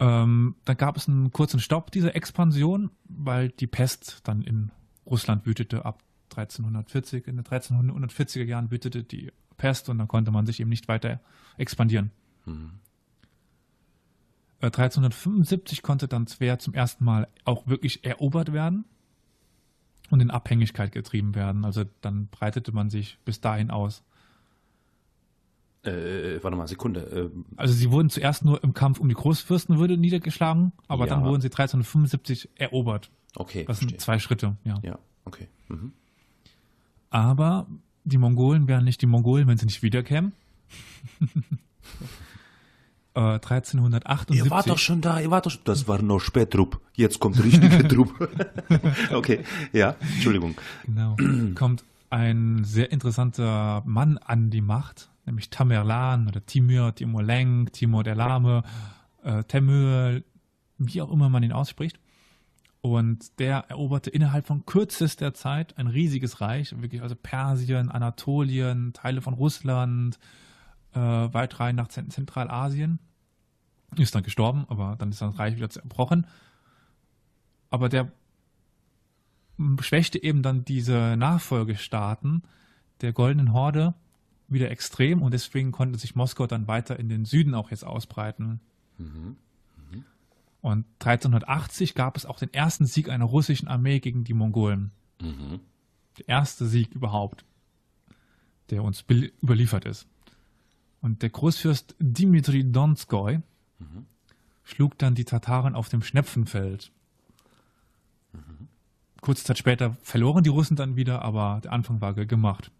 Ähm, 0.00 0.56
dann 0.64 0.76
gab 0.76 0.96
es 0.96 1.08
einen 1.08 1.32
kurzen 1.32 1.60
Stopp 1.60 1.90
dieser 1.90 2.14
Expansion, 2.14 2.90
weil 3.04 3.50
die 3.50 3.66
Pest 3.66 4.20
dann 4.24 4.42
in 4.42 4.70
Russland 5.06 5.46
wütete 5.46 5.84
ab 5.84 6.02
1340. 6.30 7.26
In 7.26 7.36
den 7.36 7.44
1340er 7.44 8.44
Jahren 8.44 8.70
wütete 8.70 9.02
die 9.02 9.32
Pest 9.56 9.88
und 9.88 9.98
dann 9.98 10.08
konnte 10.08 10.30
man 10.30 10.46
sich 10.46 10.60
eben 10.60 10.70
nicht 10.70 10.88
weiter 10.88 11.20
expandieren. 11.56 12.12
Mhm. 12.46 12.72
1375 14.66 15.82
konnte 15.82 16.08
dann 16.08 16.26
Tver 16.26 16.58
zum 16.58 16.74
ersten 16.74 17.04
Mal 17.04 17.28
auch 17.44 17.66
wirklich 17.66 18.04
erobert 18.04 18.52
werden 18.52 18.84
und 20.10 20.20
in 20.20 20.30
Abhängigkeit 20.30 20.92
getrieben 20.92 21.34
werden. 21.34 21.64
Also 21.64 21.84
dann 22.00 22.28
breitete 22.28 22.72
man 22.72 22.90
sich 22.90 23.18
bis 23.24 23.40
dahin 23.40 23.70
aus. 23.70 24.02
Äh, 25.84 26.42
warte 26.42 26.56
mal, 26.56 26.66
Sekunde. 26.66 27.00
Äh, 27.00 27.30
also 27.56 27.72
sie 27.72 27.90
wurden 27.90 28.10
zuerst 28.10 28.44
nur 28.44 28.62
im 28.64 28.74
Kampf 28.74 28.98
um 28.98 29.08
die 29.08 29.14
Großfürstenwürde 29.14 29.96
niedergeschlagen, 29.96 30.72
aber 30.88 31.06
ja. 31.06 31.14
dann 31.14 31.24
wurden 31.24 31.40
sie 31.40 31.48
1375 31.48 32.50
erobert. 32.56 33.10
Okay. 33.36 33.64
Das 33.64 33.78
verstehe. 33.78 33.90
sind 33.90 34.00
zwei 34.00 34.18
Schritte, 34.18 34.56
ja. 34.64 34.80
Ja, 34.82 34.98
okay. 35.24 35.46
Mhm. 35.68 35.92
Aber 37.10 37.66
die 38.04 38.18
Mongolen 38.18 38.66
wären 38.66 38.84
nicht 38.84 39.00
die 39.02 39.06
Mongolen, 39.06 39.46
wenn 39.46 39.56
sie 39.56 39.66
nicht 39.66 39.82
wiederkämen. 39.82 40.32
äh, 43.18 43.34
1378. 43.34 44.44
Ihr 44.44 44.50
wart 44.50 44.68
doch 44.68 44.78
schon 44.78 45.00
da, 45.00 45.20
ihr 45.20 45.30
wart 45.30 45.46
doch 45.46 45.50
schon. 45.50 45.62
Das 45.64 45.88
war 45.88 46.00
noch 46.00 46.20
Spätrupp. 46.20 46.80
Jetzt 46.94 47.18
kommt 47.18 47.42
richtige 47.42 47.86
Trupp. 47.88 48.28
okay, 49.12 49.44
ja, 49.72 49.96
Entschuldigung. 50.14 50.54
Genau. 50.86 51.16
kommt 51.54 51.84
ein 52.10 52.64
sehr 52.64 52.92
interessanter 52.92 53.82
Mann 53.84 54.18
an 54.18 54.50
die 54.50 54.60
Macht, 54.60 55.10
nämlich 55.26 55.50
Tamerlan 55.50 56.28
oder 56.28 56.44
Timur, 56.46 56.94
Timur 56.94 57.22
Leng, 57.22 57.70
Timur 57.72 58.04
der 58.04 58.14
Lahme, 58.14 58.62
äh, 59.24 59.42
Temür, 59.44 60.22
wie 60.78 61.02
auch 61.02 61.10
immer 61.10 61.28
man 61.28 61.42
ihn 61.42 61.52
ausspricht. 61.52 61.98
Und 62.80 63.40
der 63.40 63.64
eroberte 63.68 64.08
innerhalb 64.08 64.46
von 64.46 64.64
kürzester 64.64 65.34
Zeit 65.34 65.76
ein 65.76 65.88
riesiges 65.88 66.40
Reich, 66.40 66.72
wirklich 66.80 67.02
also 67.02 67.16
Persien, 67.16 67.90
Anatolien, 67.90 68.92
Teile 68.92 69.20
von 69.20 69.34
Russland, 69.34 70.18
äh, 70.92 70.98
weit 70.98 71.60
rein 71.60 71.76
nach 71.76 71.88
Zentralasien. 71.88 72.98
Ist 73.96 74.14
dann 74.14 74.22
gestorben, 74.22 74.66
aber 74.68 74.96
dann 74.98 75.10
ist 75.10 75.22
das 75.22 75.38
Reich 75.38 75.56
wieder 75.56 75.70
zerbrochen. 75.70 76.26
Aber 77.70 77.88
der 77.88 78.12
schwächte 79.80 80.22
eben 80.22 80.42
dann 80.42 80.64
diese 80.64 81.16
Nachfolgestaaten 81.16 82.42
der 83.00 83.12
Goldenen 83.12 83.52
Horde 83.52 83.94
wieder 84.48 84.70
extrem 84.70 85.22
und 85.22 85.32
deswegen 85.32 85.72
konnte 85.72 85.98
sich 85.98 86.14
Moskau 86.14 86.46
dann 86.46 86.68
weiter 86.68 86.98
in 86.98 87.08
den 87.08 87.24
Süden 87.24 87.54
auch 87.54 87.70
jetzt 87.70 87.84
ausbreiten. 87.84 88.60
Mhm. 88.96 89.36
Mhm. 89.90 90.04
Und 90.60 90.86
1380 91.00 91.94
gab 91.94 92.16
es 92.16 92.24
auch 92.24 92.38
den 92.38 92.52
ersten 92.52 92.86
Sieg 92.86 93.08
einer 93.08 93.26
russischen 93.26 93.68
Armee 93.68 94.00
gegen 94.00 94.24
die 94.24 94.34
Mongolen. 94.34 94.90
Mhm. 95.20 95.60
Der 96.18 96.28
erste 96.28 96.66
Sieg 96.66 96.92
überhaupt, 96.94 97.44
der 98.70 98.82
uns 98.82 99.04
überliefert 99.42 99.84
ist. 99.84 100.06
Und 101.00 101.22
der 101.22 101.30
Großfürst 101.30 101.94
Dimitri 101.98 102.64
Donskoy 102.64 103.40
mhm. 103.78 104.06
schlug 104.64 104.98
dann 104.98 105.14
die 105.14 105.24
Tataren 105.24 105.74
auf 105.74 105.88
dem 105.88 106.02
Schnepfenfeld. 106.02 106.90
Mhm. 108.32 108.68
Kurze 109.20 109.44
Zeit 109.44 109.58
später 109.58 109.96
verloren 110.02 110.44
die 110.44 110.50
Russen 110.50 110.76
dann 110.76 110.96
wieder, 110.96 111.22
aber 111.22 111.60
der 111.62 111.72
Anfang 111.72 112.00
war 112.00 112.14
gemacht. 112.14 112.70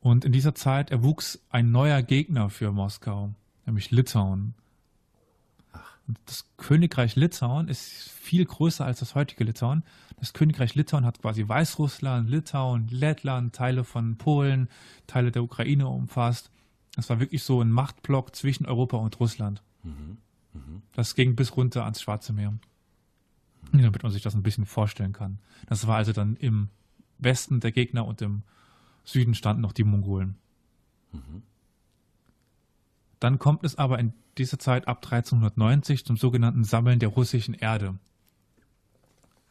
Und 0.00 0.24
in 0.24 0.32
dieser 0.32 0.54
Zeit 0.54 0.90
erwuchs 0.90 1.38
ein 1.50 1.70
neuer 1.70 2.02
Gegner 2.02 2.48
für 2.48 2.72
Moskau, 2.72 3.34
nämlich 3.66 3.90
Litauen. 3.90 4.54
Und 6.10 6.18
das 6.26 6.44
Königreich 6.56 7.14
Litauen 7.14 7.68
ist 7.68 8.10
viel 8.10 8.44
größer 8.44 8.84
als 8.84 8.98
das 8.98 9.14
heutige 9.14 9.44
Litauen. 9.44 9.84
Das 10.16 10.32
Königreich 10.32 10.74
Litauen 10.74 11.04
hat 11.04 11.22
quasi 11.22 11.48
Weißrussland, 11.48 12.28
Litauen, 12.28 12.88
Lettland, 12.88 13.54
Teile 13.54 13.84
von 13.84 14.16
Polen, 14.16 14.68
Teile 15.06 15.30
der 15.30 15.44
Ukraine 15.44 15.86
umfasst. 15.86 16.50
Das 16.96 17.08
war 17.10 17.20
wirklich 17.20 17.44
so 17.44 17.62
ein 17.62 17.70
Machtblock 17.70 18.34
zwischen 18.34 18.66
Europa 18.66 18.96
und 18.96 19.20
Russland. 19.20 19.62
Mhm. 19.84 20.16
Mhm. 20.52 20.82
Das 20.94 21.14
ging 21.14 21.36
bis 21.36 21.56
runter 21.56 21.84
ans 21.84 22.02
Schwarze 22.02 22.32
Meer. 22.32 22.58
Mhm. 23.70 23.82
Damit 23.82 24.02
man 24.02 24.10
sich 24.10 24.22
das 24.22 24.34
ein 24.34 24.42
bisschen 24.42 24.66
vorstellen 24.66 25.12
kann. 25.12 25.38
Das 25.68 25.86
war 25.86 25.94
also 25.94 26.12
dann 26.12 26.34
im 26.34 26.70
Westen 27.18 27.60
der 27.60 27.70
Gegner 27.70 28.04
und 28.04 28.20
im 28.20 28.42
Süden 29.04 29.34
standen 29.34 29.62
noch 29.62 29.72
die 29.72 29.84
Mongolen. 29.84 30.34
Mhm. 31.12 31.42
Dann 33.20 33.38
kommt 33.38 33.64
es 33.64 33.76
aber 33.76 33.98
in 33.98 34.14
dieser 34.38 34.58
Zeit 34.58 34.88
ab 34.88 35.04
1390 35.04 36.04
zum 36.04 36.16
sogenannten 36.16 36.64
Sammeln 36.64 36.98
der 36.98 37.10
russischen 37.10 37.54
Erde. 37.54 37.98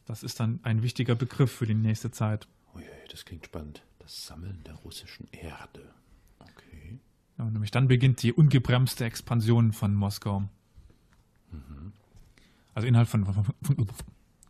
Das 0.06 0.24
ist 0.24 0.40
dann 0.40 0.60
ein 0.64 0.82
wichtiger 0.82 1.14
Begriff 1.14 1.52
für 1.52 1.68
die 1.68 1.76
nächste 1.76 2.10
Zeit. 2.10 2.48
Oh 2.74 2.80
je, 2.80 2.86
das 3.12 3.26
klingt 3.26 3.46
spannend. 3.46 3.84
Das 4.00 4.26
Sammeln 4.26 4.64
der 4.66 4.74
russischen 4.74 5.28
Erde. 5.32 5.94
Okay. 6.40 7.00
Ja, 7.38 7.46
nämlich 7.46 7.70
dann 7.70 7.88
beginnt 7.88 8.24
die 8.24 8.34
ungebremste 8.34 9.06
Expansion 9.06 9.72
von 9.72 9.94
Moskau. 9.94 10.42
Mhm. 11.52 11.94
Also 12.74 12.88
innerhalb 12.88 13.08
von, 13.08 13.24
von, 13.26 13.34
von, 13.36 13.54
von 13.62 13.88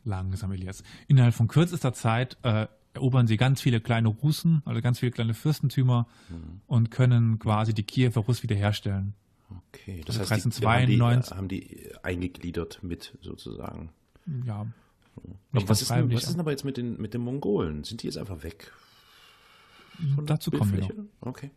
langsam 0.05 0.53
Elias. 0.53 0.81
Innerhalb 1.07 1.33
von 1.33 1.49
kürzester 1.49 1.93
Zeit 1.93 2.37
äh, 2.43 2.67
erobern 2.93 3.27
sie 3.27 3.37
ganz 3.37 3.61
viele 3.61 3.81
kleine 3.81 4.09
Russen, 4.09 4.61
also 4.65 4.81
ganz 4.81 4.99
viele 4.99 5.11
kleine 5.11 5.33
Fürstentümer 5.33 6.07
mhm. 6.29 6.61
und 6.67 6.91
können 6.91 7.39
quasi 7.39 7.73
die 7.73 7.83
Kiewer 7.83 8.21
Russ 8.23 8.43
wiederherstellen. 8.43 9.13
Okay, 9.69 10.01
das 10.05 10.19
also 10.19 10.31
heißt, 10.31 10.45
1392, 10.45 11.29
die, 11.29 11.35
haben, 11.35 11.47
die, 11.47 11.57
haben 11.57 11.69
die 11.69 12.03
eingegliedert 12.03 12.83
mit 12.83 13.17
sozusagen. 13.21 13.89
Ja. 14.45 14.67
was, 15.51 15.81
ist 15.81 15.91
denn, 15.91 16.11
was 16.11 16.23
ist 16.23 16.33
denn 16.33 16.39
aber 16.39 16.51
jetzt 16.51 16.65
mit 16.65 16.77
den, 16.77 16.99
mit 16.99 17.13
den 17.13 17.21
Mongolen? 17.21 17.83
Sind 17.83 18.03
die 18.03 18.07
jetzt 18.07 18.17
einfach 18.17 18.43
weg? 18.43 18.71
Von 20.15 20.25
Dazu 20.25 20.51
kommen 20.51 20.71
wir 20.71 20.81
noch. 20.81 20.91
Okay. 21.21 21.51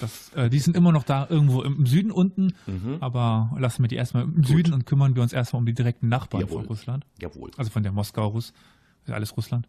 Das, 0.00 0.32
äh, 0.34 0.50
die 0.50 0.58
sind 0.58 0.76
immer 0.76 0.92
noch 0.92 1.02
da 1.02 1.26
irgendwo 1.28 1.62
im 1.62 1.86
Süden 1.86 2.10
unten, 2.10 2.52
mhm. 2.66 2.98
aber 3.00 3.56
lassen 3.58 3.82
wir 3.82 3.88
die 3.88 3.96
erstmal 3.96 4.24
im 4.24 4.36
Gut. 4.36 4.46
Süden 4.46 4.74
und 4.74 4.86
kümmern 4.86 5.16
wir 5.16 5.22
uns 5.22 5.32
erstmal 5.32 5.60
um 5.60 5.66
die 5.66 5.74
direkten 5.74 6.08
Nachbarn 6.08 6.42
Jawohl. 6.42 6.58
von 6.58 6.66
Russland. 6.66 7.06
Jawohl. 7.20 7.50
Also 7.56 7.70
von 7.70 7.82
der 7.82 7.92
Moskau-Russ, 7.92 8.52
alles 9.06 9.36
Russland. 9.36 9.66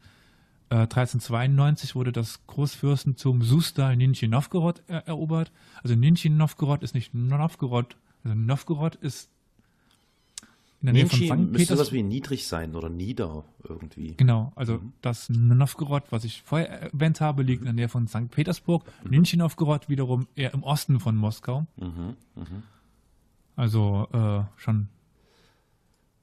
Äh, 0.70 0.76
1392 0.76 1.95
wurde 1.95 2.11
das 2.11 2.45
Großfürstentum 2.47 3.41
in 3.41 3.97
Nizhny 3.97 4.28
Novgorod 4.28 4.84
er 4.88 5.07
erobert. 5.07 5.51
Also 5.84 5.95
Nizhny 5.95 6.30
Novgorod 6.30 6.84
ist 6.84 6.93
nicht 6.93 7.13
Novgorod, 7.13 7.95
also 8.24 8.38
Novgorod 8.38 8.95
ist 8.95 9.30
in 10.82 10.86
der 10.86 10.93
Nähe 10.93 11.07
von 11.07 11.20
St. 11.20 11.51
Müsste 11.51 11.76
sowas 11.76 11.91
wie 11.91 12.03
niedrig 12.03 12.47
sein 12.47 12.76
oder 12.76 12.88
nieder 12.88 13.43
irgendwie. 13.67 14.13
Genau, 14.15 14.53
also 14.55 14.76
mhm. 14.76 14.93
das 15.01 15.30
Novgorod, 15.30 16.03
was 16.11 16.24
ich 16.24 16.41
vorher 16.43 16.70
erwähnt 16.70 17.20
habe, 17.20 17.43
liegt 17.43 17.61
in 17.61 17.65
der 17.65 17.74
Nähe 17.74 17.89
von 17.89 18.07
St. 18.07 18.32
Petersburg. 18.32 18.86
Mhm. 19.03 19.09
Nizhny 19.09 19.39
Novgorod 19.39 19.89
wiederum 19.89 20.28
eher 20.36 20.53
im 20.53 20.63
Osten 20.63 20.99
von 20.99 21.15
Moskau. 21.15 21.65
Mhm. 21.78 22.15
mhm. 22.36 22.63
Also 23.55 24.07
äh, 24.13 24.43
schon 24.55 24.88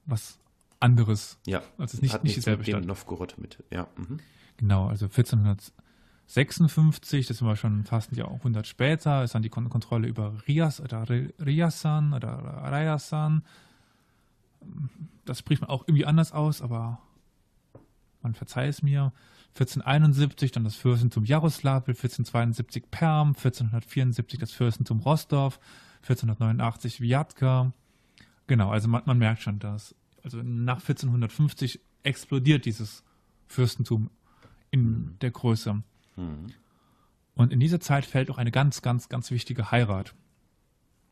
was 0.05 0.39
anderes. 0.79 1.37
Ja, 1.45 1.61
also 1.77 1.97
es 1.97 2.01
nicht, 2.01 2.13
hat 2.13 2.23
nicht 2.23 2.37
dieselbe 2.37 2.59
mit 2.59 2.69
Stadt. 2.69 2.85
Novgorod 2.85 3.35
mit, 3.37 3.63
ja. 3.69 3.87
Mhm. 3.95 4.19
Genau, 4.57 4.87
also 4.87 5.05
1456, 5.05 7.27
das 7.27 7.41
war 7.41 7.55
schon 7.55 7.85
fast 7.85 8.11
ein 8.11 8.15
Jahrhundert 8.15 8.67
später, 8.67 9.23
ist 9.23 9.35
dann 9.35 9.43
die 9.43 9.49
Kontrolle 9.49 10.07
über 10.07 10.33
Rias 10.47 10.81
oder 10.81 11.05
Riasan 11.09 12.13
oder 12.13 12.29
Rayasan. 12.29 13.43
Das 15.25 15.39
spricht 15.39 15.61
man 15.61 15.69
auch 15.69 15.83
irgendwie 15.87 16.05
anders 16.05 16.31
aus, 16.31 16.61
aber 16.61 16.99
man 18.21 18.33
verzeiht 18.33 18.69
es 18.69 18.81
mir. 18.81 19.11
1471 19.53 20.51
dann 20.51 20.63
das 20.63 20.75
Fürstentum 20.75 21.25
Jaroslawl, 21.25 21.77
1472 21.77 22.91
Perm, 22.91 23.29
1474 23.29 24.39
das 24.39 24.51
Fürstentum 24.51 24.99
Rostov, 24.99 25.59
1489 26.01 27.01
Viatka. 27.01 27.73
Genau, 28.45 28.69
also 28.69 28.87
man, 28.87 29.01
man 29.05 29.17
merkt 29.17 29.41
schon, 29.41 29.59
dass 29.59 29.95
also 30.23 30.41
nach 30.43 30.79
1450 30.79 31.79
explodiert 32.03 32.65
dieses 32.65 33.03
Fürstentum 33.47 34.09
in 34.77 35.17
der 35.21 35.31
Größe. 35.31 35.81
Mhm. 36.15 36.47
Und 37.35 37.53
in 37.53 37.59
dieser 37.59 37.79
Zeit 37.79 38.05
fällt 38.05 38.31
auch 38.31 38.37
eine 38.37 38.51
ganz, 38.51 38.81
ganz, 38.81 39.09
ganz 39.09 39.31
wichtige 39.31 39.71
Heirat. 39.71 40.15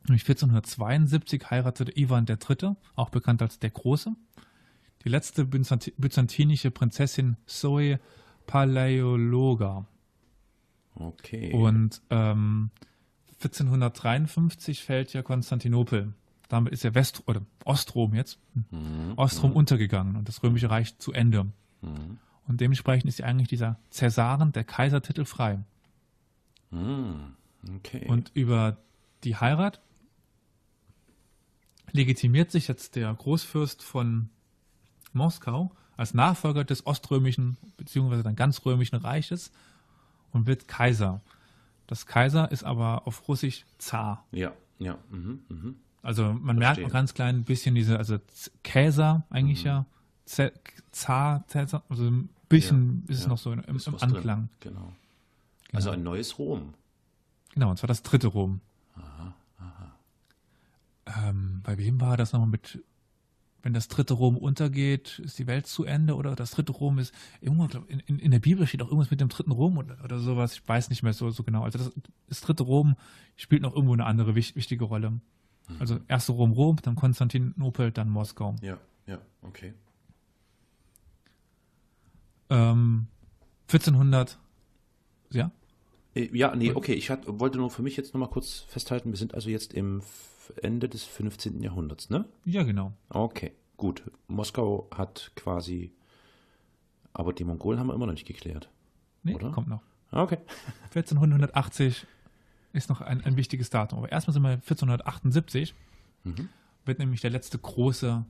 Nämlich 0.08 0.24
1472 0.24 1.50
heiratete 1.50 1.98
Ivan 1.98 2.26
III., 2.28 2.76
auch 2.96 3.10
bekannt 3.10 3.42
als 3.42 3.60
der 3.60 3.72
Große, 3.72 4.16
die 5.04 5.10
letzte 5.10 5.46
byzantinische 5.46 6.72
Prinzessin 6.72 7.38
Zoe 7.46 8.00
Palaiologa. 8.48 9.86
Okay. 10.96 11.52
Und 11.54 12.02
ähm, 12.10 12.72
1453 13.36 14.84
fällt 14.84 15.14
ja 15.14 15.22
Konstantinopel. 15.22 16.14
Damit 16.48 16.74
ist 16.74 16.84
ja 16.84 16.94
West 16.94 17.24
oder 17.28 17.42
Ostrom 17.64 18.14
jetzt, 18.14 18.40
mhm. 18.72 19.14
Ostrom 19.16 19.52
mhm. 19.52 19.58
untergegangen 19.58 20.16
und 20.16 20.28
das 20.28 20.44
Römische 20.44 20.70
Reich 20.70 20.98
zu 21.00 21.12
Ende. 21.12 21.46
Mhm. 21.82 22.20
Und 22.48 22.62
dementsprechend 22.62 23.10
ist 23.10 23.20
ja 23.20 23.26
eigentlich 23.26 23.48
dieser 23.48 23.80
Cäsaren, 23.90 24.52
der 24.52 24.64
Kaisertitel 24.64 25.26
frei. 25.26 25.60
Mhm. 26.72 27.34
Okay. 27.78 28.06
Und 28.08 28.32
über 28.34 28.78
die 29.24 29.36
Heirat 29.36 29.82
legitimiert 31.92 32.52
sich 32.52 32.68
jetzt 32.68 32.96
der 32.96 33.14
Großfürst 33.14 33.82
von 33.82 34.30
Moskau 35.14 35.72
als 35.98 36.14
Nachfolger 36.14 36.64
des 36.64 36.86
oströmischen 36.86 37.58
bzw. 37.78 38.22
dann 38.22 38.36
ganz 38.36 38.66
römischen 38.66 38.98
Reiches 38.98 39.52
und 40.32 40.46
wird 40.46 40.68
Kaiser. 40.68 41.22
Das 41.88 42.06
Kaiser 42.06 42.52
ist 42.52 42.64
aber 42.64 43.08
auf 43.08 43.28
Russisch 43.28 43.66
Zar. 43.78 44.26
Ja, 44.32 44.52
ja. 44.78 44.98
Mhm, 45.10 45.40
mhm. 45.48 45.76
Also 46.02 46.24
man 46.24 46.58
Verstehen. 46.58 46.60
merkt 46.60 46.84
auch 46.84 46.94
ganz 46.94 47.14
klein 47.14 47.38
ein 47.38 47.44
bisschen 47.46 47.74
diese, 47.74 47.98
also 47.98 48.18
Käser 48.64 49.24
eigentlich 49.30 49.62
mhm. 49.62 49.68
ja, 49.68 49.86
Zar, 50.92 51.48
Cäsar, 51.48 51.84
also 51.90 52.12
bisschen 52.48 53.04
ja, 53.08 53.14
ist 53.14 53.20
es 53.22 53.28
noch 53.28 53.38
so 53.38 53.52
im, 53.52 53.60
im 53.60 53.80
Anklang. 54.00 54.50
Genau. 54.60 54.80
genau. 54.80 54.94
Also 55.74 55.90
ein 55.90 56.04
neues 56.04 56.38
Rom. 56.40 56.74
Genau, 57.54 57.70
und 57.70 57.78
zwar 57.78 57.88
das 57.88 58.04
dritte 58.04 58.28
Rom. 58.28 58.62
Aha, 58.96 59.36
aha. 59.60 59.96
Ähm, 61.28 61.62
bei 61.64 61.78
wem 61.78 62.02
war 62.02 62.18
das 62.18 62.34
nochmal 62.34 62.50
mit 62.50 62.80
wenn 63.66 63.74
das 63.74 63.88
dritte 63.88 64.14
Rom 64.14 64.38
untergeht, 64.38 65.18
ist 65.18 65.40
die 65.40 65.48
Welt 65.48 65.66
zu 65.66 65.86
Ende 65.86 66.16
oder 66.16 66.36
das 66.36 66.52
dritte 66.52 66.72
Rom 66.72 67.00
ist 67.00 67.16
irgendwo, 67.42 67.66
in, 67.88 68.00
in, 68.02 68.20
in 68.20 68.30
der 68.30 68.38
Bibel 68.38 68.68
steht 68.68 68.80
auch 68.84 68.90
irgendwas 68.90 69.10
mit 69.10 69.22
dem 69.22 69.28
dritten 69.28 69.50
Rom 69.50 69.80
oder, 69.80 69.98
oder 70.04 70.20
sowas. 70.20 70.54
Ich 70.54 70.68
weiß 70.68 70.92
nicht 70.92 71.02
mehr 71.02 71.14
so, 71.14 71.32
so 71.32 71.42
genau. 71.42 71.64
Also 71.64 71.80
das, 71.80 71.92
das 72.30 72.42
dritte 72.42 72.62
Rom 72.62 72.96
spielt 73.36 73.64
noch 73.64 73.74
irgendwo 73.74 73.94
eine 73.94 74.06
andere 74.06 74.36
wichtige 74.36 74.84
Rolle. 74.84 75.10
Mhm. 75.10 75.22
Also 75.80 76.00
erste 76.08 76.34
Rom 76.34 76.52
Rom, 76.52 76.78
dann 76.84 76.94
Konstantinopel, 76.94 77.92
dann 77.92 78.08
Moskau. 78.08 78.56
Ja, 78.62 78.78
ja, 79.08 79.18
okay. 79.42 79.74
Ähm, 82.50 83.08
1400, 83.68 84.38
ja? 85.32 85.52
Äh, 86.14 86.30
ja, 86.36 86.56
nee, 86.56 86.72
okay. 86.72 86.94
Ich 86.94 87.10
hat, 87.10 87.24
wollte 87.28 87.58
nur 87.58 87.70
für 87.70 87.82
mich 87.82 87.98
jetzt 87.98 88.14
nochmal 88.14 88.30
kurz 88.30 88.60
festhalten, 88.68 89.12
wir 89.12 89.18
sind 89.18 89.34
also 89.34 89.50
jetzt 89.50 89.74
im 89.74 90.02
Ende 90.62 90.88
des 90.90 91.04
15. 91.04 91.62
Jahrhunderts, 91.62 92.10
ne? 92.10 92.26
Ja, 92.46 92.64
genau. 92.64 92.94
Okay, 93.10 93.52
gut. 93.78 94.04
Moskau 94.28 94.88
hat 94.96 95.32
quasi, 95.36 95.92
aber 97.14 97.34
die 97.34 97.44
Mongolen 97.44 97.80
haben 97.80 97.88
wir 97.88 97.94
immer 97.94 98.06
noch 98.06 98.14
nicht 98.14 98.28
geklärt. 98.28 98.70
Nee, 99.24 99.36
oder? 99.36 99.52
kommt 99.52 99.68
noch. 99.68 99.82
Okay. 100.12 100.38
1480 100.94 102.06
ist 102.74 102.90
noch 102.90 103.02
ein, 103.02 103.24
ein 103.24 103.38
wichtiges 103.38 103.70
Datum. 103.70 104.00
Aber 104.00 104.12
erstmal 104.12 104.34
sind 104.34 104.44
wir 104.44 104.52
1478, 104.52 105.74
mhm. 106.24 106.50
wird 106.86 107.00
nämlich 107.00 107.22
der 107.22 107.32
letzte 107.32 107.58
große 107.58 108.24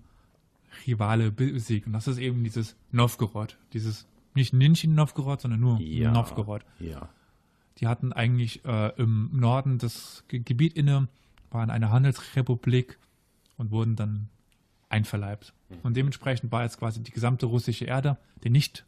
Rivale 0.86 1.32
besiegt. 1.32 1.88
Und 1.88 1.94
das 1.94 2.08
ist 2.08 2.18
eben 2.18 2.44
dieses 2.44 2.76
Novgorod. 2.92 3.58
Dieses, 3.74 4.06
nicht 4.34 4.54
Nizhny 4.54 4.94
Novgorod, 4.94 5.42
sondern 5.42 5.60
nur 5.60 5.80
ja, 5.80 6.12
Novgorod. 6.12 6.66
Ja. 6.80 7.10
Die 7.80 7.88
hatten 7.88 8.14
eigentlich 8.14 8.64
äh, 8.66 8.94
im 8.98 9.30
Norden 9.34 9.78
das 9.78 10.24
Gebiet 10.28 10.74
inne, 10.74 11.08
waren 11.52 11.70
eine 11.70 11.92
Handelsrepublik 11.92 12.98
und 13.58 13.72
wurden 13.72 13.96
dann 13.96 14.30
einverleibt. 14.90 15.54
Mhm. 15.70 15.78
Und 15.84 15.96
dementsprechend 15.98 16.52
war 16.52 16.64
jetzt 16.64 16.80
quasi 16.80 17.04
die 17.04 17.12
gesamte 17.12 17.46
russische 17.46 17.86
Erde, 17.86 18.18
die 18.44 18.50
nicht 18.50 18.86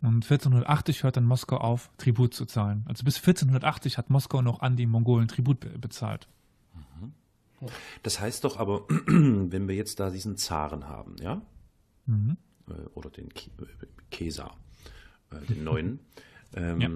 Und 0.03 0.25
1480 0.25 1.03
hört 1.03 1.17
dann 1.17 1.25
Moskau 1.25 1.59
auf, 1.59 1.91
Tribut 1.99 2.33
zu 2.33 2.47
zahlen. 2.47 2.85
Also 2.89 3.05
bis 3.05 3.17
1480 3.17 3.99
hat 3.99 4.09
Moskau 4.09 4.41
noch 4.41 4.61
an 4.61 4.77
die 4.77 4.87
Mongolen 4.87 5.29
Tribut 5.29 5.61
bezahlt. 5.81 6.29
Mhm. 6.75 7.13
Das 8.03 8.19
heißt 8.19 8.45
doch 8.45 8.59
aber, 8.59 8.89
wenn 9.07 9.69
wir 9.69 9.75
jetzt 9.75 10.01
da 10.01 10.11
diesen 10.11 10.37
Zaren 10.37 10.89
haben, 10.89 11.17
ja? 11.21 11.43
Mhm. 12.07 12.39
Äh, 12.69 12.73
oder 12.95 13.11
den 13.11 13.29
Kesar, 14.11 14.57
äh, 15.31 15.47
den 15.47 15.65
neuen. 15.65 16.01
Ähm, 16.53 16.81
ja. 16.81 16.91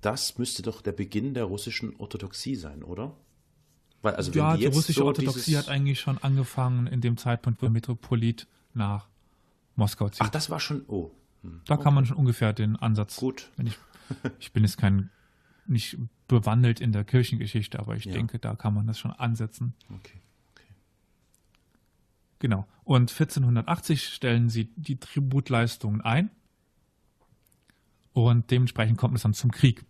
Das 0.00 0.38
müsste 0.38 0.62
doch 0.62 0.82
der 0.82 0.90
Beginn 0.90 1.34
der 1.34 1.44
russischen 1.44 1.94
Orthodoxie 2.00 2.56
sein, 2.56 2.82
oder? 2.82 3.14
Weil, 4.02 4.16
also 4.16 4.32
ja, 4.32 4.56
die, 4.56 4.62
die 4.62 4.66
russische 4.66 5.00
so 5.00 5.06
Orthodoxie 5.06 5.56
hat 5.56 5.68
eigentlich 5.68 6.00
schon 6.00 6.18
angefangen 6.18 6.88
in 6.88 7.00
dem 7.00 7.16
Zeitpunkt, 7.16 7.62
wo 7.62 7.68
Metropolit 7.68 8.48
nach 8.74 9.08
Moskau 9.76 10.08
zieht. 10.08 10.22
Ach, 10.22 10.30
das 10.30 10.50
war 10.50 10.58
schon, 10.58 10.84
oh. 10.88 11.12
Hm. 11.46 11.60
Da 11.64 11.74
okay. 11.74 11.84
kann 11.84 11.94
man 11.94 12.06
schon 12.06 12.16
ungefähr 12.16 12.52
den 12.52 12.76
Ansatz. 12.76 13.16
Gut. 13.16 13.50
Ich, 13.62 13.78
ich, 14.38 14.52
bin 14.52 14.64
jetzt 14.64 14.76
kein, 14.76 15.10
nicht 15.66 15.98
bewandelt 16.28 16.80
in 16.80 16.92
der 16.92 17.04
Kirchengeschichte, 17.04 17.78
aber 17.78 17.96
ich 17.96 18.04
ja. 18.04 18.12
denke, 18.12 18.38
da 18.38 18.54
kann 18.54 18.74
man 18.74 18.86
das 18.86 18.98
schon 18.98 19.12
ansetzen. 19.12 19.74
Okay. 19.90 20.20
Genau. 22.38 22.66
Und 22.84 23.10
1480 23.10 24.08
stellen 24.08 24.48
sie 24.48 24.66
die 24.76 24.98
Tributleistungen 24.98 26.00
ein. 26.00 26.30
Und 28.12 28.50
dementsprechend 28.50 28.98
kommt 28.98 29.16
es 29.16 29.22
dann 29.22 29.34
zum 29.34 29.50
Krieg. 29.50 29.84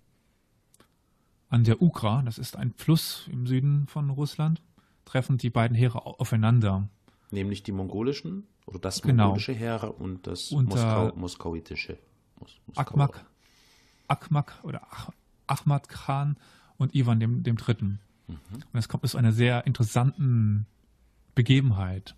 An 1.49 1.65
der 1.65 1.81
Ukra, 1.81 2.23
das 2.23 2.39
ist 2.39 2.57
ein 2.57 2.73
Fluss 2.73 3.29
im 3.31 3.47
Süden 3.47 3.87
von 3.87 4.11
Russland, 4.11 4.63
treffen 5.05 5.39
die 5.39 5.51
beiden 5.51 5.77
Heere 5.77 6.05
aufeinander. 6.07 6.89
Nämlich 7.31 7.63
die 7.63 7.73
mongolischen 7.73 8.45
oder 8.67 8.79
das 8.81 9.01
genau. 9.01 9.27
mongolische 9.27 9.53
Heer 9.53 9.95
und 9.99 10.27
das 10.27 10.51
Moskau, 10.51 11.13
moskauitische. 11.15 11.99
Mos 12.41 12.61
Akmak, 12.75 13.25
Akmak 14.09 14.61
oder 14.63 14.83
Ach, 14.91 15.11
Ahmad 15.47 15.89
Khan 15.89 16.37
und 16.77 16.95
Ivan 16.95 17.21
dem, 17.21 17.43
dem 17.43 17.57
Dritten. 17.57 18.01
Mhm. 18.27 18.37
Und 18.73 18.79
es 18.79 18.89
kommt 18.89 19.09
zu 19.09 19.17
einer 19.17 19.33
sehr 19.33 19.67
interessanten 19.67 20.67
Begebenheit. 21.35 22.17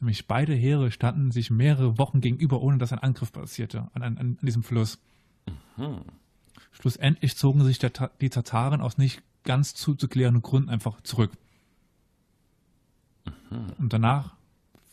Nämlich 0.00 0.26
beide 0.26 0.54
Heere 0.54 0.90
standen 0.90 1.30
sich 1.30 1.50
mehrere 1.50 1.98
Wochen 1.98 2.20
gegenüber, 2.20 2.60
ohne 2.60 2.78
dass 2.78 2.92
ein 2.92 2.98
Angriff 2.98 3.32
passierte 3.32 3.88
an, 3.94 4.02
an, 4.02 4.18
an 4.18 4.38
diesem 4.42 4.64
Fluss. 4.64 4.98
Mhm. 5.76 6.02
Schlussendlich 6.72 7.36
zogen 7.36 7.64
sich 7.64 7.78
der, 7.78 7.92
die 8.20 8.30
Tataren 8.30 8.80
aus 8.80 8.98
nicht 8.98 9.22
ganz 9.44 9.74
zuzuklärenden 9.74 10.42
Gründen 10.42 10.68
einfach 10.68 11.00
zurück. 11.02 11.30
Mhm. 13.50 13.72
Und 13.78 13.92
danach 13.92 14.33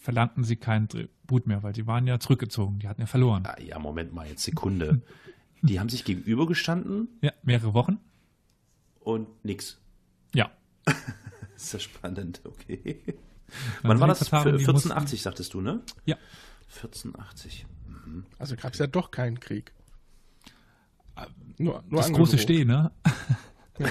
verlangten 0.02 0.44
sie 0.44 0.56
keinen 0.56 0.90
Tribut 0.90 1.46
mehr, 1.48 1.62
weil 1.64 1.74
die 1.74 1.86
waren 1.86 2.08
ja 2.08 2.20
zurückgezogen, 2.20 2.80
die 2.80 2.88
hatten 2.88 3.02
ja 3.02 3.08
verloren. 3.08 3.46
Ah, 3.46 3.56
ja, 3.62 3.78
Moment 3.78 4.14
mal, 4.14 4.28
jetzt 4.28 4.44
Sekunde. 4.44 5.02
die 5.62 5.80
haben 5.80 5.90
sich 5.90 6.04
gegenübergestanden? 6.04 7.08
Ja, 7.22 7.32
mehrere 7.44 7.74
Wochen. 7.76 8.00
Und 9.00 9.28
nix. 9.46 9.80
Ja. 10.34 10.50
ist 11.56 11.74
ja 11.74 11.80
spannend, 11.80 12.42
okay. 12.44 13.02
Wann 13.84 14.00
war 14.00 14.08
das? 14.08 14.22
1480, 14.34 15.22
sagtest 15.22 15.54
du, 15.54 15.62
ne? 15.62 15.82
Ja. 16.06 16.18
1480. 16.76 17.68
Mhm. 17.88 18.26
Also 18.40 18.56
gab 18.56 18.74
es 18.74 18.80
ja 18.80 18.88
doch 18.88 19.12
keinen 19.12 19.40
Krieg. 19.40 19.72
Nur, 21.58 21.84
nur 21.90 22.02
das 22.02 22.12
große 22.12 22.40
Stehen, 22.40 22.70
ne? 22.70 22.92
Ja. 23.80 23.90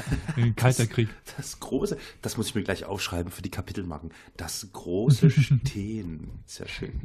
Kalter 0.57 0.87
Krieg. 0.87 1.09
Das 1.37 1.59
große, 1.61 1.97
das 2.23 2.37
muss 2.37 2.49
ich 2.49 2.55
mir 2.55 2.63
gleich 2.63 2.85
aufschreiben 2.85 3.33
für 3.33 3.43
die 3.43 3.51
Kapitelmarken. 3.51 4.13
Das 4.37 4.69
große 4.73 5.31
Stehen. 5.31 6.31
Sehr 6.47 6.69
schön. 6.69 7.01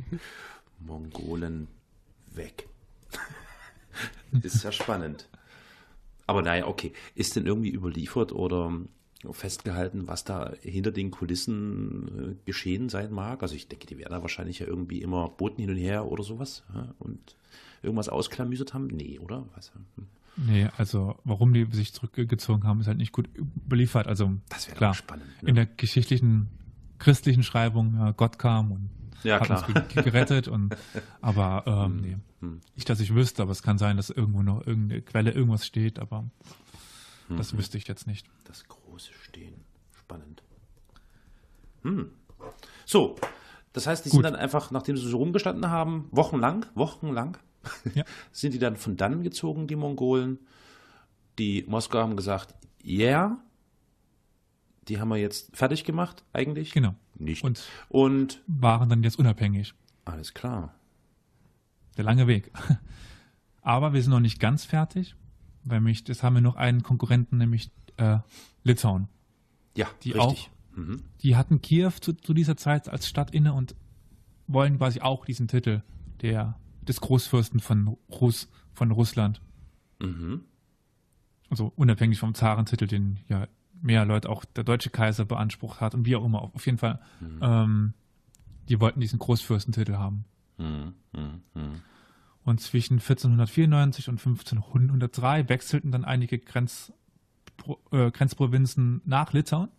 Mongolen 0.79 1.67
weg. 2.33 2.67
Ist 4.41 4.63
ja 4.63 4.71
spannend. 4.71 5.29
Aber 6.27 6.41
naja, 6.41 6.67
okay. 6.67 6.91
Ist 7.13 7.35
denn 7.35 7.45
irgendwie 7.45 7.69
überliefert 7.69 8.31
oder 8.33 8.73
festgehalten, 9.31 10.07
was 10.07 10.23
da 10.23 10.53
hinter 10.61 10.91
den 10.91 11.11
Kulissen 11.11 12.33
äh, 12.33 12.45
geschehen 12.45 12.89
sein 12.89 13.11
mag? 13.11 13.41
Also 13.41 13.55
ich 13.55 13.67
denke, 13.67 13.87
die 13.87 13.97
werden 13.97 14.11
da 14.11 14.21
wahrscheinlich 14.21 14.59
ja 14.59 14.67
irgendwie 14.67 15.01
immer 15.01 15.29
Boten 15.29 15.61
hin 15.61 15.69
und 15.69 15.77
her 15.77 16.05
oder 16.11 16.23
sowas 16.23 16.63
und 16.99 17.37
irgendwas 17.81 18.09
ausklamüsert 18.09 18.73
haben. 18.73 18.87
Nee, 18.87 19.19
oder? 19.19 19.47
Was? 19.55 19.71
Hm. 20.35 20.45
Nee, 20.45 20.69
also 20.77 21.17
warum 21.23 21.53
die 21.53 21.65
sich 21.71 21.93
zurückgezogen 21.93 22.63
haben, 22.65 22.81
ist 22.81 22.87
halt 22.87 22.97
nicht 22.97 23.11
gut 23.11 23.29
überliefert. 23.35 24.07
Also 24.07 24.33
das 24.49 24.67
wäre 24.67 24.77
klar 24.77 24.93
spannend. 24.93 25.27
Ne? 25.41 25.49
In 25.49 25.55
der 25.55 25.65
geschichtlichen 25.65 26.49
christlichen 26.99 27.43
Schreibung, 27.43 27.95
ja, 27.95 28.11
Gott 28.11 28.39
kam 28.39 28.71
und 28.71 28.89
ja, 29.23 29.39
hat 29.39 29.45
klar. 29.45 29.67
uns 29.67 29.87
gerettet. 29.93 30.47
Und, 30.47 30.75
aber 31.21 31.63
ähm, 31.65 31.83
hm, 31.83 32.01
nee, 32.01 32.17
hm. 32.41 32.61
nicht, 32.75 32.89
dass 32.89 32.99
ich 32.99 33.13
wüsste, 33.13 33.41
aber 33.41 33.51
es 33.51 33.63
kann 33.63 33.77
sein, 33.77 33.97
dass 33.97 34.09
irgendwo 34.09 34.43
noch 34.43 34.65
irgendeine 34.65 35.01
Quelle 35.01 35.31
irgendwas 35.31 35.65
steht, 35.65 35.99
aber 35.99 36.25
hm. 37.27 37.37
das 37.37 37.57
wüsste 37.57 37.77
ich 37.77 37.87
jetzt 37.87 38.07
nicht. 38.07 38.27
Das 38.45 38.65
große 38.67 39.11
Stehen. 39.23 39.55
Spannend. 39.97 40.43
Hm. 41.83 42.11
So, 42.85 43.15
das 43.73 43.87
heißt, 43.87 44.05
die 44.05 44.09
Gut. 44.09 44.17
sind 44.17 44.23
dann 44.23 44.35
einfach, 44.35 44.71
nachdem 44.71 44.97
sie 44.97 45.07
so 45.07 45.17
rumgestanden 45.17 45.69
haben, 45.69 46.07
wochenlang, 46.11 46.65
wochenlang, 46.75 47.37
ja. 47.93 48.03
sind 48.31 48.53
die 48.53 48.59
dann 48.59 48.75
von 48.75 48.97
dann 48.97 49.23
gezogen, 49.23 49.67
die 49.67 49.75
Mongolen. 49.75 50.39
Die 51.37 51.65
Moskau 51.67 51.99
haben 51.99 52.15
gesagt, 52.15 52.55
ja, 52.81 53.27
yeah, 53.27 53.37
die 54.87 54.99
haben 54.99 55.09
wir 55.09 55.17
jetzt 55.17 55.55
fertig 55.55 55.83
gemacht, 55.83 56.23
eigentlich. 56.33 56.71
Genau. 56.71 56.95
Nicht. 57.17 57.43
Und, 57.43 57.63
und 57.89 58.41
waren 58.47 58.89
dann 58.89 59.03
jetzt 59.03 59.17
unabhängig. 59.17 59.73
Alles 60.05 60.33
klar. 60.33 60.75
Der 61.97 62.03
lange 62.03 62.27
Weg. 62.27 62.51
Aber 63.61 63.93
wir 63.93 64.01
sind 64.01 64.11
noch 64.11 64.19
nicht 64.19 64.39
ganz 64.39 64.65
fertig, 64.65 65.15
weil 65.63 65.81
mich, 65.81 66.03
das 66.03 66.21
haben 66.21 66.35
wir 66.35 66.41
noch 66.41 66.55
einen 66.55 66.83
Konkurrenten, 66.83 67.37
nämlich 67.37 67.71
äh, 67.97 68.19
Litauen. 68.63 69.07
Ja, 69.75 69.87
die 70.03 70.11
richtig. 70.11 70.51
Auch, 70.73 70.77
mhm. 70.77 71.01
Die 71.21 71.35
hatten 71.35 71.61
Kiew 71.61 71.91
zu, 71.99 72.13
zu, 72.13 72.33
dieser 72.33 72.57
Zeit 72.57 72.89
als 72.89 73.07
Stadt 73.07 73.31
inne 73.31 73.53
und 73.53 73.75
wollen 74.47 74.77
quasi 74.77 75.01
auch 75.01 75.25
diesen 75.25 75.47
Titel 75.47 75.81
der, 76.21 76.59
des 76.87 77.01
Großfürsten 77.01 77.59
von, 77.59 77.97
Russ, 78.09 78.49
von 78.73 78.91
Russland. 78.91 79.41
Mhm. 79.99 80.41
Also 81.49 81.71
unabhängig 81.75 82.19
vom 82.19 82.33
Zarentitel, 82.33 82.87
den 82.87 83.19
ja 83.27 83.47
mehr 83.81 84.05
Leute 84.05 84.29
auch 84.29 84.45
der 84.45 84.63
deutsche 84.63 84.89
Kaiser 84.89 85.25
beansprucht 85.25 85.81
hat 85.81 85.93
und 85.93 86.05
wie 86.05 86.15
auch 86.15 86.25
immer. 86.25 86.41
Auf 86.41 86.65
jeden 86.65 86.77
Fall, 86.77 86.99
mhm. 87.19 87.39
ähm, 87.41 87.93
die 88.67 88.79
wollten 88.79 88.99
diesen 88.99 89.19
Großfürstentitel 89.19 89.95
haben. 89.95 90.25
Mhm. 90.57 90.93
Mhm. 91.13 91.41
mhm. 91.53 91.81
Und 92.43 92.61
zwischen 92.61 92.99
1494 92.99 94.07
und 94.07 94.19
1503 94.19 95.49
wechselten 95.49 95.91
dann 95.91 96.05
einige 96.05 96.37
Grenz, 96.37 96.93
äh, 97.91 98.11
Grenzprovinzen 98.11 99.01
nach 99.03 99.33
Litauen. 99.33 99.69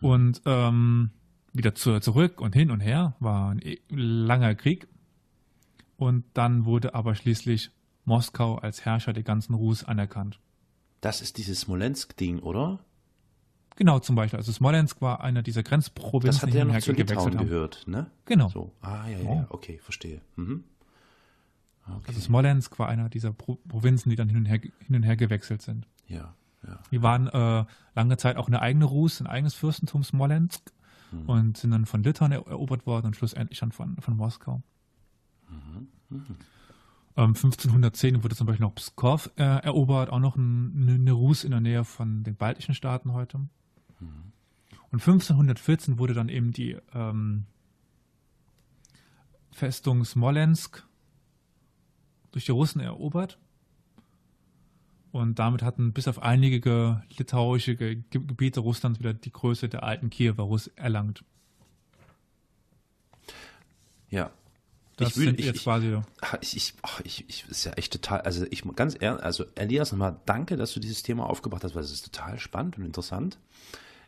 Und 0.00 0.42
ähm, 0.44 1.10
wieder 1.54 1.74
zu, 1.74 1.98
zurück 2.00 2.40
und 2.40 2.54
hin 2.54 2.70
und 2.70 2.80
her 2.80 3.14
war 3.20 3.50
ein 3.50 3.60
e, 3.62 3.78
langer 3.88 4.54
Krieg. 4.54 4.88
Und 5.96 6.24
dann 6.34 6.64
wurde 6.66 6.94
aber 6.94 7.14
schließlich 7.14 7.70
Moskau 8.04 8.56
als 8.56 8.84
Herrscher 8.84 9.12
der 9.12 9.22
ganzen 9.22 9.54
Rus 9.54 9.84
anerkannt. 9.84 10.40
Das 11.00 11.22
ist 11.22 11.38
dieses 11.38 11.60
Smolensk-Ding, 11.60 12.40
oder? 12.40 12.80
Genau, 13.76 13.98
zum 14.00 14.16
Beispiel. 14.16 14.38
Also 14.38 14.52
Smolensk 14.52 15.00
war 15.00 15.22
einer 15.22 15.42
dieser 15.42 15.62
Grenzprovinzen. 15.62 16.40
Das 16.40 16.42
hat 16.42 16.54
ja 16.54 16.64
noch 16.64 16.78
zu 16.78 16.92
Litauen 16.92 17.36
gehört, 17.36 17.84
ne? 17.86 18.10
Genau. 18.24 18.48
So. 18.48 18.72
Ah, 18.80 19.08
ja, 19.08 19.18
ja, 19.18 19.28
oh. 19.28 19.44
okay, 19.48 19.78
verstehe. 19.78 20.20
Mhm. 20.36 20.64
Okay. 21.86 22.04
Also 22.08 22.20
Smolensk 22.20 22.78
war 22.78 22.88
einer 22.88 23.08
dieser 23.08 23.32
Pro 23.32 23.56
Provinzen, 23.68 24.10
die 24.10 24.16
dann 24.16 24.28
hin 24.28 24.38
und 24.38 24.46
her, 24.46 24.58
hin 24.58 24.96
und 24.96 25.02
her 25.02 25.16
gewechselt 25.16 25.60
sind. 25.62 25.86
Ja, 26.06 26.34
ja. 26.66 26.78
Die 26.90 27.02
waren 27.02 27.26
äh, 27.28 27.64
lange 27.94 28.16
Zeit 28.16 28.36
auch 28.36 28.46
eine 28.46 28.62
eigene 28.62 28.86
Rus, 28.86 29.20
ein 29.20 29.26
eigenes 29.26 29.54
Fürstentum 29.54 30.02
Smolensk 30.02 30.72
mhm. 31.12 31.28
und 31.28 31.56
sind 31.56 31.70
dann 31.70 31.86
von 31.86 32.02
Litauen 32.02 32.32
erobert 32.32 32.86
worden 32.86 33.06
und 33.06 33.16
schlussendlich 33.16 33.60
dann 33.60 33.72
von, 33.72 33.96
von 33.96 34.16
Moskau. 34.16 34.62
Mhm. 35.48 35.88
Mhm. 36.10 36.36
1510 37.16 38.14
ähm, 38.14 38.24
wurde 38.24 38.34
zum 38.34 38.46
Beispiel 38.46 38.66
noch 38.66 38.74
Pskov 38.74 39.30
äh, 39.36 39.42
erobert, 39.42 40.10
auch 40.10 40.18
noch 40.18 40.36
ein, 40.36 40.88
eine 40.88 41.12
Rus 41.12 41.44
in 41.44 41.52
der 41.52 41.60
Nähe 41.60 41.84
von 41.84 42.24
den 42.24 42.34
baltischen 42.34 42.74
Staaten 42.74 43.12
heute. 43.12 43.38
Mhm. 44.00 44.32
Und 44.90 45.00
1514 45.00 45.98
wurde 45.98 46.14
dann 46.14 46.28
eben 46.28 46.52
die 46.52 46.76
ähm, 46.92 47.46
Festung 49.52 50.04
Smolensk 50.04 50.84
durch 52.32 52.44
die 52.44 52.52
Russen 52.52 52.80
erobert. 52.80 53.38
Und 55.14 55.38
damit 55.38 55.62
hatten 55.62 55.92
bis 55.92 56.08
auf 56.08 56.20
einige 56.20 57.00
litauische 57.16 57.76
Gebiete 57.76 58.58
Russlands 58.58 58.98
wieder 58.98 59.14
die 59.14 59.30
Größe 59.30 59.68
der 59.68 59.84
alten 59.84 60.10
Kiewer 60.10 60.42
Russ 60.42 60.66
erlangt. 60.74 61.22
Ja, 64.10 64.32
das 64.96 65.10
ich 65.10 65.16
will, 65.16 65.26
sind 65.26 65.38
ich, 65.38 65.46
jetzt 65.46 65.62
quasi. 65.62 65.96
Ich, 66.40 66.56
ich, 66.56 66.74
ach, 66.82 67.00
ich, 67.04 67.28
ich, 67.28 67.48
ist 67.48 67.62
ja 67.62 67.74
echt 67.74 67.92
total, 67.92 68.22
also 68.22 68.44
ich 68.50 68.64
ganz 68.74 68.96
ehrlich, 68.98 69.22
also 69.22 69.44
Elias, 69.54 69.92
nochmal 69.92 70.20
danke, 70.26 70.56
dass 70.56 70.74
du 70.74 70.80
dieses 70.80 71.04
Thema 71.04 71.30
aufgebracht 71.30 71.62
hast, 71.62 71.76
weil 71.76 71.84
es 71.84 71.92
ist 71.92 72.12
total 72.12 72.40
spannend 72.40 72.76
und 72.78 72.84
interessant. 72.84 73.38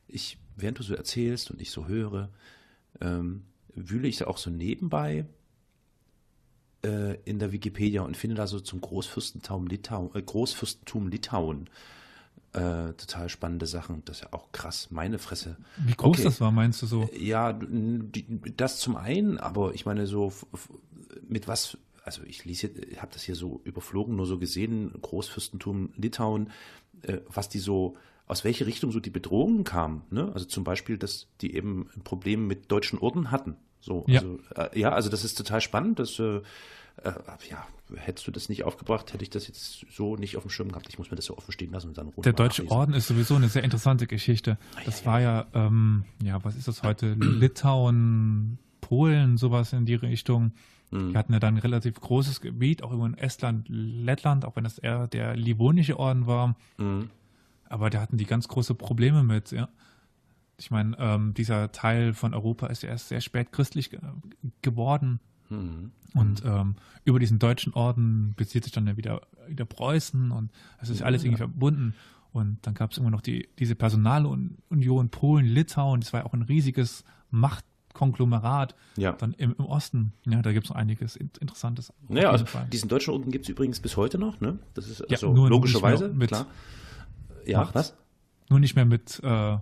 Ich, 0.09 0.39
während 0.57 0.81
du 0.81 0.83
so 0.83 0.97
erzählst 0.97 1.53
und 1.53 1.63
ich 1.63 1.71
so 1.71 1.87
höre, 1.87 2.31
ähm, 3.01 3.45
wühle 3.77 4.09
ich 4.09 4.25
auch 4.25 4.39
so 4.39 4.51
nebenbei 4.51 5.25
äh, 6.87 7.19
in 7.25 7.39
der 7.39 7.53
Wikipedia 7.53 8.03
und 8.03 8.17
finde 8.17 8.37
da 8.37 8.47
so 8.47 8.61
zum 8.61 8.81
Großfürstentum 8.81 9.67
Litauen, 9.67 10.11
äh, 10.15 10.23
Großfürstentum 10.23 11.09
Litauen 11.09 11.69
äh, 12.53 12.93
total 12.95 13.29
spannende 13.29 13.67
Sachen. 13.67 14.03
Das 14.05 14.19
ist 14.19 14.23
ja 14.23 14.33
auch 14.33 14.53
krass, 14.53 14.89
meine 14.91 15.19
Fresse. 15.19 15.57
Wie 15.79 15.95
groß 15.95 16.19
okay. 16.19 16.23
das 16.23 16.41
war, 16.41 16.53
meinst 16.53 16.81
du 16.83 16.87
so? 16.87 17.11
Ja, 17.19 17.53
die, 17.53 18.25
das 18.57 18.79
zum 18.79 18.97
einen, 18.97 19.39
aber 19.39 19.75
ich 19.75 19.85
meine 19.85 20.07
so 20.07 20.33
mit 21.29 21.49
was, 21.49 21.77
also 22.05 22.23
ich 22.23 22.45
lese, 22.45 22.71
habe 22.99 23.13
das 23.13 23.25
hier 23.25 23.35
so 23.35 23.61
überflogen, 23.65 24.15
nur 24.15 24.27
so 24.27 24.39
gesehen, 24.39 24.93
Großfürstentum 25.03 25.91
Litauen, 25.97 26.51
äh, 27.03 27.19
was 27.29 27.49
die 27.49 27.59
so, 27.59 27.97
aus 28.29 28.45
welche 28.45 28.67
Richtung 28.67 28.93
so 28.93 29.01
die 29.01 29.11
Bedrohungen 29.11 29.65
kamen. 29.65 30.03
Ne? 30.11 30.31
Also 30.33 30.47
zum 30.47 30.63
Beispiel, 30.63 30.99
dass 30.99 31.29
die 31.41 31.55
eben 31.55 31.91
ein 31.97 32.03
Problem 32.03 32.47
mit 32.47 32.71
deutschen 32.71 32.99
Orden 32.99 33.31
hatten. 33.31 33.57
So, 33.87 34.05
ja. 34.09 34.21
Also, 34.21 34.39
äh, 34.57 34.79
ja, 34.79 34.91
also 34.91 35.09
das 35.09 35.25
ist 35.25 35.39
total 35.39 35.61
spannend. 35.61 36.01
Das 36.01 36.19
äh, 36.19 36.39
äh, 37.05 37.13
ja, 37.51 37.67
hättest 37.95 38.27
du 38.27 38.33
das 38.33 38.49
nicht 38.49 38.65
aufgebracht, 38.65 39.13
hätte 39.13 39.23
ich 39.23 39.31
das 39.31 39.47
jetzt 39.47 39.87
so 39.93 40.17
nicht 40.17 40.37
auf 40.37 40.43
dem 40.43 40.51
Schirm 40.51 40.71
gehabt. 40.71 40.89
Ich 40.89 40.99
muss 40.99 41.11
mir 41.11 41.17
das 41.17 41.27
so 41.27 41.37
offen 41.39 41.53
stehen 41.53 41.71
lassen 41.71 41.89
und 41.89 41.99
dann 41.99 42.13
Der 42.17 42.33
Deutsche 42.33 42.63
nachlesen. 42.63 42.79
Orden 42.79 42.95
ist 42.95 43.07
sowieso 43.07 43.37
eine 43.37 43.49
sehr 43.49 43.63
interessante 43.63 44.07
Geschichte. 44.09 44.59
Das 44.85 45.01
ja, 45.01 45.07
war 45.07 45.21
ja, 45.21 45.47
ähm, 45.55 46.05
ja, 46.23 46.43
was 46.45 46.57
ist 46.57 46.67
das 46.67 46.83
heute? 46.83 47.15
Litauen, 47.15 48.59
Polen, 48.81 49.37
sowas 49.37 49.73
in 49.73 49.87
die 49.87 49.95
Richtung. 49.95 50.53
Mhm. 50.91 51.13
Die 51.13 51.17
hatten 51.17 51.33
ja 51.33 51.39
dann 51.39 51.55
ein 51.55 51.61
relativ 51.61 52.01
großes 52.01 52.41
Gebiet, 52.41 52.83
auch 52.83 52.93
über 52.93 53.07
in 53.07 53.17
Estland, 53.17 53.67
Lettland, 53.69 54.45
auch 54.45 54.57
wenn 54.57 54.65
das 54.65 54.79
eher 54.79 55.07
der 55.07 55.37
Livonische 55.37 55.99
Orden 55.99 56.27
war. 56.27 56.57
Mhm. 56.79 57.11
Aber 57.69 57.91
da 57.91 58.01
hatten 58.01 58.17
die 58.17 58.27
ganz 58.27 58.49
große 58.49 58.75
Probleme 58.75 59.23
mit, 59.23 59.53
ja. 59.53 59.69
Ich 60.59 60.71
meine, 60.71 60.97
ähm, 60.99 61.35
dieser 61.35 61.73
Teil 61.73 62.15
von 62.15 62.35
Europa 62.35 62.69
ist 62.69 62.83
ja 62.83 62.89
erst 62.89 63.09
sehr 63.09 63.21
spät 63.21 63.53
christlich 63.53 63.91
ge 63.91 64.01
geworden. 64.63 65.21
Mhm. 65.49 65.93
Und 66.15 66.43
ähm, 66.45 66.77
über 67.05 67.19
diesen 67.19 67.39
deutschen 67.39 67.75
Orden 67.75 68.33
bezieht 68.37 68.65
sich 68.65 68.73
dann 68.73 68.87
ja 68.87 68.97
wieder, 68.97 69.21
wieder 69.49 69.67
Preußen 69.67 70.31
und 70.31 70.51
es 70.81 70.89
ist 70.89 71.01
ja, 71.01 71.07
alles 71.07 71.25
irgendwie 71.25 71.39
verbunden. 71.39 71.95
Und 72.33 72.59
dann 72.67 72.75
gab 72.75 72.93
es 72.93 72.99
immer 72.99 73.11
noch 73.11 73.21
die, 73.21 73.49
diese 73.59 73.75
Personalunion 73.75 75.09
Polen, 75.11 75.47
Litauen, 75.47 76.01
das 76.01 76.13
war 76.13 76.21
ja 76.21 76.27
auch 76.27 76.33
ein 76.33 76.43
riesiges 76.43 77.05
Machtkonglomerat 77.31 78.75
ja. 78.97 79.13
dann 79.13 79.35
im, 79.35 79.55
im 79.59 79.65
Osten. 79.67 80.13
Ja, 80.27 80.43
da 80.43 80.53
gibt 80.53 80.67
es 80.67 80.71
noch 80.71 80.77
einiges 80.77 81.17
Interessantes. 81.17 81.93
Naja, 82.09 82.31
also 82.31 82.47
diesen 82.73 82.89
deutschen 82.89 83.13
Orden 83.13 83.31
gibt 83.31 83.45
es 83.45 83.49
übrigens 83.51 83.81
bis 83.81 83.97
heute 83.97 84.19
noch, 84.19 84.41
ne? 84.41 84.59
Das 84.75 84.89
ist 84.89 85.03
also 85.03 85.35
ja, 85.35 85.49
logischerweise, 85.49 86.09
mit 86.09 86.29
klar. 86.29 86.47
Ja, 87.47 87.61
Macht. 87.61 87.75
was? 87.75 87.95
Nur 88.49 88.61
nicht 88.61 88.75
mehr 88.75 88.85
mit 88.85 89.21
äh, 89.23 89.59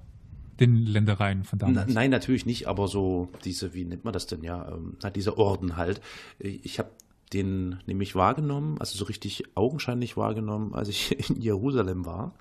den 0.60 0.86
Ländereien 0.86 1.44
von 1.44 1.58
damals. 1.58 1.92
nein, 1.92 2.10
natürlich 2.10 2.46
nicht, 2.46 2.68
aber 2.68 2.88
so 2.88 3.28
diese, 3.44 3.74
wie 3.74 3.84
nennt 3.84 4.04
man 4.04 4.12
das 4.12 4.26
denn 4.26 4.42
ja, 4.42 4.68
ähm, 4.68 4.96
dieser 5.14 5.38
Orden 5.38 5.76
halt. 5.76 6.00
Ich 6.38 6.78
habe 6.78 6.90
den 7.32 7.80
nämlich 7.86 8.14
wahrgenommen, 8.14 8.78
also 8.78 8.96
so 8.96 9.04
richtig 9.04 9.44
augenscheinlich 9.56 10.16
wahrgenommen, 10.16 10.74
als 10.74 10.88
ich 10.88 11.30
in 11.30 11.40
Jerusalem 11.40 12.06
war. 12.06 12.34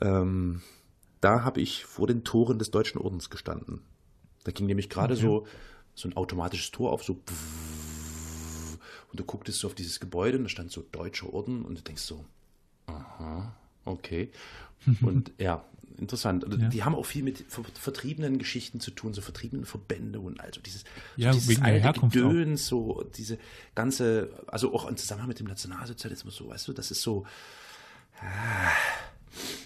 Ähm, 0.00 0.62
da 1.20 1.42
habe 1.42 1.60
ich 1.60 1.84
vor 1.84 2.06
den 2.06 2.24
Toren 2.24 2.58
des 2.58 2.70
Deutschen 2.70 3.00
Ordens 3.00 3.30
gestanden. 3.30 3.80
Da 4.44 4.52
ging 4.52 4.66
nämlich 4.66 4.88
gerade 4.88 5.14
okay. 5.14 5.22
so, 5.22 5.46
so 5.94 6.08
ein 6.08 6.16
automatisches 6.16 6.70
Tor 6.70 6.92
auf, 6.92 7.02
so 7.02 7.20
und 9.10 9.20
du 9.20 9.24
gucktest 9.24 9.60
so 9.60 9.66
auf 9.68 9.74
dieses 9.74 9.98
Gebäude 9.98 10.38
und 10.38 10.44
da 10.44 10.50
stand 10.50 10.70
so 10.70 10.84
Deutscher 10.92 11.32
Orden 11.32 11.64
und 11.64 11.78
du 11.78 11.82
denkst 11.82 12.02
so, 12.02 12.24
aha, 12.86 13.56
okay. 13.86 14.30
und 15.00 15.32
ja, 15.38 15.64
interessant. 15.98 16.44
Also 16.44 16.58
ja. 16.58 16.68
Die 16.68 16.84
haben 16.84 16.94
auch 16.94 17.06
viel 17.06 17.22
mit 17.22 17.44
vertriebenen 17.50 18.38
Geschichten 18.38 18.80
zu 18.80 18.90
tun, 18.90 19.14
so 19.14 19.20
vertriebenen 19.20 19.64
Verbände 19.64 20.20
und 20.20 20.40
also 20.40 20.60
dieses, 20.60 20.84
ja, 21.16 21.32
so 21.32 21.40
dieses 21.40 21.62
alte 21.62 22.00
Gedöns, 22.00 22.66
so 22.66 23.04
diese 23.16 23.38
ganze, 23.74 24.30
also 24.46 24.74
auch 24.74 24.86
im 24.86 24.96
Zusammenhang 24.96 25.28
mit 25.28 25.40
dem 25.40 25.46
Nationalsozialismus, 25.46 26.36
so, 26.36 26.48
weißt 26.48 26.68
du, 26.68 26.72
das 26.72 26.90
ist 26.90 27.02
so, 27.02 27.24
ah, 28.20 28.72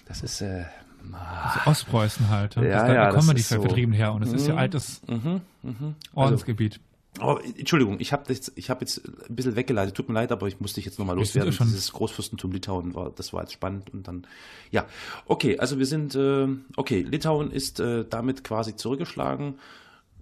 das 0.06 0.22
ist, 0.22 0.40
äh, 0.40 0.64
also 1.12 1.70
Ostpreußen 1.70 2.28
halt. 2.28 2.56
Ja, 2.56 2.62
das, 2.62 2.86
da 2.88 3.10
kommen 3.12 3.36
die 3.36 3.42
so, 3.42 3.60
Vertrieben 3.60 3.94
her 3.94 4.12
und 4.12 4.22
es 4.22 4.32
ist 4.32 4.46
ja 4.46 4.52
mhm, 4.52 4.58
altes 4.58 5.00
mhm, 5.06 5.40
mhm. 5.62 5.94
Ordensgebiet. 6.14 6.74
Also, 6.74 6.89
aber 7.20 7.44
Entschuldigung, 7.44 8.00
ich 8.00 8.12
habe 8.12 8.32
jetzt, 8.32 8.52
hab 8.68 8.80
jetzt 8.80 9.02
ein 9.28 9.34
bisschen 9.34 9.56
weggeleitet. 9.56 9.94
Tut 9.94 10.08
mir 10.08 10.14
leid, 10.14 10.32
aber 10.32 10.48
ich 10.48 10.60
musste 10.60 10.76
dich 10.76 10.86
jetzt 10.86 10.98
nochmal 10.98 11.16
loswerden. 11.16 11.50
Dieses 11.50 11.92
Großfürstentum 11.92 12.52
Litauen 12.52 12.94
war, 12.94 13.10
das 13.10 13.32
war 13.32 13.42
jetzt 13.42 13.52
spannend 13.52 13.92
und 13.92 14.08
dann, 14.08 14.26
ja, 14.70 14.86
okay, 15.26 15.58
also 15.58 15.78
wir 15.78 15.86
sind, 15.86 16.14
äh, 16.14 16.48
okay, 16.76 17.02
Litauen 17.02 17.50
ist 17.50 17.80
äh, 17.80 18.04
damit 18.08 18.44
quasi 18.44 18.76
zurückgeschlagen 18.76 19.58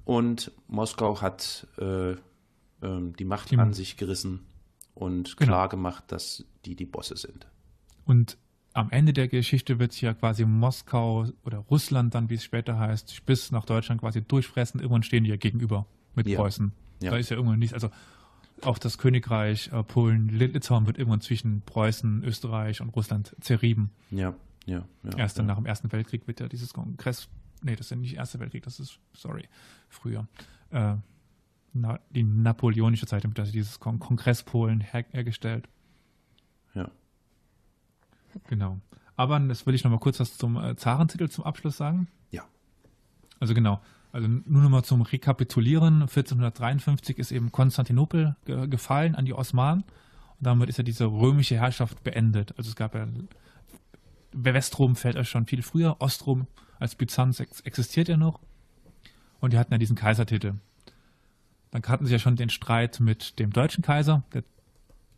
und 0.05 0.53
Moskau 0.68 1.20
hat 1.20 1.66
äh, 1.78 2.12
ähm, 2.82 3.14
die 3.18 3.24
Macht 3.24 3.51
die, 3.51 3.59
an 3.59 3.72
sich 3.72 3.96
gerissen 3.96 4.46
und 4.94 5.36
genau. 5.36 5.53
klar 5.53 5.68
gemacht, 5.68 6.05
dass 6.09 6.44
die 6.64 6.74
die 6.74 6.86
Bosse 6.86 7.16
sind. 7.16 7.46
Und 8.05 8.38
am 8.72 8.90
Ende 8.90 9.12
der 9.12 9.28
Geschichte 9.28 9.78
wird 9.78 9.92
sich 9.92 10.03
ja 10.03 10.14
quasi 10.14 10.44
Moskau 10.44 11.26
oder 11.44 11.59
Russland 11.59 12.14
dann, 12.14 12.30
wie 12.30 12.34
es 12.34 12.44
später 12.44 12.78
heißt, 12.78 13.26
bis 13.26 13.51
nach 13.51 13.64
Deutschland 13.64 14.01
quasi 14.01 14.22
durchfressen. 14.22 14.80
Irgendwann 14.80 15.03
stehen 15.03 15.24
die 15.24 15.30
ja 15.30 15.36
gegenüber 15.36 15.86
mit 16.14 16.26
ja. 16.26 16.38
Preußen. 16.38 16.72
Ja. 17.01 17.12
Da 17.12 17.16
ist 17.16 17.30
ja 17.30 17.36
irgendwann 17.36 17.59
nichts. 17.59 17.74
Also 17.74 17.90
auch 18.62 18.78
das 18.78 18.99
Königreich 18.99 19.70
äh, 19.72 19.82
Polen, 19.82 20.28
Litauen 20.28 20.86
wird 20.86 20.99
irgendwann 20.99 21.20
zwischen 21.20 21.62
Preußen, 21.62 22.24
Österreich 22.24 22.80
und 22.80 22.90
Russland 22.90 23.34
zerrieben. 23.40 23.90
Ja, 24.11 24.34
ja. 24.66 24.84
ja 25.05 25.16
Erst 25.16 25.38
dann 25.38 25.46
nach 25.46 25.57
dem 25.57 25.66
Ersten 25.66 25.90
Weltkrieg 25.92 26.26
wird 26.26 26.40
ja 26.40 26.49
dieses 26.49 26.72
Kongress, 26.72 27.28
nee, 27.62 27.76
das 27.76 27.86
ist 27.86 27.90
ja 27.90 27.96
nicht 27.96 28.12
der 28.12 28.20
Erste 28.20 28.40
Weltkrieg, 28.40 28.64
das 28.64 28.80
ist, 28.80 28.99
sorry, 29.12 29.49
früher. 29.88 30.26
Äh, 30.70 30.96
na, 31.72 32.01
die 32.11 32.22
napoleonische 32.24 33.07
Zeit 33.07 33.24
wird 33.24 33.38
also 33.38 33.53
dieses 33.53 33.78
Kon 33.78 33.99
Kongress 33.99 34.42
Polen 34.42 34.80
her 34.80 35.05
hergestellt. 35.11 35.68
Ja. 36.74 36.90
Genau. 38.49 38.80
Aber 39.16 39.38
das 39.40 39.66
will 39.66 39.74
ich 39.74 39.84
noch 39.84 39.90
mal 39.90 39.99
kurz 39.99 40.20
was 40.20 40.36
zum 40.36 40.57
äh, 40.57 40.76
Zarentitel 40.76 41.28
zum 41.28 41.44
Abschluss 41.44 41.76
sagen. 41.76 42.09
Ja. 42.30 42.44
Also 43.40 43.55
genau. 43.55 43.80
Also 44.18 44.28
nur 44.46 44.62
noch 44.62 44.68
mal 44.68 44.82
zum 44.82 45.02
Rekapitulieren. 45.02 46.02
1453 46.02 47.18
ist 47.18 47.30
eben 47.30 47.52
Konstantinopel 47.52 48.34
ge 48.46 48.66
gefallen 48.66 49.14
an 49.14 49.26
die 49.26 49.32
Osmanen. 49.32 49.84
Und 49.84 50.44
damit 50.44 50.68
ist 50.68 50.76
ja 50.76 50.82
diese 50.82 51.04
römische 51.04 51.54
Herrschaft 51.54 52.02
beendet. 52.02 52.52
Also 52.58 52.70
es 52.70 52.74
gab 52.74 52.96
ja 52.96 53.06
Westrom 54.32 54.96
fällt 54.96 55.14
ja 55.14 55.22
schon 55.22 55.46
viel 55.46 55.62
früher. 55.62 56.00
Ostrom 56.00 56.48
als 56.80 56.96
Byzanz 56.96 57.38
ex 57.38 57.60
existiert 57.60 58.08
ja 58.08 58.16
noch. 58.16 58.40
Und 59.38 59.52
die 59.52 59.58
hatten 59.58 59.72
ja 59.72 59.78
diesen 59.78 59.94
Kaisertitel. 59.94 60.54
Dann 61.70 61.84
hatten 61.84 62.06
sie 62.06 62.12
ja 62.12 62.18
schon 62.18 62.34
den 62.34 62.50
Streit 62.50 62.98
mit 62.98 63.38
dem 63.38 63.52
deutschen 63.52 63.84
Kaiser. 63.84 64.24
Der 64.34 64.42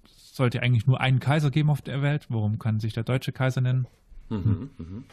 sollte 0.05 0.63
eigentlich 0.63 0.87
nur 0.87 1.01
einen 1.01 1.21
Kaiser 1.21 1.51
geben 1.51 1.71
auf 1.71 1.81
der 1.81 2.03
Welt. 2.03 2.27
Warum 2.29 2.59
kann 2.59 2.81
sich 2.81 2.93
der 2.93 3.05
deutsche 3.05 3.33
Kaiser 3.33 3.63
nennen? 3.63 3.87
Mhm, 4.29 4.69
hm. 4.77 5.05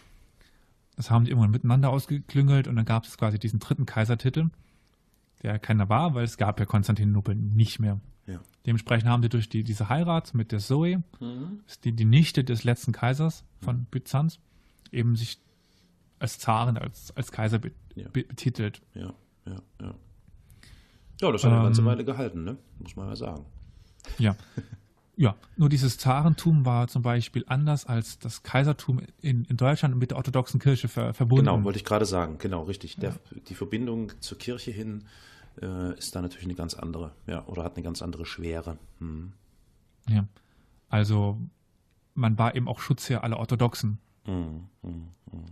Das 0.98 1.12
haben 1.12 1.24
die 1.24 1.32
irgendwann 1.32 1.52
miteinander 1.52 1.92
ausgeklüngelt 1.92 2.68
und 2.68 2.76
dann 2.76 2.84
gab 2.84 3.06
es 3.06 3.18
quasi 3.18 3.40
diesen 3.40 3.60
dritten 3.60 3.86
Kaisertitel, 3.86 4.50
der 5.44 5.60
keiner 5.60 5.88
war, 5.88 6.16
weil 6.16 6.26
es 6.26 6.38
gab 6.38 6.60
ja 6.60 6.66
Konstantinopel 6.66 7.36
nicht 7.36 7.80
mehr. 7.80 8.02
Ja. 8.26 8.42
Dementsprechend 8.66 9.08
haben 9.08 9.22
sie 9.22 9.30
durch 9.30 9.48
die, 9.48 9.64
diese 9.64 9.88
Heirat 9.88 10.34
mit 10.34 10.52
der 10.52 10.60
Zoe, 10.60 11.04
mhm. 11.20 11.62
die, 11.84 11.94
die 11.94 12.06
Nichte 12.06 12.44
des 12.44 12.64
letzten 12.64 12.92
Kaisers 12.92 13.46
von 13.62 13.78
mhm. 13.78 13.86
Byzanz, 13.86 14.40
eben 14.92 15.16
sich 15.16 15.40
als 16.20 16.40
Zaren, 16.40 16.78
als, 16.78 17.16
als 17.16 17.32
Kaiser 17.32 17.60
be, 17.60 17.72
ja. 17.96 18.10
be, 18.10 18.24
betitelt. 18.24 18.82
Ja, 18.96 19.14
ja, 19.46 19.62
ja. 19.80 19.94
Ja, 21.22 21.32
das 21.32 21.44
hat 21.44 21.52
eine 21.52 21.64
ganze 21.64 21.82
ähm, 21.82 21.88
Weile 21.88 22.06
gehalten, 22.06 22.44
ne? 22.44 22.58
muss 22.80 22.96
man 22.96 23.08
ja 23.08 23.16
sagen. 23.16 23.46
Ja. 24.18 24.36
Ja, 25.20 25.36
nur 25.56 25.68
dieses 25.68 25.98
Zarentum 25.98 26.64
war 26.64 26.88
zum 26.88 27.02
Beispiel 27.02 27.44
anders 27.48 27.88
als 27.88 28.20
das 28.20 28.44
Kaisertum 28.44 29.02
in, 29.20 29.46
in 29.46 29.58
Deutschland 29.58 29.98
mit 29.98 30.12
der 30.12 30.18
orthodoxen 30.18 30.60
Kirche 30.60 30.88
ver, 30.88 31.16
verbunden. 31.16 31.46
Genau, 31.46 31.64
wollte 31.64 31.78
ich 31.78 31.86
gerade 31.86 32.06
sagen. 32.06 32.38
Genau, 32.38 32.64
richtig. 32.64 32.98
Der, 32.98 33.16
die 33.50 33.56
Verbindung 33.56 34.12
zur 34.20 34.38
Kirche 34.38 34.70
hin 34.70 35.06
äh, 35.60 35.98
ist 35.98 36.16
da 36.16 36.22
natürlich 36.22 36.46
eine 36.46 36.54
ganz 36.54 36.76
andere, 36.76 37.14
ja, 37.26 37.44
oder 37.48 37.64
hat 37.64 37.76
eine 37.76 37.84
ganz 37.84 38.04
andere 38.04 38.28
Schwere. 38.28 38.78
Hm. 39.00 39.34
Ja, 40.08 40.28
also 40.88 41.40
man 42.14 42.38
war 42.38 42.56
eben 42.56 42.68
auch 42.68 42.80
Schutzherr 42.80 43.24
aller 43.24 43.40
Orthodoxen. 43.40 43.98
Hm, 44.26 44.68
hm, 44.84 45.08
hm. 45.32 45.46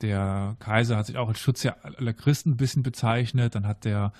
der 0.00 0.54
Kaiser 0.60 0.96
hat 0.96 1.06
sich 1.06 1.16
auch 1.16 1.28
als 1.28 1.40
Schutzherr 1.40 1.76
aller 1.82 2.12
Christen 2.12 2.50
ein 2.50 2.56
bisschen 2.56 2.84
bezeichnet. 2.84 3.56
Dann 3.56 3.66
hat 3.66 3.84
der 3.84 4.12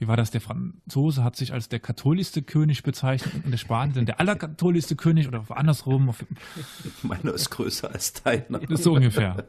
wie 0.00 0.08
war 0.08 0.16
das, 0.16 0.30
der 0.30 0.40
Franzose 0.40 1.22
hat 1.22 1.36
sich 1.36 1.52
als 1.52 1.68
der 1.68 1.78
katholischste 1.78 2.42
König 2.42 2.82
bezeichnet 2.82 3.44
und 3.44 3.50
der 3.50 3.58
Spanier 3.58 4.02
der 4.02 4.18
allerkatholischste 4.18 4.96
König 4.96 5.28
oder 5.28 5.44
andersrum. 5.50 6.14
Meiner 7.02 7.34
ist 7.34 7.50
größer 7.50 7.92
als 7.92 8.14
deiner. 8.14 8.60
So 8.78 8.94
ungefähr. 8.94 9.46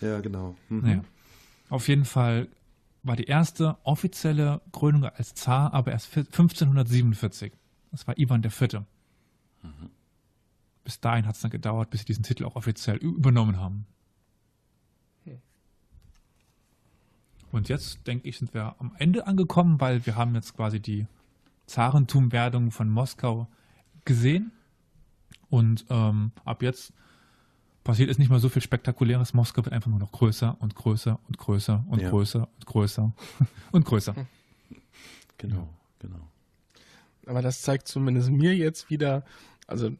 ja, 0.00 0.20
genau. 0.20 0.56
Mhm. 0.70 0.80
Naja. 0.80 1.04
Auf 1.68 1.88
jeden 1.88 2.06
Fall 2.06 2.48
war 3.02 3.14
die 3.16 3.24
erste 3.24 3.76
offizielle 3.82 4.62
Krönung 4.72 5.04
als 5.04 5.34
Zar 5.34 5.74
aber 5.74 5.92
erst 5.92 6.16
1547. 6.16 7.52
Das 7.90 8.06
war 8.06 8.18
Ivan 8.18 8.42
IV. 8.42 8.80
Mhm. 9.62 9.90
Bis 10.82 10.98
dahin 10.98 11.26
hat 11.26 11.34
es 11.34 11.42
dann 11.42 11.50
gedauert, 11.50 11.90
bis 11.90 12.00
sie 12.00 12.06
diesen 12.06 12.24
Titel 12.24 12.46
auch 12.46 12.56
offiziell 12.56 12.96
übernommen 12.96 13.58
haben. 13.58 13.86
Und 17.54 17.68
jetzt, 17.68 18.04
denke 18.08 18.28
ich, 18.28 18.38
sind 18.38 18.52
wir 18.52 18.74
am 18.80 18.96
Ende 18.98 19.28
angekommen, 19.28 19.80
weil 19.80 20.04
wir 20.06 20.16
haben 20.16 20.34
jetzt 20.34 20.56
quasi 20.56 20.80
die 20.80 21.06
Zarentumwerdung 21.66 22.72
von 22.72 22.90
Moskau 22.90 23.46
gesehen. 24.04 24.50
Und 25.50 25.84
ähm, 25.88 26.32
ab 26.44 26.64
jetzt 26.64 26.92
passiert 27.84 28.10
es 28.10 28.18
nicht 28.18 28.28
mehr 28.28 28.40
so 28.40 28.48
viel 28.48 28.60
Spektakuläres. 28.60 29.34
Moskau 29.34 29.64
wird 29.64 29.72
einfach 29.72 29.88
nur 29.88 30.00
noch 30.00 30.10
größer 30.10 30.56
und 30.58 30.74
größer 30.74 31.20
und 31.28 31.38
größer 31.38 31.84
und 31.88 32.02
ja. 32.02 32.10
größer 32.10 32.40
und 32.40 32.66
größer 32.66 33.12
und 33.70 33.84
größer. 33.84 34.16
Genau, 35.38 35.68
genau. 36.00 36.28
Aber 37.24 37.40
das 37.40 37.62
zeigt 37.62 37.86
zumindest 37.86 38.30
mir 38.30 38.56
jetzt 38.56 38.90
wieder, 38.90 39.24
also 39.68 39.90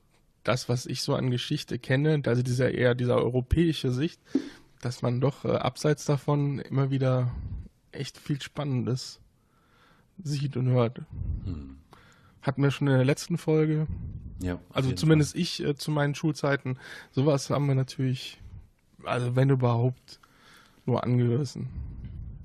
das, 0.42 0.68
was 0.68 0.86
ich 0.86 1.02
so 1.02 1.14
an 1.14 1.30
Geschichte 1.30 1.78
kenne, 1.78 2.20
also 2.26 2.42
dieser 2.42 2.72
eher 2.72 2.96
dieser 2.96 3.18
europäische 3.18 3.92
Sicht, 3.92 4.20
dass 4.84 5.02
man 5.02 5.20
doch 5.20 5.44
äh, 5.44 5.56
abseits 5.56 6.04
davon 6.04 6.58
immer 6.58 6.90
wieder 6.90 7.30
echt 7.92 8.18
viel 8.18 8.40
Spannendes 8.42 9.20
sieht 10.22 10.56
und 10.56 10.68
hört. 10.68 11.00
Hm. 11.44 11.78
Hatten 12.42 12.62
wir 12.62 12.70
schon 12.70 12.88
in 12.88 12.94
der 12.94 13.04
letzten 13.04 13.38
Folge. 13.38 13.86
Ja. 14.40 14.58
Also 14.72 14.92
zumindest 14.92 15.32
Fall. 15.32 15.40
ich 15.40 15.64
äh, 15.64 15.74
zu 15.74 15.90
meinen 15.90 16.14
Schulzeiten. 16.14 16.78
Sowas 17.12 17.48
haben 17.50 17.66
wir 17.66 17.74
natürlich, 17.74 18.40
also 19.04 19.36
wenn 19.36 19.50
überhaupt, 19.50 20.20
nur 20.84 21.02
angerissen. 21.02 21.68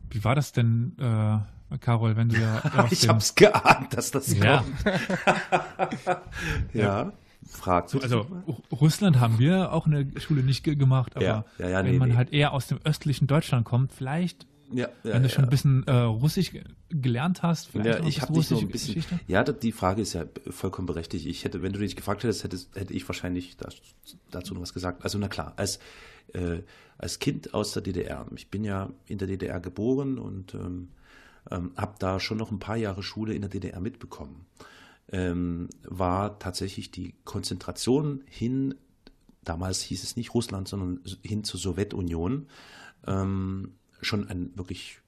Wie 0.09 0.23
war 0.23 0.33
das 0.33 0.53
denn, 0.53 0.95
äh, 0.97 1.77
Carol, 1.79 2.15
wenn 2.15 2.29
du 2.29 2.39
ja. 2.39 2.87
ich 2.91 3.09
hab's 3.09 3.35
geahnt, 3.35 3.93
dass 3.93 4.11
das 4.11 4.33
ja. 4.33 4.59
kommt. 4.59 4.85
ja. 6.73 7.03
ja 7.03 7.13
fragt. 7.45 7.89
So, 7.89 7.99
also 7.99 8.27
Russland 8.71 9.19
haben 9.19 9.39
wir 9.39 9.71
auch 9.71 9.87
in 9.87 9.91
der 10.13 10.19
Schule 10.19 10.43
nicht 10.43 10.63
gemacht, 10.63 11.15
aber 11.15 11.25
ja, 11.25 11.45
ja, 11.57 11.69
ja, 11.69 11.77
wenn 11.83 11.91
nee, 11.91 11.99
man 11.99 12.09
nee. 12.09 12.15
halt 12.15 12.33
eher 12.33 12.53
aus 12.53 12.67
dem 12.67 12.79
östlichen 12.83 13.27
Deutschland 13.27 13.65
kommt, 13.65 13.93
vielleicht 13.93 14.47
ja, 14.71 14.87
ja, 15.03 15.13
Wenn 15.13 15.23
du 15.23 15.29
schon 15.29 15.45
ein 15.45 15.49
bisschen 15.49 15.83
äh, 15.87 15.91
Russisch 15.91 16.51
gelernt 16.89 17.41
hast, 17.41 17.69
vielleicht 17.69 18.01
ja, 18.01 18.07
ich 18.07 18.21
habe 18.21 18.33
dich 18.33 18.51
noch 18.51 18.61
ein 18.61 18.67
bisschen. 18.67 18.95
Geschichte? 18.95 19.19
Ja, 19.27 19.43
die 19.43 19.71
Frage 19.71 20.01
ist 20.01 20.13
ja 20.13 20.25
vollkommen 20.47 20.85
berechtigt. 20.85 21.25
Ich 21.25 21.43
hätte, 21.43 21.63
wenn 21.63 21.73
du 21.73 21.79
dich 21.79 21.95
gefragt 21.95 22.23
hättest, 22.23 22.43
hättest 22.43 22.75
hätte 22.75 22.93
ich 22.93 23.07
wahrscheinlich 23.07 23.57
dazu 24.29 24.53
noch 24.53 24.61
was 24.61 24.73
gesagt. 24.73 25.03
Also 25.03 25.17
na 25.17 25.27
klar, 25.27 25.53
als 25.55 25.79
äh, 26.33 26.59
als 26.99 27.19
Kind 27.19 27.53
aus 27.53 27.71
der 27.71 27.81
DDR. 27.81 28.27
Ich 28.35 28.49
bin 28.49 28.63
ja 28.63 28.89
in 29.07 29.17
der 29.17 29.27
DDR 29.27 29.59
geboren 29.59 30.19
und 30.19 30.53
ähm, 30.53 30.89
ähm, 31.49 31.71
habe 31.75 31.95
da 31.97 32.19
schon 32.19 32.37
noch 32.37 32.51
ein 32.51 32.59
paar 32.59 32.75
Jahre 32.75 33.01
Schule 33.01 33.33
in 33.33 33.41
der 33.41 33.49
DDR 33.49 33.79
mitbekommen 33.79 34.45
ähm, 35.11 35.69
war 35.83 36.39
tatsächlich 36.39 36.91
die 36.91 37.15
Konzentration 37.23 38.23
hin, 38.27 38.75
damals 39.43 39.81
hieß 39.81 40.03
es 40.03 40.15
nicht 40.15 40.33
Russland, 40.33 40.67
sondern 40.67 41.01
hin 41.23 41.43
zur 41.43 41.59
Sowjetunion, 41.59 42.47
ähm, 43.07 43.73
schon 44.01 44.27
ein 44.27 44.51
wirklich 44.55 44.99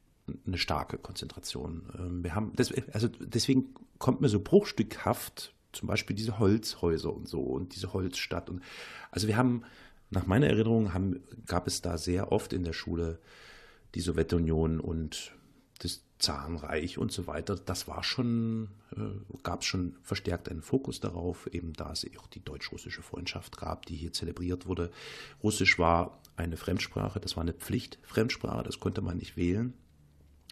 eine 0.46 0.58
starke 0.58 0.98
Konzentration. 0.98 1.84
Ähm, 1.98 2.24
wir 2.24 2.36
haben, 2.36 2.54
das, 2.56 2.72
also 2.94 3.08
deswegen 3.08 3.74
kommt 3.98 4.22
mir 4.22 4.30
so 4.30 4.40
bruchstückhaft 4.40 5.54
zum 5.72 5.88
Beispiel 5.88 6.16
diese 6.16 6.40
Holzhäuser 6.40 7.14
und 7.14 7.28
so 7.28 7.42
und 7.42 7.76
diese 7.76 7.94
Holzstadt 7.94 8.50
und 8.50 8.62
also 9.10 9.28
wir 9.28 9.38
haben 9.38 9.64
nach 10.10 10.28
meiner 10.28 10.48
Erinnerung 10.48 10.94
haben, 10.94 11.22
gab 11.46 11.68
es 11.68 11.82
da 11.82 11.98
sehr 11.98 12.32
oft 12.32 12.52
in 12.52 12.64
der 12.64 12.74
Schule 12.74 13.20
die 13.96 14.02
Sowjetunion 14.02 14.80
und 14.80 15.34
das 15.84 16.04
Zarenreich 16.20 16.98
und 16.98 17.12
so 17.12 17.26
weiter. 17.26 17.56
Das 17.56 17.88
war 17.88 18.04
schon, 18.04 18.70
äh, 18.96 19.38
gab 19.42 19.64
schon 19.64 19.98
verstärkt 20.04 20.50
einen 20.50 20.62
Fokus 20.62 21.00
darauf, 21.00 21.48
eben 21.52 21.74
da 21.74 21.92
es 21.92 22.06
auch 22.20 22.28
die 22.28 22.44
deutsch-russische 22.44 23.02
Freundschaft 23.02 23.58
gab, 23.58 23.86
die 23.88 23.96
hier 23.96 24.14
zelebriert 24.14 24.68
wurde. 24.68 24.92
Russisch 25.42 25.80
war 25.80 26.22
eine 26.36 26.58
Fremdsprache, 26.58 27.20
das 27.20 27.36
war 27.36 27.42
eine 27.42 27.54
Pflichtfremdsprache, 27.54 28.64
das 28.64 28.80
konnte 28.80 29.02
man 29.02 29.18
nicht 29.18 29.36
wählen. 29.38 29.74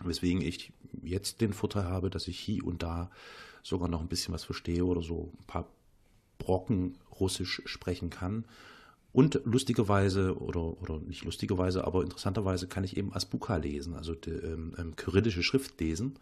Weswegen 0.04 0.42
ich 0.42 0.74
jetzt 1.04 1.42
den 1.42 1.54
Vorteil 1.54 1.84
habe, 1.84 2.10
dass 2.10 2.28
ich 2.28 2.40
hier 2.40 2.66
und 2.66 2.82
da 2.82 3.12
sogar 3.62 3.90
noch 3.90 4.02
ein 4.02 4.08
bisschen 4.08 4.34
was 4.34 4.44
verstehe 4.44 4.86
oder 4.86 5.02
so 5.02 5.32
ein 5.40 5.46
paar 5.46 5.68
Brocken 6.40 6.98
Russisch 7.20 7.62
sprechen 7.66 8.10
kann. 8.10 8.46
Und 9.20 9.42
lustigerweise, 9.44 10.40
oder, 10.40 10.82
oder 10.82 11.02
nicht 11.02 11.26
lustigerweise, 11.26 11.86
aber 11.86 12.04
interessanterweise 12.04 12.68
kann 12.68 12.86
ich 12.86 12.96
eben 12.96 13.14
Asbuka 13.14 13.58
lesen, 13.58 13.94
also 13.94 14.16
die 14.16 14.30
ähm, 14.30 14.74
ähm, 14.78 14.96
kyrillische 14.96 15.44
Schrift 15.44 15.78
lesen, 15.82 16.18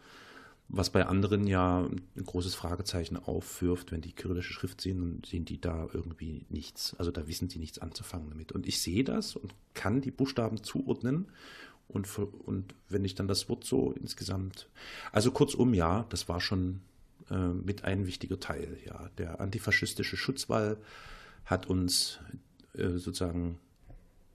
was 0.67 0.89
bei 0.89 1.05
anderen 1.05 1.45
ja 1.45 1.81
ein 1.85 2.25
großes 2.25 2.55
Fragezeichen 2.55 3.15
aufwirft. 3.15 3.91
Wenn 3.91 4.01
die 4.01 4.13
kyrillische 4.13 4.51
Schrift 4.51 4.81
sehen, 4.81 4.97
dann 4.99 5.21
sehen 5.23 5.45
die 5.45 5.61
da 5.61 5.87
irgendwie 5.93 6.47
nichts. 6.49 6.95
Also 6.97 7.11
da 7.11 7.27
wissen 7.27 7.49
die 7.49 7.59
nichts 7.59 7.77
anzufangen 7.77 8.31
damit. 8.31 8.51
Und 8.51 8.67
ich 8.67 8.81
sehe 8.81 9.03
das 9.03 9.35
und 9.35 9.53
kann 9.75 10.01
die 10.01 10.09
Buchstaben 10.09 10.63
zuordnen. 10.63 11.27
Und, 11.87 12.09
und 12.17 12.73
wenn 12.89 13.05
ich 13.05 13.13
dann 13.13 13.27
das 13.27 13.47
Wort 13.47 13.63
so 13.63 13.91
insgesamt, 13.91 14.69
also 15.11 15.29
kurzum, 15.29 15.75
ja, 15.75 16.07
das 16.09 16.29
war 16.29 16.41
schon 16.41 16.81
äh, 17.29 17.49
mit 17.49 17.83
ein 17.83 18.07
wichtiger 18.07 18.39
Teil. 18.39 18.79
Ja, 18.87 19.11
der 19.19 19.39
antifaschistische 19.39 20.17
Schutzwall 20.17 20.77
hat 21.45 21.67
uns 21.67 22.19
sozusagen 22.77 23.59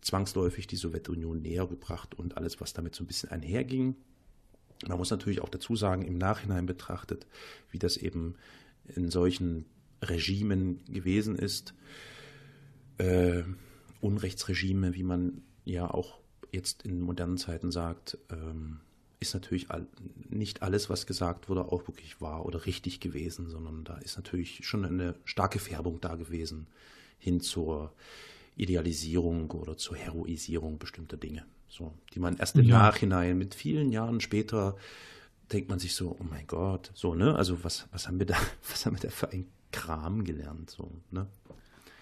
zwangsläufig 0.03 0.67
die 0.67 0.77
Sowjetunion 0.77 1.41
näher 1.41 1.67
gebracht 1.67 2.15
und 2.15 2.37
alles, 2.37 2.61
was 2.61 2.73
damit 2.73 2.95
so 2.95 3.05
ein 3.05 3.07
bisschen 3.07 3.31
einherging. 3.31 3.97
Man 4.87 4.99
muss 4.99 5.11
natürlich 5.11 5.41
auch 5.41 5.49
dazu 5.49 5.77
sagen, 5.77 6.03
im 6.03 6.19
Nachhinein 6.19 6.67
betrachtet, 6.67 7.27
wie 7.71 7.79
das 7.79 7.97
eben 7.97 8.35
in 8.95 9.11
solchen 9.11 9.65
Regimen 10.03 10.85
gewesen 10.87 11.37
ist. 11.37 11.73
Äh, 12.99 13.45
Unrechtsregime, 14.01 14.95
wie 14.95 15.05
man 15.05 15.43
ja 15.65 15.89
auch 15.89 16.19
jetzt 16.51 16.83
in 16.83 17.01
modernen 17.01 17.39
Zeiten 17.39 17.71
sagt, 17.71 18.19
ähm, 18.31 18.81
ist 19.21 19.35
natürlich 19.35 19.69
nicht 20.29 20.63
alles, 20.63 20.91
was 20.91 21.07
gesagt 21.07 21.49
wurde, 21.49 21.67
auch 21.67 21.87
wirklich 21.87 22.21
wahr 22.21 22.45
oder 22.45 22.67
richtig 22.67 22.99
gewesen, 22.99 23.49
sondern 23.49 23.85
da 23.85 23.99
ist 23.99 24.17
natürlich 24.17 24.67
schon 24.67 24.85
eine 24.85 25.15
starke 25.25 25.61
Färbung 25.61 26.01
da 26.01 26.17
gewesen 26.17 26.67
hin 27.23 27.41
zur 27.41 27.93
Idealisierung 28.57 29.51
oder 29.53 29.77
zur 29.77 29.97
Heroisierung 29.97 30.79
bestimmter 30.79 31.17
Dinge. 31.17 31.45
So, 31.69 31.95
die 32.13 32.19
man 32.19 32.37
erst 32.37 32.57
im 32.57 32.67
ja. 32.67 32.79
Nachhinein 32.79 33.39
mit 33.39 33.55
vielen 33.55 33.93
Jahren 33.93 34.21
später 34.21 34.77
denkt 35.53 35.71
man 35.71 35.79
sich 35.79 35.95
so, 35.95 36.17
oh 36.19 36.25
mein 36.29 36.47
Gott, 36.47 36.91
so, 36.95 37.15
ne? 37.15 37.37
Also 37.37 37.63
was, 37.63 37.87
was 37.93 38.09
haben 38.09 38.19
wir 38.19 38.27
da, 38.27 38.37
was 38.71 38.85
haben 38.85 38.97
wir 38.97 39.01
da 39.01 39.11
für 39.11 39.31
ein 39.31 39.47
Kram 39.71 40.25
gelernt, 40.25 40.71
so, 40.71 40.91
ne? 41.11 41.29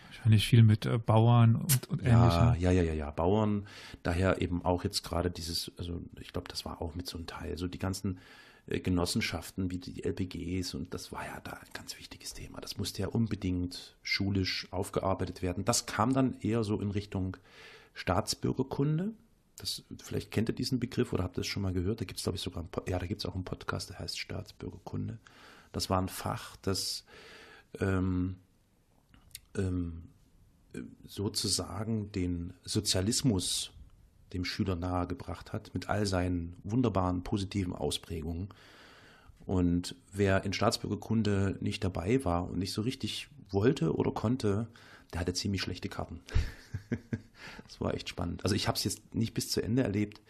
Wahrscheinlich 0.06 0.46
viel 0.46 0.62
mit 0.62 0.86
äh, 0.86 0.98
Bauern 0.98 1.56
und, 1.56 1.88
und 1.88 2.02
ja, 2.02 2.54
Ja, 2.58 2.70
ja, 2.70 2.82
ja, 2.82 2.94
ja, 2.94 3.10
Bauern. 3.10 3.66
Daher 4.02 4.40
eben 4.40 4.64
auch 4.64 4.84
jetzt 4.84 5.02
gerade 5.02 5.30
dieses, 5.30 5.70
also 5.76 6.00
ich 6.18 6.32
glaube, 6.32 6.48
das 6.48 6.64
war 6.64 6.80
auch 6.82 6.94
mit 6.94 7.06
so 7.06 7.16
einem 7.16 7.26
Teil. 7.26 7.56
So 7.58 7.68
die 7.68 7.78
ganzen 7.78 8.18
Genossenschaften 8.78 9.70
wie 9.70 9.78
die 9.78 10.04
LPGs 10.04 10.74
und 10.74 10.94
das 10.94 11.10
war 11.10 11.24
ja 11.26 11.40
da 11.40 11.52
ein 11.52 11.72
ganz 11.72 11.98
wichtiges 11.98 12.34
Thema. 12.34 12.60
Das 12.60 12.78
musste 12.78 13.02
ja 13.02 13.08
unbedingt 13.08 13.96
schulisch 14.02 14.68
aufgearbeitet 14.70 15.42
werden. 15.42 15.64
Das 15.64 15.86
kam 15.86 16.12
dann 16.12 16.38
eher 16.40 16.62
so 16.62 16.80
in 16.80 16.92
Richtung 16.92 17.36
Staatsbürgerkunde. 17.94 19.12
Das, 19.56 19.82
vielleicht 20.02 20.30
kennt 20.30 20.48
ihr 20.48 20.54
diesen 20.54 20.78
Begriff 20.78 21.12
oder 21.12 21.24
habt 21.24 21.36
ihr 21.36 21.40
es 21.40 21.48
schon 21.48 21.62
mal 21.62 21.72
gehört. 21.72 22.00
Da 22.00 22.04
gibt 22.04 22.18
es, 22.18 22.22
glaube 22.22 22.36
ich, 22.36 22.42
sogar, 22.42 22.62
einen, 22.62 22.70
ja, 22.86 22.98
da 22.98 23.06
gibt 23.06 23.26
auch 23.26 23.34
einen 23.34 23.44
Podcast, 23.44 23.90
der 23.90 23.98
heißt 23.98 24.18
Staatsbürgerkunde. 24.18 25.18
Das 25.72 25.90
war 25.90 26.00
ein 26.00 26.08
Fach, 26.08 26.56
das 26.62 27.04
ähm, 27.80 28.36
ähm, 29.56 30.04
sozusagen 31.06 32.12
den 32.12 32.54
Sozialismus 32.62 33.72
dem 34.32 34.44
Schüler 34.44 34.76
nahegebracht 34.76 35.52
hat, 35.52 35.72
mit 35.74 35.88
all 35.88 36.06
seinen 36.06 36.56
wunderbaren 36.64 37.22
positiven 37.22 37.74
Ausprägungen. 37.74 38.48
Und 39.46 39.96
wer 40.12 40.44
in 40.44 40.52
Staatsbürgerkunde 40.52 41.58
nicht 41.60 41.82
dabei 41.82 42.24
war 42.24 42.48
und 42.48 42.58
nicht 42.58 42.72
so 42.72 42.82
richtig 42.82 43.28
wollte 43.50 43.94
oder 43.94 44.12
konnte, 44.12 44.68
der 45.12 45.20
hatte 45.20 45.32
ziemlich 45.32 45.62
schlechte 45.62 45.88
Karten. 45.88 46.20
das 47.66 47.80
war 47.80 47.94
echt 47.94 48.08
spannend. 48.08 48.44
Also 48.44 48.54
ich 48.54 48.68
habe 48.68 48.76
es 48.76 48.84
jetzt 48.84 49.14
nicht 49.14 49.34
bis 49.34 49.50
zu 49.50 49.62
Ende 49.62 49.82
erlebt. 49.82 50.20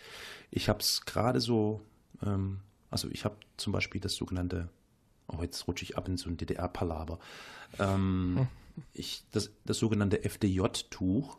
Ich 0.51 0.69
habe 0.69 0.81
es 0.81 1.05
gerade 1.05 1.41
so, 1.41 1.83
ähm, 2.25 2.61
also 2.91 3.09
ich 3.11 3.25
habe 3.25 3.37
zum 3.57 3.73
Beispiel 3.73 4.01
das 4.01 4.15
sogenannte, 4.15 4.69
oh 5.29 5.43
jetzt 5.43 5.67
rutsche 5.69 5.85
ich 5.85 5.99
ab 5.99 6.09
in 6.09 6.17
so 6.17 6.31
ein 6.31 6.37
DDR-Palaber, 6.37 7.19
ähm, 7.79 8.37
hm. 8.39 8.49
ich, 8.95 9.25
das, 9.33 9.51
das 9.65 9.79
sogenannte 9.79 10.25
FDJ-Tuch, 10.25 11.39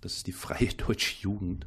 das 0.00 0.14
ist 0.16 0.26
die 0.26 0.32
freie 0.32 0.68
deutsche 0.76 1.20
Jugend. 1.22 1.66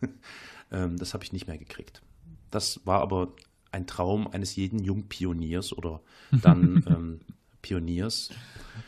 ähm, 0.70 0.96
das 0.96 1.14
habe 1.14 1.24
ich 1.24 1.32
nicht 1.32 1.46
mehr 1.46 1.58
gekriegt. 1.58 2.02
Das 2.50 2.80
war 2.84 3.00
aber 3.00 3.32
ein 3.72 3.86
Traum 3.86 4.26
eines 4.26 4.56
jeden 4.56 4.80
Jungpioniers 4.80 5.72
oder 5.72 6.00
dann 6.30 6.84
ähm, 6.88 7.20
Pioniers, 7.62 8.30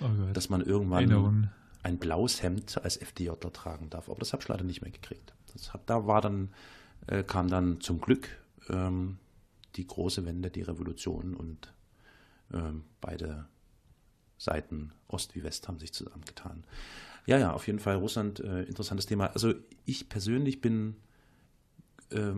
oh 0.01 0.09
dass 0.33 0.49
man 0.49 0.61
irgendwann 0.61 1.11
Erinnerung. 1.11 1.51
ein 1.83 1.99
blaues 1.99 2.43
Hemd 2.43 2.83
als 2.83 2.97
FDJler 2.97 3.53
tragen 3.53 3.91
darf. 3.91 4.09
Aber 4.09 4.19
das 4.19 4.33
habe 4.33 4.43
ich 4.43 4.49
leider 4.49 4.65
nicht 4.65 4.83
mehr 4.83 4.91
gekriegt. 4.91 5.35
Das 5.53 5.73
hat, 5.73 5.83
da 5.87 6.07
war 6.07 6.21
dann, 6.21 6.51
äh, 7.07 7.23
kam 7.23 7.49
dann 7.49 7.81
zum 7.81 8.01
Glück 8.01 8.29
ähm, 8.69 9.19
die 9.77 9.87
große 9.87 10.25
Wende, 10.25 10.51
die 10.51 10.63
Revolution 10.63 11.35
und 11.35 11.73
ähm, 12.53 12.85
beide 13.01 13.47
Seiten, 14.39 14.93
Ost 15.07 15.35
wie 15.35 15.45
West, 15.45 15.69
haben 15.69 15.79
sich 15.79 15.93
zusammengetan. 15.93 16.65
Ja, 17.27 17.39
ja, 17.39 17.53
auf 17.53 17.67
jeden 17.67 17.79
Fall 17.79 17.97
Russland, 17.97 18.41
äh, 18.41 18.63
interessantes 18.65 19.07
Thema. 19.07 19.27
Also 19.27 19.55
ich 19.85 20.09
persönlich 20.09 20.61
bin, 20.61 20.97
äh, 22.11 22.33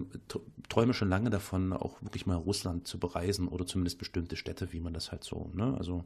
träume 0.68 0.94
schon 0.94 1.08
lange 1.08 1.30
davon, 1.30 1.72
auch 1.72 2.02
wirklich 2.02 2.26
mal 2.26 2.36
Russland 2.36 2.86
zu 2.86 2.98
bereisen 2.98 3.48
oder 3.48 3.66
zumindest 3.66 3.98
bestimmte 3.98 4.36
Städte, 4.36 4.72
wie 4.72 4.80
man 4.80 4.92
das 4.92 5.10
halt 5.10 5.24
so, 5.24 5.50
ne? 5.54 5.74
Also 5.78 6.04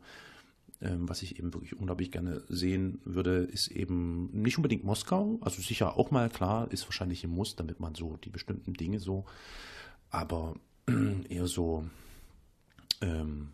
ähm, 0.81 1.09
was 1.09 1.23
ich 1.23 1.39
eben 1.39 1.53
wirklich 1.55 1.77
unglaublich 1.77 2.13
gerne 2.13 2.43
sehen 2.49 3.01
würde, 3.05 3.39
ist 3.39 3.69
eben 3.69 4.31
nicht 4.31 4.59
unbedingt 4.59 4.85
Moskau, 4.85 5.39
also 5.41 5.61
sicher 5.61 5.97
auch 5.97 6.13
mal 6.13 6.29
klar, 6.29 6.71
ist 6.71 6.87
wahrscheinlich 6.87 7.25
ein 7.25 7.31
Muss, 7.31 7.57
damit 7.57 7.81
man 7.81 7.97
so 7.97 8.17
die 8.19 8.31
bestimmten 8.31 8.75
Dinge 8.75 9.01
so, 9.01 9.25
aber 10.11 10.55
eher 11.29 11.49
so 11.49 11.85
ähm, 13.01 13.49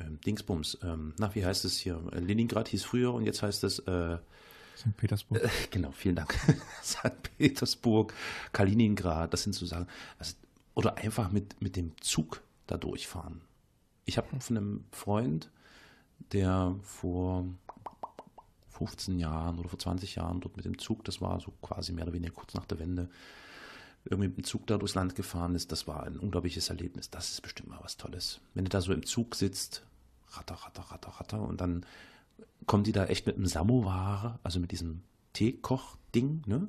ähm, 0.00 0.20
Dingsbums, 0.20 0.78
ähm, 0.82 1.14
na, 1.18 1.34
wie 1.34 1.44
heißt 1.44 1.64
es 1.64 1.78
hier? 1.78 2.00
Leningrad 2.12 2.68
hieß 2.68 2.84
früher 2.84 3.12
und 3.12 3.24
jetzt 3.24 3.42
heißt 3.42 3.64
es 3.64 3.78
äh, 3.80 4.18
St. 4.76 4.96
Petersburg. 4.96 5.42
Äh, 5.42 5.48
genau, 5.70 5.92
vielen 5.92 6.16
Dank. 6.16 6.34
St. 6.82 7.22
Petersburg, 7.38 8.12
Kaliningrad, 8.52 9.32
das 9.32 9.42
sind 9.42 9.54
so 9.54 9.66
Sachen. 9.66 9.88
Also, 10.18 10.34
oder 10.74 10.96
einfach 10.96 11.30
mit, 11.30 11.60
mit 11.62 11.76
dem 11.76 11.92
Zug 12.00 12.42
da 12.66 12.76
durchfahren. 12.76 13.40
Ich 14.04 14.18
habe 14.18 14.28
von 14.40 14.56
einem 14.56 14.84
Freund, 14.90 15.50
der 16.32 16.74
vor 16.82 17.44
15 18.70 19.18
Jahren 19.18 19.58
oder 19.58 19.68
vor 19.68 19.78
20 19.78 20.16
Jahren 20.16 20.40
dort 20.40 20.56
mit 20.56 20.64
dem 20.64 20.78
Zug, 20.78 21.04
das 21.04 21.20
war 21.20 21.40
so 21.40 21.52
quasi 21.62 21.92
mehr 21.92 22.04
oder 22.04 22.12
weniger 22.12 22.32
kurz 22.32 22.54
nach 22.54 22.66
der 22.66 22.78
Wende, 22.78 23.08
irgendwie 24.04 24.28
mit 24.28 24.36
dem 24.38 24.44
Zug 24.44 24.66
da 24.66 24.76
durchs 24.76 24.94
Land 24.94 25.14
gefahren 25.14 25.54
ist, 25.54 25.72
das 25.72 25.86
war 25.86 26.02
ein 26.02 26.18
unglaubliches 26.18 26.68
Erlebnis. 26.68 27.10
Das 27.10 27.30
ist 27.30 27.40
bestimmt 27.40 27.70
mal 27.70 27.80
was 27.82 27.96
Tolles. 27.96 28.40
Wenn 28.52 28.64
du 28.64 28.68
da 28.68 28.80
so 28.80 28.92
im 28.92 29.06
Zug 29.06 29.34
sitzt, 29.34 29.86
ratter, 30.32 30.54
ratter, 30.54 30.82
ratter, 30.82 31.08
ratter, 31.08 31.40
und 31.42 31.60
dann 31.60 31.86
kommen 32.66 32.84
die 32.84 32.92
da 32.92 33.06
echt 33.06 33.26
mit 33.26 33.36
einem 33.36 33.46
Samovar, 33.46 34.38
also 34.42 34.60
mit 34.60 34.72
diesem 34.72 35.02
Teekoch-Ding, 35.32 36.42
ne? 36.46 36.68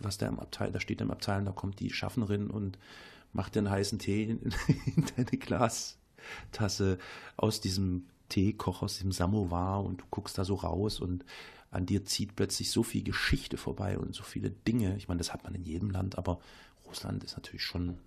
Was 0.00 0.18
da 0.18 0.28
im 0.28 0.38
Abteil, 0.38 0.70
da 0.70 0.80
steht 0.80 1.00
im 1.00 1.10
Abteil, 1.10 1.44
da 1.44 1.50
kommt 1.50 1.80
die 1.80 1.90
Schaffnerin 1.90 2.50
und 2.50 2.78
macht 3.32 3.54
den 3.54 3.68
heißen 3.68 3.98
Tee 3.98 4.24
in, 4.24 4.38
in 4.96 5.06
deine 5.16 5.38
Glastasse 5.38 6.98
aus 7.36 7.60
diesem 7.60 8.06
Teekoch, 8.28 8.82
aus 8.82 8.94
diesem 8.94 9.12
Samovar 9.12 9.84
und 9.84 10.02
du 10.02 10.04
guckst 10.10 10.38
da 10.38 10.44
so 10.44 10.54
raus 10.54 11.00
und 11.00 11.24
an 11.70 11.86
dir 11.86 12.04
zieht 12.04 12.36
plötzlich 12.36 12.70
so 12.70 12.82
viel 12.82 13.02
Geschichte 13.02 13.56
vorbei 13.56 13.98
und 13.98 14.14
so 14.14 14.22
viele 14.22 14.50
Dinge. 14.50 14.96
Ich 14.96 15.08
meine, 15.08 15.18
das 15.18 15.32
hat 15.32 15.44
man 15.44 15.54
in 15.54 15.64
jedem 15.64 15.90
Land, 15.90 16.16
aber 16.16 16.40
Russland 16.86 17.24
ist 17.24 17.36
natürlich 17.36 17.64
schon 17.64 17.98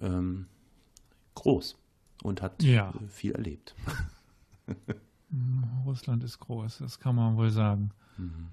ähm, 0.00 0.46
groß 1.34 1.76
und 2.22 2.42
hat 2.42 2.62
ja. 2.62 2.90
Äh, 2.90 3.08
viel 3.08 3.32
erlebt. 3.32 3.74
Russland 5.84 6.22
ist 6.22 6.38
groß, 6.38 6.78
das 6.78 7.00
kann 7.00 7.16
man 7.16 7.36
wohl 7.36 7.50
sagen. 7.50 7.90
Mhm. 8.16 8.48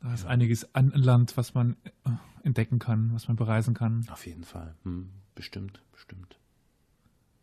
Da 0.00 0.14
ist 0.14 0.24
ja. 0.24 0.30
einiges 0.30 0.74
an 0.74 0.90
Land, 0.90 1.36
was 1.36 1.52
man 1.52 1.76
äh, 2.04 2.10
entdecken 2.42 2.78
kann, 2.78 3.12
was 3.12 3.28
man 3.28 3.36
bereisen 3.36 3.74
kann. 3.74 4.08
Auf 4.10 4.26
jeden 4.26 4.44
Fall. 4.44 4.74
Hm, 4.84 5.10
bestimmt, 5.34 5.82
bestimmt. 5.92 6.38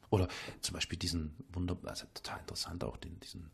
Oder 0.09 0.27
zum 0.61 0.73
Beispiel 0.73 0.97
diesen 0.97 1.35
wunderbar, 1.51 1.91
also 1.91 2.05
total 2.13 2.39
interessant 2.39 2.83
auch 2.83 2.97
den, 2.97 3.19
diesen 3.19 3.51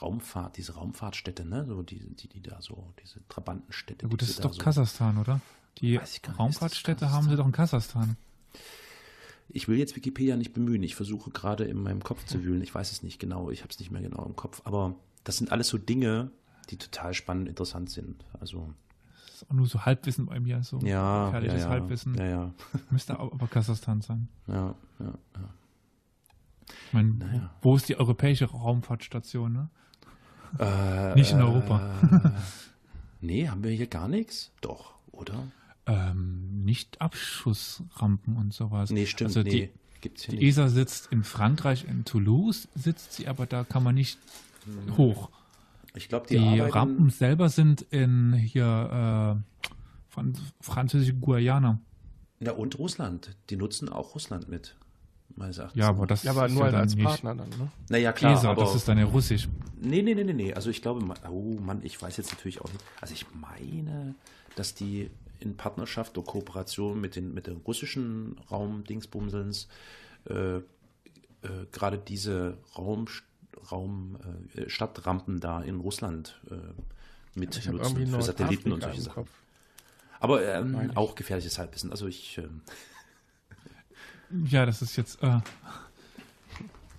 Raumfahrt, 0.00 0.56
diese 0.56 0.74
Raumfahrtstätte, 0.74 1.44
ne, 1.44 1.64
so 1.66 1.82
die, 1.82 1.98
die, 1.98 2.28
die 2.28 2.42
da 2.42 2.62
so, 2.62 2.92
diese 3.02 3.20
Trabantenstädte. 3.28 4.06
Ja 4.06 4.08
gut, 4.08 4.22
das 4.22 4.30
ist 4.30 4.44
doch 4.44 4.54
so, 4.54 4.62
Kasachstan, 4.62 5.18
oder? 5.18 5.40
Die 5.78 5.98
Raumfahrtstätte 6.38 7.10
haben 7.10 7.28
sie 7.28 7.36
doch 7.36 7.46
in 7.46 7.52
Kasachstan. 7.52 8.16
Ich 9.48 9.68
will 9.68 9.78
jetzt 9.78 9.96
Wikipedia 9.96 10.36
nicht 10.36 10.54
bemühen. 10.54 10.82
Ich 10.82 10.94
versuche 10.94 11.30
gerade 11.30 11.64
in 11.64 11.82
meinem 11.82 12.02
Kopf 12.02 12.24
zu 12.24 12.42
wühlen. 12.42 12.62
Ich 12.62 12.74
weiß 12.74 12.90
es 12.90 13.02
nicht 13.02 13.18
genau. 13.18 13.50
Ich 13.50 13.60
habe 13.60 13.70
es 13.70 13.78
nicht 13.78 13.90
mehr 13.90 14.00
genau 14.00 14.24
im 14.24 14.34
Kopf. 14.34 14.62
Aber 14.64 14.94
das 15.24 15.36
sind 15.36 15.52
alles 15.52 15.68
so 15.68 15.76
Dinge, 15.78 16.30
die 16.70 16.76
total 16.76 17.12
spannend, 17.12 17.48
interessant 17.48 17.90
sind. 17.90 18.24
Also 18.40 18.72
das 19.26 19.36
ist 19.36 19.50
auch 19.50 19.54
nur 19.54 19.66
so 19.66 19.84
Halbwissen 19.84 20.26
bei 20.26 20.40
mir, 20.40 20.62
so 20.62 20.78
ja, 20.78 21.26
gefährliches 21.26 21.60
ja, 21.60 21.66
ja. 21.66 21.70
Halbwissen. 21.70 22.14
Ja, 22.14 22.24
ja. 22.24 22.54
Müsste 22.90 23.18
aber 23.18 23.46
Kasachstan 23.46 24.00
sein. 24.00 24.28
Ja, 24.46 24.74
ja, 25.00 25.14
ja. 25.36 25.48
Ich 26.86 26.92
meine, 26.92 27.08
Naja. 27.14 27.50
wo 27.62 27.76
ist 27.76 27.88
die 27.88 27.96
europäische 27.98 28.46
Raumfahrtstation? 28.46 29.52
Ne? 29.52 29.68
Äh, 30.58 31.14
Nicht 31.14 31.32
in 31.32 31.40
Europa. 31.40 31.80
Äh, 32.12 32.30
nee, 33.20 33.48
haben 33.48 33.64
wir 33.64 33.70
hier 33.70 33.86
gar 33.86 34.08
nichts? 34.08 34.52
Doch, 34.60 34.94
oder? 35.10 35.44
Ähm, 35.86 36.64
nicht 36.64 37.00
Abschussrampen 37.00 38.36
und 38.36 38.52
sowas. 38.54 38.90
Nee, 38.90 39.06
stimmt. 39.06 39.28
Also 39.30 39.42
nee, 39.42 39.50
die, 39.50 39.70
gibt's 40.00 40.24
hier 40.24 40.32
die 40.38 40.44
nicht. 40.44 40.56
ESA 40.58 40.68
sitzt 40.68 41.10
in 41.12 41.24
Frankreich, 41.24 41.84
in 41.88 42.04
Toulouse 42.04 42.68
sitzt 42.74 43.14
sie, 43.14 43.26
aber 43.28 43.46
da 43.46 43.64
kann 43.64 43.82
man 43.82 43.94
nicht 43.94 44.18
Hm. 44.64 44.96
hoch. 44.96 45.28
Ich 45.94 46.08
glaube, 46.08 46.26
die, 46.28 46.38
Die, 46.38 46.60
Rampen 46.60 47.10
selber 47.10 47.48
sind 47.48 47.82
in 47.90 48.32
hier 48.32 48.64
äh, 49.42 49.62
Fran 50.08 50.34
französische 50.60 51.14
Guayana. 51.14 51.80
Ja, 52.40 52.52
und 52.52 52.78
Russland. 52.78 53.36
Die 53.50 53.56
nutzen 53.56 53.88
auch 53.88 54.14
Russland 54.14 54.48
mit. 54.48 54.76
Meines 55.36 55.58
Erachtens. 55.58 55.80
Ja, 55.80 55.88
aber 55.88 56.06
das 56.06 56.22
Ja, 56.22 56.32
aber 56.32 56.46
ist 56.46 56.52
nur 56.52 56.64
ja 56.66 56.70
dann 56.72 56.80
als 56.82 56.94
nicht 56.94 57.04
Partner 57.04 57.34
dann, 57.34 57.48
ne? 57.50 57.70
Naja, 57.88 58.12
klar. 58.12 58.34
ESA, 58.34 58.50
aber, 58.50 58.64
das 58.64 58.74
ist 58.74 58.88
dann 58.88 58.98
ja 58.98 59.04
russisch. 59.04 59.48
Nee, 59.80 60.02
nee, 60.02 60.14
nee, 60.14 60.24
nee, 60.24 60.32
nee. 60.32 60.54
Also 60.54 60.70
ich 60.70 60.82
glaube, 60.82 61.04
oh 61.30 61.58
Mann, 61.60 61.80
ich 61.82 62.00
weiß 62.00 62.16
jetzt 62.16 62.30
natürlich 62.32 62.60
auch 62.60 62.72
nicht. 62.72 62.84
Also 63.00 63.14
ich 63.14 63.26
meine, 63.34 64.14
dass 64.56 64.74
die 64.74 65.10
in 65.40 65.56
Partnerschaft 65.56 66.16
oder 66.18 66.26
Kooperation 66.26 67.00
mit 67.00 67.16
den, 67.16 67.34
mit 67.34 67.46
den 67.46 67.56
russischen 67.58 68.36
Raumdingsbumsels 68.50 69.68
äh, 70.28 70.56
äh, 70.56 70.62
gerade 71.72 71.98
diese 71.98 72.58
Raum, 72.76 73.06
Raum 73.70 74.18
äh, 74.54 74.68
Stadtrampen 74.68 75.40
da 75.40 75.60
in 75.62 75.80
Russland 75.80 76.40
äh, 76.50 76.54
mit 77.34 77.56
Ich 77.56 77.66
habe 77.66 77.78
nutzen 77.78 78.06
für 78.06 78.22
Satelliten 78.22 78.72
und 78.72 78.82
solche 78.82 79.00
Sachen. 79.00 79.14
Kopf. 79.14 79.30
Aber 80.20 80.44
ähm, 80.46 80.92
auch 80.94 81.16
gefährliches 81.16 81.58
Halbwissen. 81.58 81.90
Also 81.90 82.06
ich 82.06 82.38
ähm, 82.38 82.60
Ja, 84.46 84.66
das 84.66 84.82
ist 84.82 84.96
jetzt 84.96 85.22
äh, 85.22 85.40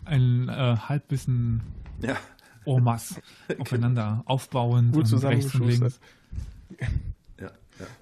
ein 0.06 0.50
äh, 0.50 0.78
Halbwissen 0.78 1.62
ja. 2.00 2.18
masse 2.66 3.22
aufeinander 3.60 4.24
aufbauend 4.26 4.94
Gut 4.94 5.12
und 5.12 5.24
rechts 5.24 5.46
und 5.46 5.52
zusammengeschustert. 5.52 6.00
Ja, 7.40 7.48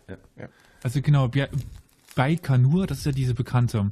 ja, 0.07 0.17
ja. 0.38 0.47
Also 0.84 1.01
genau, 1.01 1.29
Baikonur, 2.15 2.88
das 2.88 2.99
ist 2.99 3.05
ja 3.05 3.11
diese 3.11 3.34
bekannte. 3.34 3.91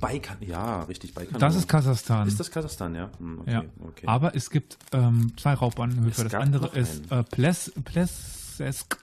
Baikan, 0.00 0.36
ja, 0.40 0.82
richtig, 0.82 1.14
Baikonur. 1.14 1.40
Das 1.40 1.56
ist 1.56 1.66
Kasachstan. 1.66 2.28
Ist 2.28 2.38
das 2.38 2.50
Kasachstan, 2.50 2.94
ja? 2.94 3.10
Hm, 3.18 3.40
okay, 3.40 3.52
ja. 3.52 3.64
okay. 3.80 4.06
Aber 4.06 4.34
es 4.34 4.50
gibt 4.50 4.76
ähm, 4.92 5.32
zwei 5.38 5.54
Raubbahnhöfe. 5.54 6.24
Das 6.24 6.34
andere 6.34 6.68
ist 6.78 7.10
äh, 7.10 7.22
Ples, 7.22 7.72
Plesesk 7.84 8.98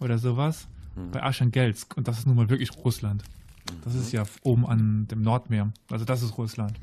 oder 0.00 0.18
sowas 0.18 0.66
Hm. 0.94 1.10
bei 1.10 1.22
Aschangelsk. 1.22 1.96
Und 1.96 2.08
das 2.08 2.18
ist 2.18 2.26
nun 2.26 2.36
mal 2.36 2.50
wirklich 2.50 2.70
Russland. 2.84 3.22
Das 3.84 3.94
ist 3.94 4.12
ja 4.12 4.24
oben 4.42 4.66
an 4.66 5.06
dem 5.08 5.22
Nordmeer. 5.22 5.72
Also 5.90 6.04
das 6.04 6.22
ist 6.22 6.36
Russland. 6.38 6.78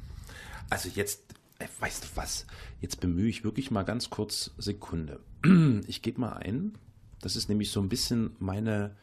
Also 0.70 0.90
jetzt, 0.90 1.22
äh, 1.60 1.68
weißt 1.80 2.04
du 2.04 2.08
was? 2.16 2.46
Jetzt 2.82 3.00
bemühe 3.00 3.28
ich 3.28 3.44
wirklich 3.44 3.72
mal 3.72 3.84
ganz 3.84 4.10
kurz 4.10 4.52
Sekunde. 4.58 5.20
Ich 5.88 6.02
gebe 6.02 6.20
mal 6.22 6.34
ein. 6.34 6.74
Das 7.22 7.36
ist 7.36 7.50
nämlich 7.50 7.72
so 7.72 7.82
ein 7.82 7.90
bisschen 7.90 8.32
meine, 8.40 8.96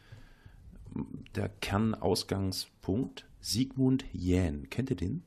der 1.35 1.49
Kernausgangspunkt. 1.49 3.25
Sigmund 3.39 4.03
Jähn. 4.11 4.69
Kennt 4.69 4.89
ihr 4.89 4.95
den? 4.95 5.23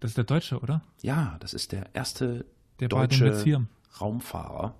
Das 0.00 0.12
ist 0.12 0.16
der 0.16 0.24
Deutsche, 0.24 0.58
oder? 0.60 0.82
Ja, 1.02 1.36
das 1.40 1.52
ist 1.54 1.72
der 1.72 1.94
erste 1.94 2.46
Der 2.80 2.88
deutsche. 2.88 3.54
Raumfahrer. 4.00 4.74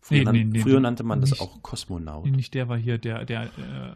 Früher, 0.00 0.18
Nee, 0.18 0.24
nan- 0.24 0.34
nee, 0.34 0.44
nee, 0.44 0.58
früher 0.60 0.80
nannte 0.80 1.02
man 1.04 1.20
das 1.20 1.30
nicht- 1.30 1.40
auch 1.40 1.62
Kosmonaut. 1.62 2.26
Nicht 2.26 2.52
der 2.54 2.68
war 2.68 2.76
hier, 2.76 2.98
der, 2.98 3.24
der 3.24 3.44
äh, 3.44 3.94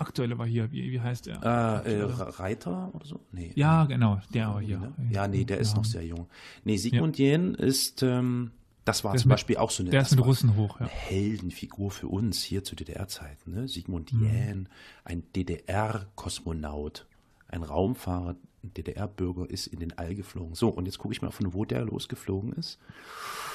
aktuelle 0.00 0.38
war 0.38 0.46
hier. 0.46 0.70
Wie, 0.72 0.90
wie 0.92 1.00
heißt 1.00 1.26
der? 1.26 1.36
Äh, 1.36 1.46
äh, 1.46 2.02
Aktuelle? 2.02 2.38
Reiter 2.38 2.90
oder 2.94 3.04
so? 3.06 3.20
Nee. 3.32 3.52
ja, 3.54 3.84
genau, 3.86 4.20
der 4.32 4.48
war 4.48 4.60
hier. 4.60 4.78
Ne? 4.78 4.92
Ja, 5.10 5.28
nee, 5.28 5.44
der 5.44 5.58
ist 5.58 5.72
Ja. 5.72 5.76
noch 5.78 5.84
sehr 5.84 6.04
jung. 6.04 6.26
Nee, 6.64 6.76
Sigmund 6.76 7.18
Jähn 7.18 7.54
ist, 7.54 8.02
ähm, 8.02 8.52
das 8.84 9.04
war 9.04 9.12
Der 9.12 9.16
ist 9.16 9.22
zum 9.22 9.28
mit- 9.28 9.34
Beispiel 9.36 9.56
auch 9.58 9.70
so 9.70 9.82
eine, 9.82 9.90
Der 9.90 10.00
ist 10.02 10.16
mit 10.16 10.24
Russen 10.24 10.56
hoch, 10.56 10.80
ja. 10.80 10.86
eine 10.86 10.88
Heldenfigur 10.94 11.90
für 11.90 12.08
uns 12.08 12.42
hier 12.42 12.64
zu 12.64 12.74
DDR-Zeiten. 12.76 13.52
Ne? 13.52 13.68
Sigmund 13.68 14.12
Mhm. 14.12 14.22
Jähn, 14.24 14.68
ein 15.04 15.22
DDR-Kosmonaut, 15.36 17.06
ein 17.48 17.62
Raumfahrer, 17.62 18.36
ein 18.64 18.74
DDR-Bürger 18.74 19.48
ist 19.50 19.66
in 19.66 19.78
den 19.80 19.96
All 19.98 20.14
geflogen. 20.14 20.54
So, 20.54 20.68
und 20.68 20.86
jetzt 20.86 20.98
gucke 20.98 21.12
ich 21.14 21.22
mal, 21.22 21.30
von 21.30 21.52
wo 21.54 21.64
der 21.64 21.84
losgeflogen 21.84 22.52
ist. 22.54 22.78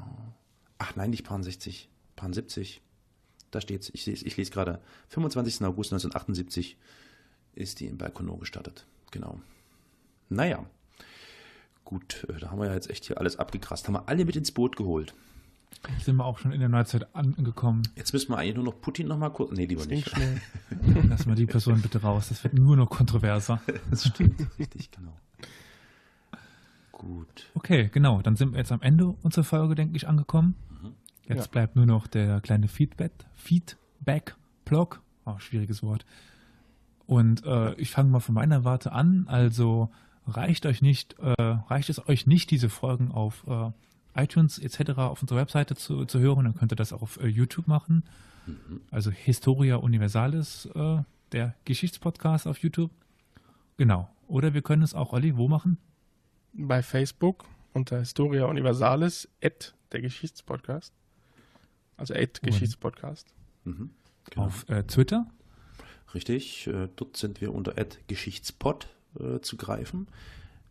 Ach 0.79 0.95
nein, 0.97 1.11
nicht 1.11 1.25
Pan 1.25 1.43
60, 1.43 1.89
Pan 2.17 2.33
70. 2.33 2.83
Da 3.51 3.61
steht's. 3.61 3.91
Ich, 3.95 4.05
lese- 4.07 4.27
ich 4.27 4.37
lese 4.37 4.51
gerade. 4.51 4.81
25. 5.09 5.65
August 5.65 5.93
1978 5.93 6.77
ist 7.55 7.81
die 7.81 7.87
in 7.87 7.97
Baikonur 7.97 8.39
gestartet. 8.41 8.87
Genau. 9.11 9.41
Naja. 10.29 10.67
Gut, 11.85 12.27
äh, 12.29 12.39
da 12.41 12.51
haben 12.51 12.59
wir 12.59 12.67
ja 12.67 12.75
jetzt 12.75 12.91
echt 12.91 13.07
hier 13.07 13.19
alles 13.19 13.39
abgegrast. 13.39 13.87
Haben 13.87 13.95
wir 13.95 14.09
alle 14.09 14.25
mit 14.25 14.37
ins 14.37 14.53
Boot 14.53 14.77
geholt. 14.77 15.15
Sind 16.03 16.17
wir 16.17 16.25
auch 16.25 16.39
schon 16.39 16.53
in 16.53 16.59
der 16.61 16.69
Neuzeit 16.69 17.15
angekommen. 17.15 17.83
Jetzt 17.95 18.13
müssen 18.13 18.33
wir 18.33 18.39
eigentlich 18.39 18.57
nur 18.57 18.65
noch 18.65 18.81
Putin 18.81 19.07
noch 19.07 19.19
mal 19.19 19.31
kurz. 19.31 19.53
Nee, 19.53 19.67
lieber 19.67 19.87
nicht. 19.87 20.09
schnell. 20.09 20.41
Lassen 21.09 21.29
wir 21.29 21.37
die 21.37 21.47
Person 21.47 21.81
bitte 21.81 22.03
raus. 22.03 22.29
Das 22.29 22.43
wird 22.43 22.55
nur 22.55 22.77
noch 22.77 22.89
kontroverser. 22.91 23.61
Das 23.91 24.05
stimmt, 24.07 24.41
richtig, 24.59 24.91
genau. 24.91 25.13
Gut. 26.93 27.47
Okay, 27.55 27.89
genau. 27.93 28.23
Dann 28.23 28.37
sind 28.37 28.53
wir 28.53 28.59
jetzt 28.59 28.73
am 28.73 28.83
Ende 28.83 29.07
unserer 29.23 29.45
Folge, 29.45 29.75
denke 29.75 29.97
ich, 29.97 30.09
angekommen. 30.09 30.55
Jetzt 31.29 31.45
Ja. 31.47 31.51
bleibt 31.51 31.77
nur 31.77 31.87
noch 31.87 32.07
der 32.07 32.41
kleine 32.41 32.69
Feedback, 32.69 33.13
Feedback-Blog. 33.35 35.01
Oh, 35.25 35.39
schwieriges 35.39 35.83
Wort. 35.83 36.07
Und 37.07 37.45
äh, 37.45 37.75
ich 37.75 37.91
fange 37.91 38.11
mal 38.11 38.21
von 38.21 38.35
meiner 38.35 38.65
Warte 38.65 38.93
an. 38.93 39.27
Also 39.29 39.91
reicht 40.27 40.67
euch 40.67 40.83
nicht, 40.83 41.17
äh, 41.19 41.35
reicht 41.43 41.91
es 41.91 42.09
euch 42.09 42.27
nicht, 42.27 42.51
diese 42.51 42.69
Folgen 42.69 43.11
auf 43.13 43.45
äh, 43.47 43.71
iTunes 44.17 44.59
etc. 44.59 44.99
auf 44.99 45.23
unserer 45.23 45.39
Webseite 45.39 45.75
zu, 45.75 46.05
zu 46.05 46.19
hören, 46.19 46.45
dann 46.45 46.55
könnt 46.55 46.73
ihr 46.73 46.77
das 46.77 46.93
auch 46.93 47.03
auf 47.03 47.21
äh, 47.21 47.27
YouTube 47.27 47.67
machen. 47.67 48.05
Also 48.91 49.11
Historia 49.11 49.77
Universalis, 49.77 50.67
äh, 50.75 50.99
der 51.33 51.55
Geschichtspodcast 51.65 52.47
auf 52.47 52.59
YouTube. 52.59 52.91
Genau. 53.77 54.09
Oder 54.29 54.55
wir 54.55 54.63
können 54.63 54.83
es 54.83 54.95
auch, 54.95 55.13
Olli, 55.13 55.37
wo 55.37 55.49
machen? 55.49 55.79
Bei 56.53 56.83
Facebook 56.83 57.45
unter 57.73 57.99
Historia 57.99 58.47
Universalis, 58.47 59.29
at 59.43 59.75
der 59.93 60.01
Geschichtspodcast. 60.01 60.93
Also 61.97 62.15
at 62.15 62.43
Geschichtspodcast. 62.43 63.27
Mhm, 63.65 63.91
genau. 64.31 64.47
Auf 64.47 64.69
äh, 64.69 64.83
Twitter? 64.85 65.27
Richtig, 66.15 66.67
äh, 66.67 66.89
dort 66.97 67.17
sind 67.17 67.41
wir 67.41 67.53
unter 67.53 67.79
at 67.79 67.99
Geschichtspod 68.09 68.89
äh, 69.19 69.41
zu 69.41 69.57
greifen. 69.57 70.09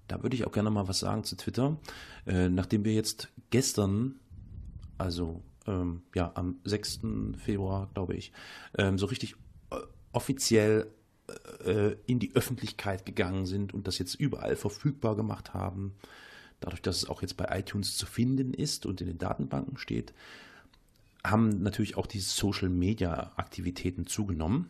Da 0.07 0.21
würde 0.21 0.35
ich 0.35 0.45
auch 0.45 0.51
gerne 0.51 0.69
mal 0.69 0.87
was 0.87 0.99
sagen 0.99 1.23
zu 1.23 1.35
Twitter. 1.35 1.77
Äh, 2.25 2.49
nachdem 2.49 2.85
wir 2.85 2.93
jetzt 2.93 3.29
gestern, 3.49 4.19
also 4.97 5.43
ähm, 5.67 6.03
ja, 6.13 6.31
am 6.35 6.59
6. 6.63 7.01
Februar, 7.37 7.89
glaube 7.93 8.15
ich, 8.15 8.31
ähm, 8.77 8.97
so 8.97 9.05
richtig 9.05 9.35
äh, 9.71 9.77
offiziell 10.11 10.91
äh, 11.65 11.95
in 12.05 12.19
die 12.19 12.35
Öffentlichkeit 12.35 13.05
gegangen 13.05 13.45
sind 13.45 13.73
und 13.73 13.87
das 13.87 13.97
jetzt 13.97 14.15
überall 14.15 14.55
verfügbar 14.55 15.15
gemacht 15.15 15.53
haben, 15.53 15.95
dadurch, 16.59 16.81
dass 16.81 16.97
es 16.97 17.09
auch 17.09 17.21
jetzt 17.21 17.37
bei 17.37 17.47
iTunes 17.57 17.97
zu 17.97 18.05
finden 18.05 18.53
ist 18.53 18.85
und 18.85 19.01
in 19.01 19.07
den 19.07 19.17
Datenbanken 19.17 19.77
steht, 19.77 20.13
haben 21.23 21.63
natürlich 21.63 21.97
auch 21.97 22.05
die 22.05 22.19
Social 22.19 22.69
Media 22.69 23.31
Aktivitäten 23.35 24.05
zugenommen. 24.05 24.69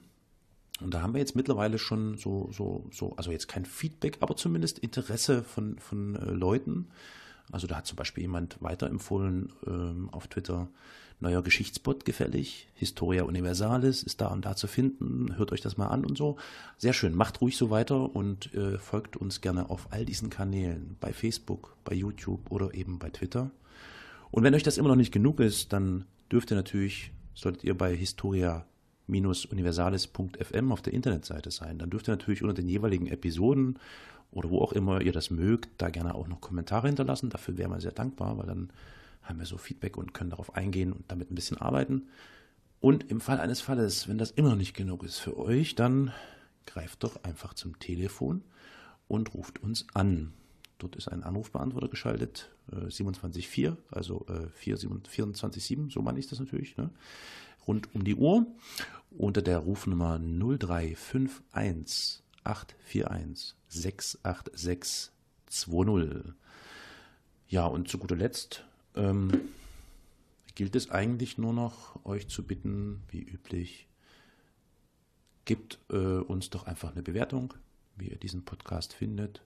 Und 0.81 0.93
da 0.93 1.01
haben 1.01 1.13
wir 1.13 1.19
jetzt 1.19 1.35
mittlerweile 1.35 1.77
schon 1.77 2.17
so, 2.17 2.49
so, 2.51 2.87
so, 2.91 3.15
also 3.15 3.31
jetzt 3.31 3.47
kein 3.47 3.65
Feedback, 3.65 4.17
aber 4.21 4.35
zumindest 4.35 4.79
Interesse 4.79 5.43
von, 5.43 5.79
von 5.79 6.15
äh, 6.15 6.31
Leuten. 6.31 6.87
Also 7.51 7.67
da 7.67 7.77
hat 7.77 7.85
zum 7.85 7.95
Beispiel 7.95 8.23
jemand 8.23 8.61
weiterempfohlen 8.61 9.53
ähm, 9.67 10.09
auf 10.11 10.27
Twitter, 10.27 10.67
neuer 11.19 11.41
Geschichtsbot 11.43 12.05
gefällig, 12.05 12.67
Historia 12.73 13.23
Universalis 13.23 14.03
ist 14.03 14.19
da 14.19 14.27
und 14.27 14.45
da 14.45 14.55
zu 14.55 14.67
finden, 14.67 15.37
hört 15.37 15.51
euch 15.51 15.61
das 15.61 15.77
mal 15.77 15.87
an 15.87 16.05
und 16.05 16.17
so. 16.17 16.37
Sehr 16.77 16.93
schön, 16.93 17.15
macht 17.15 17.41
ruhig 17.41 17.55
so 17.57 17.69
weiter 17.69 18.15
und 18.15 18.53
äh, 18.53 18.77
folgt 18.77 19.15
uns 19.15 19.41
gerne 19.41 19.69
auf 19.69 19.87
all 19.91 20.05
diesen 20.05 20.29
Kanälen, 20.29 20.97
bei 20.99 21.13
Facebook, 21.13 21.77
bei 21.85 21.93
YouTube 21.93 22.51
oder 22.51 22.73
eben 22.73 22.99
bei 22.99 23.09
Twitter. 23.09 23.51
Und 24.31 24.43
wenn 24.43 24.53
euch 24.53 24.63
das 24.63 24.77
immer 24.77 24.89
noch 24.89 24.95
nicht 24.95 25.13
genug 25.13 25.39
ist, 25.39 25.71
dann 25.71 26.05
dürft 26.31 26.51
ihr 26.51 26.57
natürlich, 26.57 27.11
solltet 27.33 27.63
ihr 27.63 27.77
bei 27.77 27.95
Historia 27.95 28.65
universalis.fm 29.07 30.71
auf 30.71 30.81
der 30.81 30.93
Internetseite 30.93 31.51
sein. 31.51 31.77
Dann 31.77 31.89
dürft 31.89 32.09
ihr 32.09 32.11
natürlich 32.11 32.41
unter 32.41 32.55
den 32.55 32.67
jeweiligen 32.67 33.07
Episoden 33.07 33.79
oder 34.35 34.51
wo 34.51 34.59
auch 34.59 34.73
immer 34.73 35.01
ihr 35.01 35.11
das 35.11 35.31
mögt, 35.31 35.81
da 35.81 35.89
gerne 35.89 36.13
auch 36.13 36.27
noch 36.27 36.41
Kommentare 36.41 36.87
hinterlassen. 36.87 37.31
Dafür 37.31 37.57
wäre 37.57 37.69
man 37.69 37.79
sehr 37.79 37.91
dankbar, 37.91 38.37
weil 38.37 38.45
dann 38.45 38.69
haben 39.23 39.39
wir 39.39 39.47
so 39.47 39.57
Feedback 39.57 39.97
und 39.97 40.13
können 40.13 40.29
darauf 40.29 40.55
eingehen 40.55 40.93
und 40.93 41.11
damit 41.11 41.31
ein 41.31 41.35
bisschen 41.35 41.57
arbeiten. 41.57 42.09
Und 42.79 43.09
im 43.09 43.21
Fall 43.21 43.39
eines 43.39 43.61
Falles, 43.61 44.07
wenn 44.07 44.19
das 44.19 44.29
immer 44.29 44.49
noch 44.49 44.57
nicht 44.57 44.75
genug 44.75 45.03
ist 45.03 45.17
für 45.17 45.37
euch, 45.37 45.73
dann 45.73 46.11
greift 46.67 47.03
doch 47.03 47.23
einfach 47.23 47.55
zum 47.55 47.79
Telefon 47.79 48.43
und 49.07 49.33
ruft 49.33 49.63
uns 49.63 49.87
an. 49.95 50.33
Dort 50.77 50.95
ist 50.95 51.07
ein 51.07 51.23
Anrufbeantworter 51.23 51.87
geschaltet, 51.87 52.51
äh, 52.71 52.87
27.4, 52.87 53.77
also 53.89 54.25
äh, 54.27 54.47
24.7, 54.61 55.91
so 55.91 56.01
meine 56.01 56.19
ich 56.19 56.27
das 56.27 56.39
natürlich. 56.39 56.77
Ne? 56.77 56.91
rund 57.67 57.93
um 57.93 58.03
die 58.03 58.15
Uhr 58.15 58.47
unter 59.11 59.41
der 59.41 59.59
Rufnummer 59.59 60.19
0351 60.19 62.23
841 62.45 63.55
686 63.67 65.11
20. 65.47 66.33
Ja, 67.47 67.65
und 67.67 67.89
zu 67.89 67.97
guter 67.97 68.15
Letzt 68.15 68.65
ähm, 68.95 69.49
gilt 70.55 70.75
es 70.75 70.89
eigentlich 70.89 71.37
nur 71.37 71.53
noch, 71.53 72.03
euch 72.05 72.27
zu 72.27 72.43
bitten, 72.43 73.03
wie 73.09 73.21
üblich, 73.21 73.87
gebt 75.45 75.79
äh, 75.89 75.95
uns 75.95 76.49
doch 76.49 76.65
einfach 76.65 76.91
eine 76.91 77.03
Bewertung, 77.03 77.53
wie 77.97 78.09
ihr 78.09 78.17
diesen 78.17 78.45
Podcast 78.45 78.93
findet. 78.93 79.43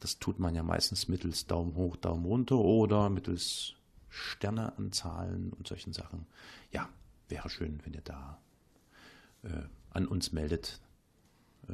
Das 0.00 0.18
tut 0.20 0.38
man 0.38 0.54
ja 0.54 0.62
meistens 0.62 1.08
mittels 1.08 1.46
Daumen 1.46 1.74
hoch, 1.74 1.96
Daumen 1.96 2.24
runter 2.24 2.58
oder 2.58 3.10
mittels 3.10 3.74
Sterneanzahlen 4.10 5.52
und 5.52 5.66
solchen 5.66 5.92
Sachen. 5.92 6.26
Ja, 6.72 6.88
wäre 7.28 7.50
schön, 7.50 7.80
wenn 7.84 7.94
ihr 7.94 8.02
da 8.02 8.40
äh, 9.42 9.62
an 9.90 10.06
uns 10.06 10.32
meldet, 10.32 10.80
äh, 11.68 11.72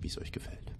wie 0.00 0.06
es 0.06 0.18
euch 0.18 0.32
gefällt. 0.32 0.74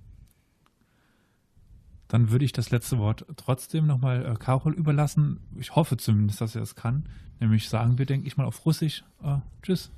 Dann 2.09 2.31
würde 2.31 2.45
ich 2.45 2.53
das 2.53 2.71
letzte 2.71 2.99
Wort 2.99 3.27
trotzdem 3.37 3.87
nochmal 3.87 4.25
äh, 4.25 4.35
Karol 4.35 4.73
überlassen. 4.75 5.41
Ich 5.59 5.77
hoffe 5.77 5.99
zumindest, 5.99 6.41
dass 6.41 6.57
er 6.57 6.63
es 6.63 6.75
kann. 6.75 7.09
Nämlich 7.39 7.69
sagen 7.69 7.99
wir, 7.99 8.07
denke 8.07 8.27
ich 8.27 8.37
mal, 8.37 8.47
auf 8.47 8.65
Russisch. 8.65 9.05
Äh, 9.23 9.39
tschüss. 9.63 9.93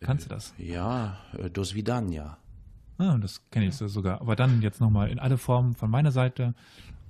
Äh, 0.00 0.04
Kannst 0.04 0.26
du 0.26 0.30
das? 0.30 0.52
Ja, 0.58 1.18
äh, 1.38 1.48
do 1.48 1.62
svidania. 1.62 2.38
Ah, 2.98 3.16
das 3.18 3.48
kenne 3.50 3.66
ich 3.66 3.78
ja. 3.78 3.86
sogar. 3.86 4.20
Aber 4.20 4.34
dann 4.34 4.60
jetzt 4.60 4.80
nochmal 4.80 5.10
in 5.10 5.20
alle 5.20 5.38
Formen 5.38 5.74
von 5.74 5.88
meiner 5.88 6.10
Seite 6.10 6.54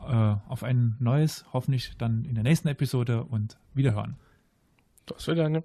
äh, 0.00 0.12
auf 0.48 0.62
ein 0.62 0.96
neues, 1.00 1.46
hoffentlich 1.54 1.96
dann 1.96 2.26
in 2.26 2.34
der 2.34 2.44
nächsten 2.44 2.68
Episode 2.68 3.24
und 3.24 3.58
wiederhören. 3.72 4.16
Das 5.06 5.26
wird. 5.26 5.64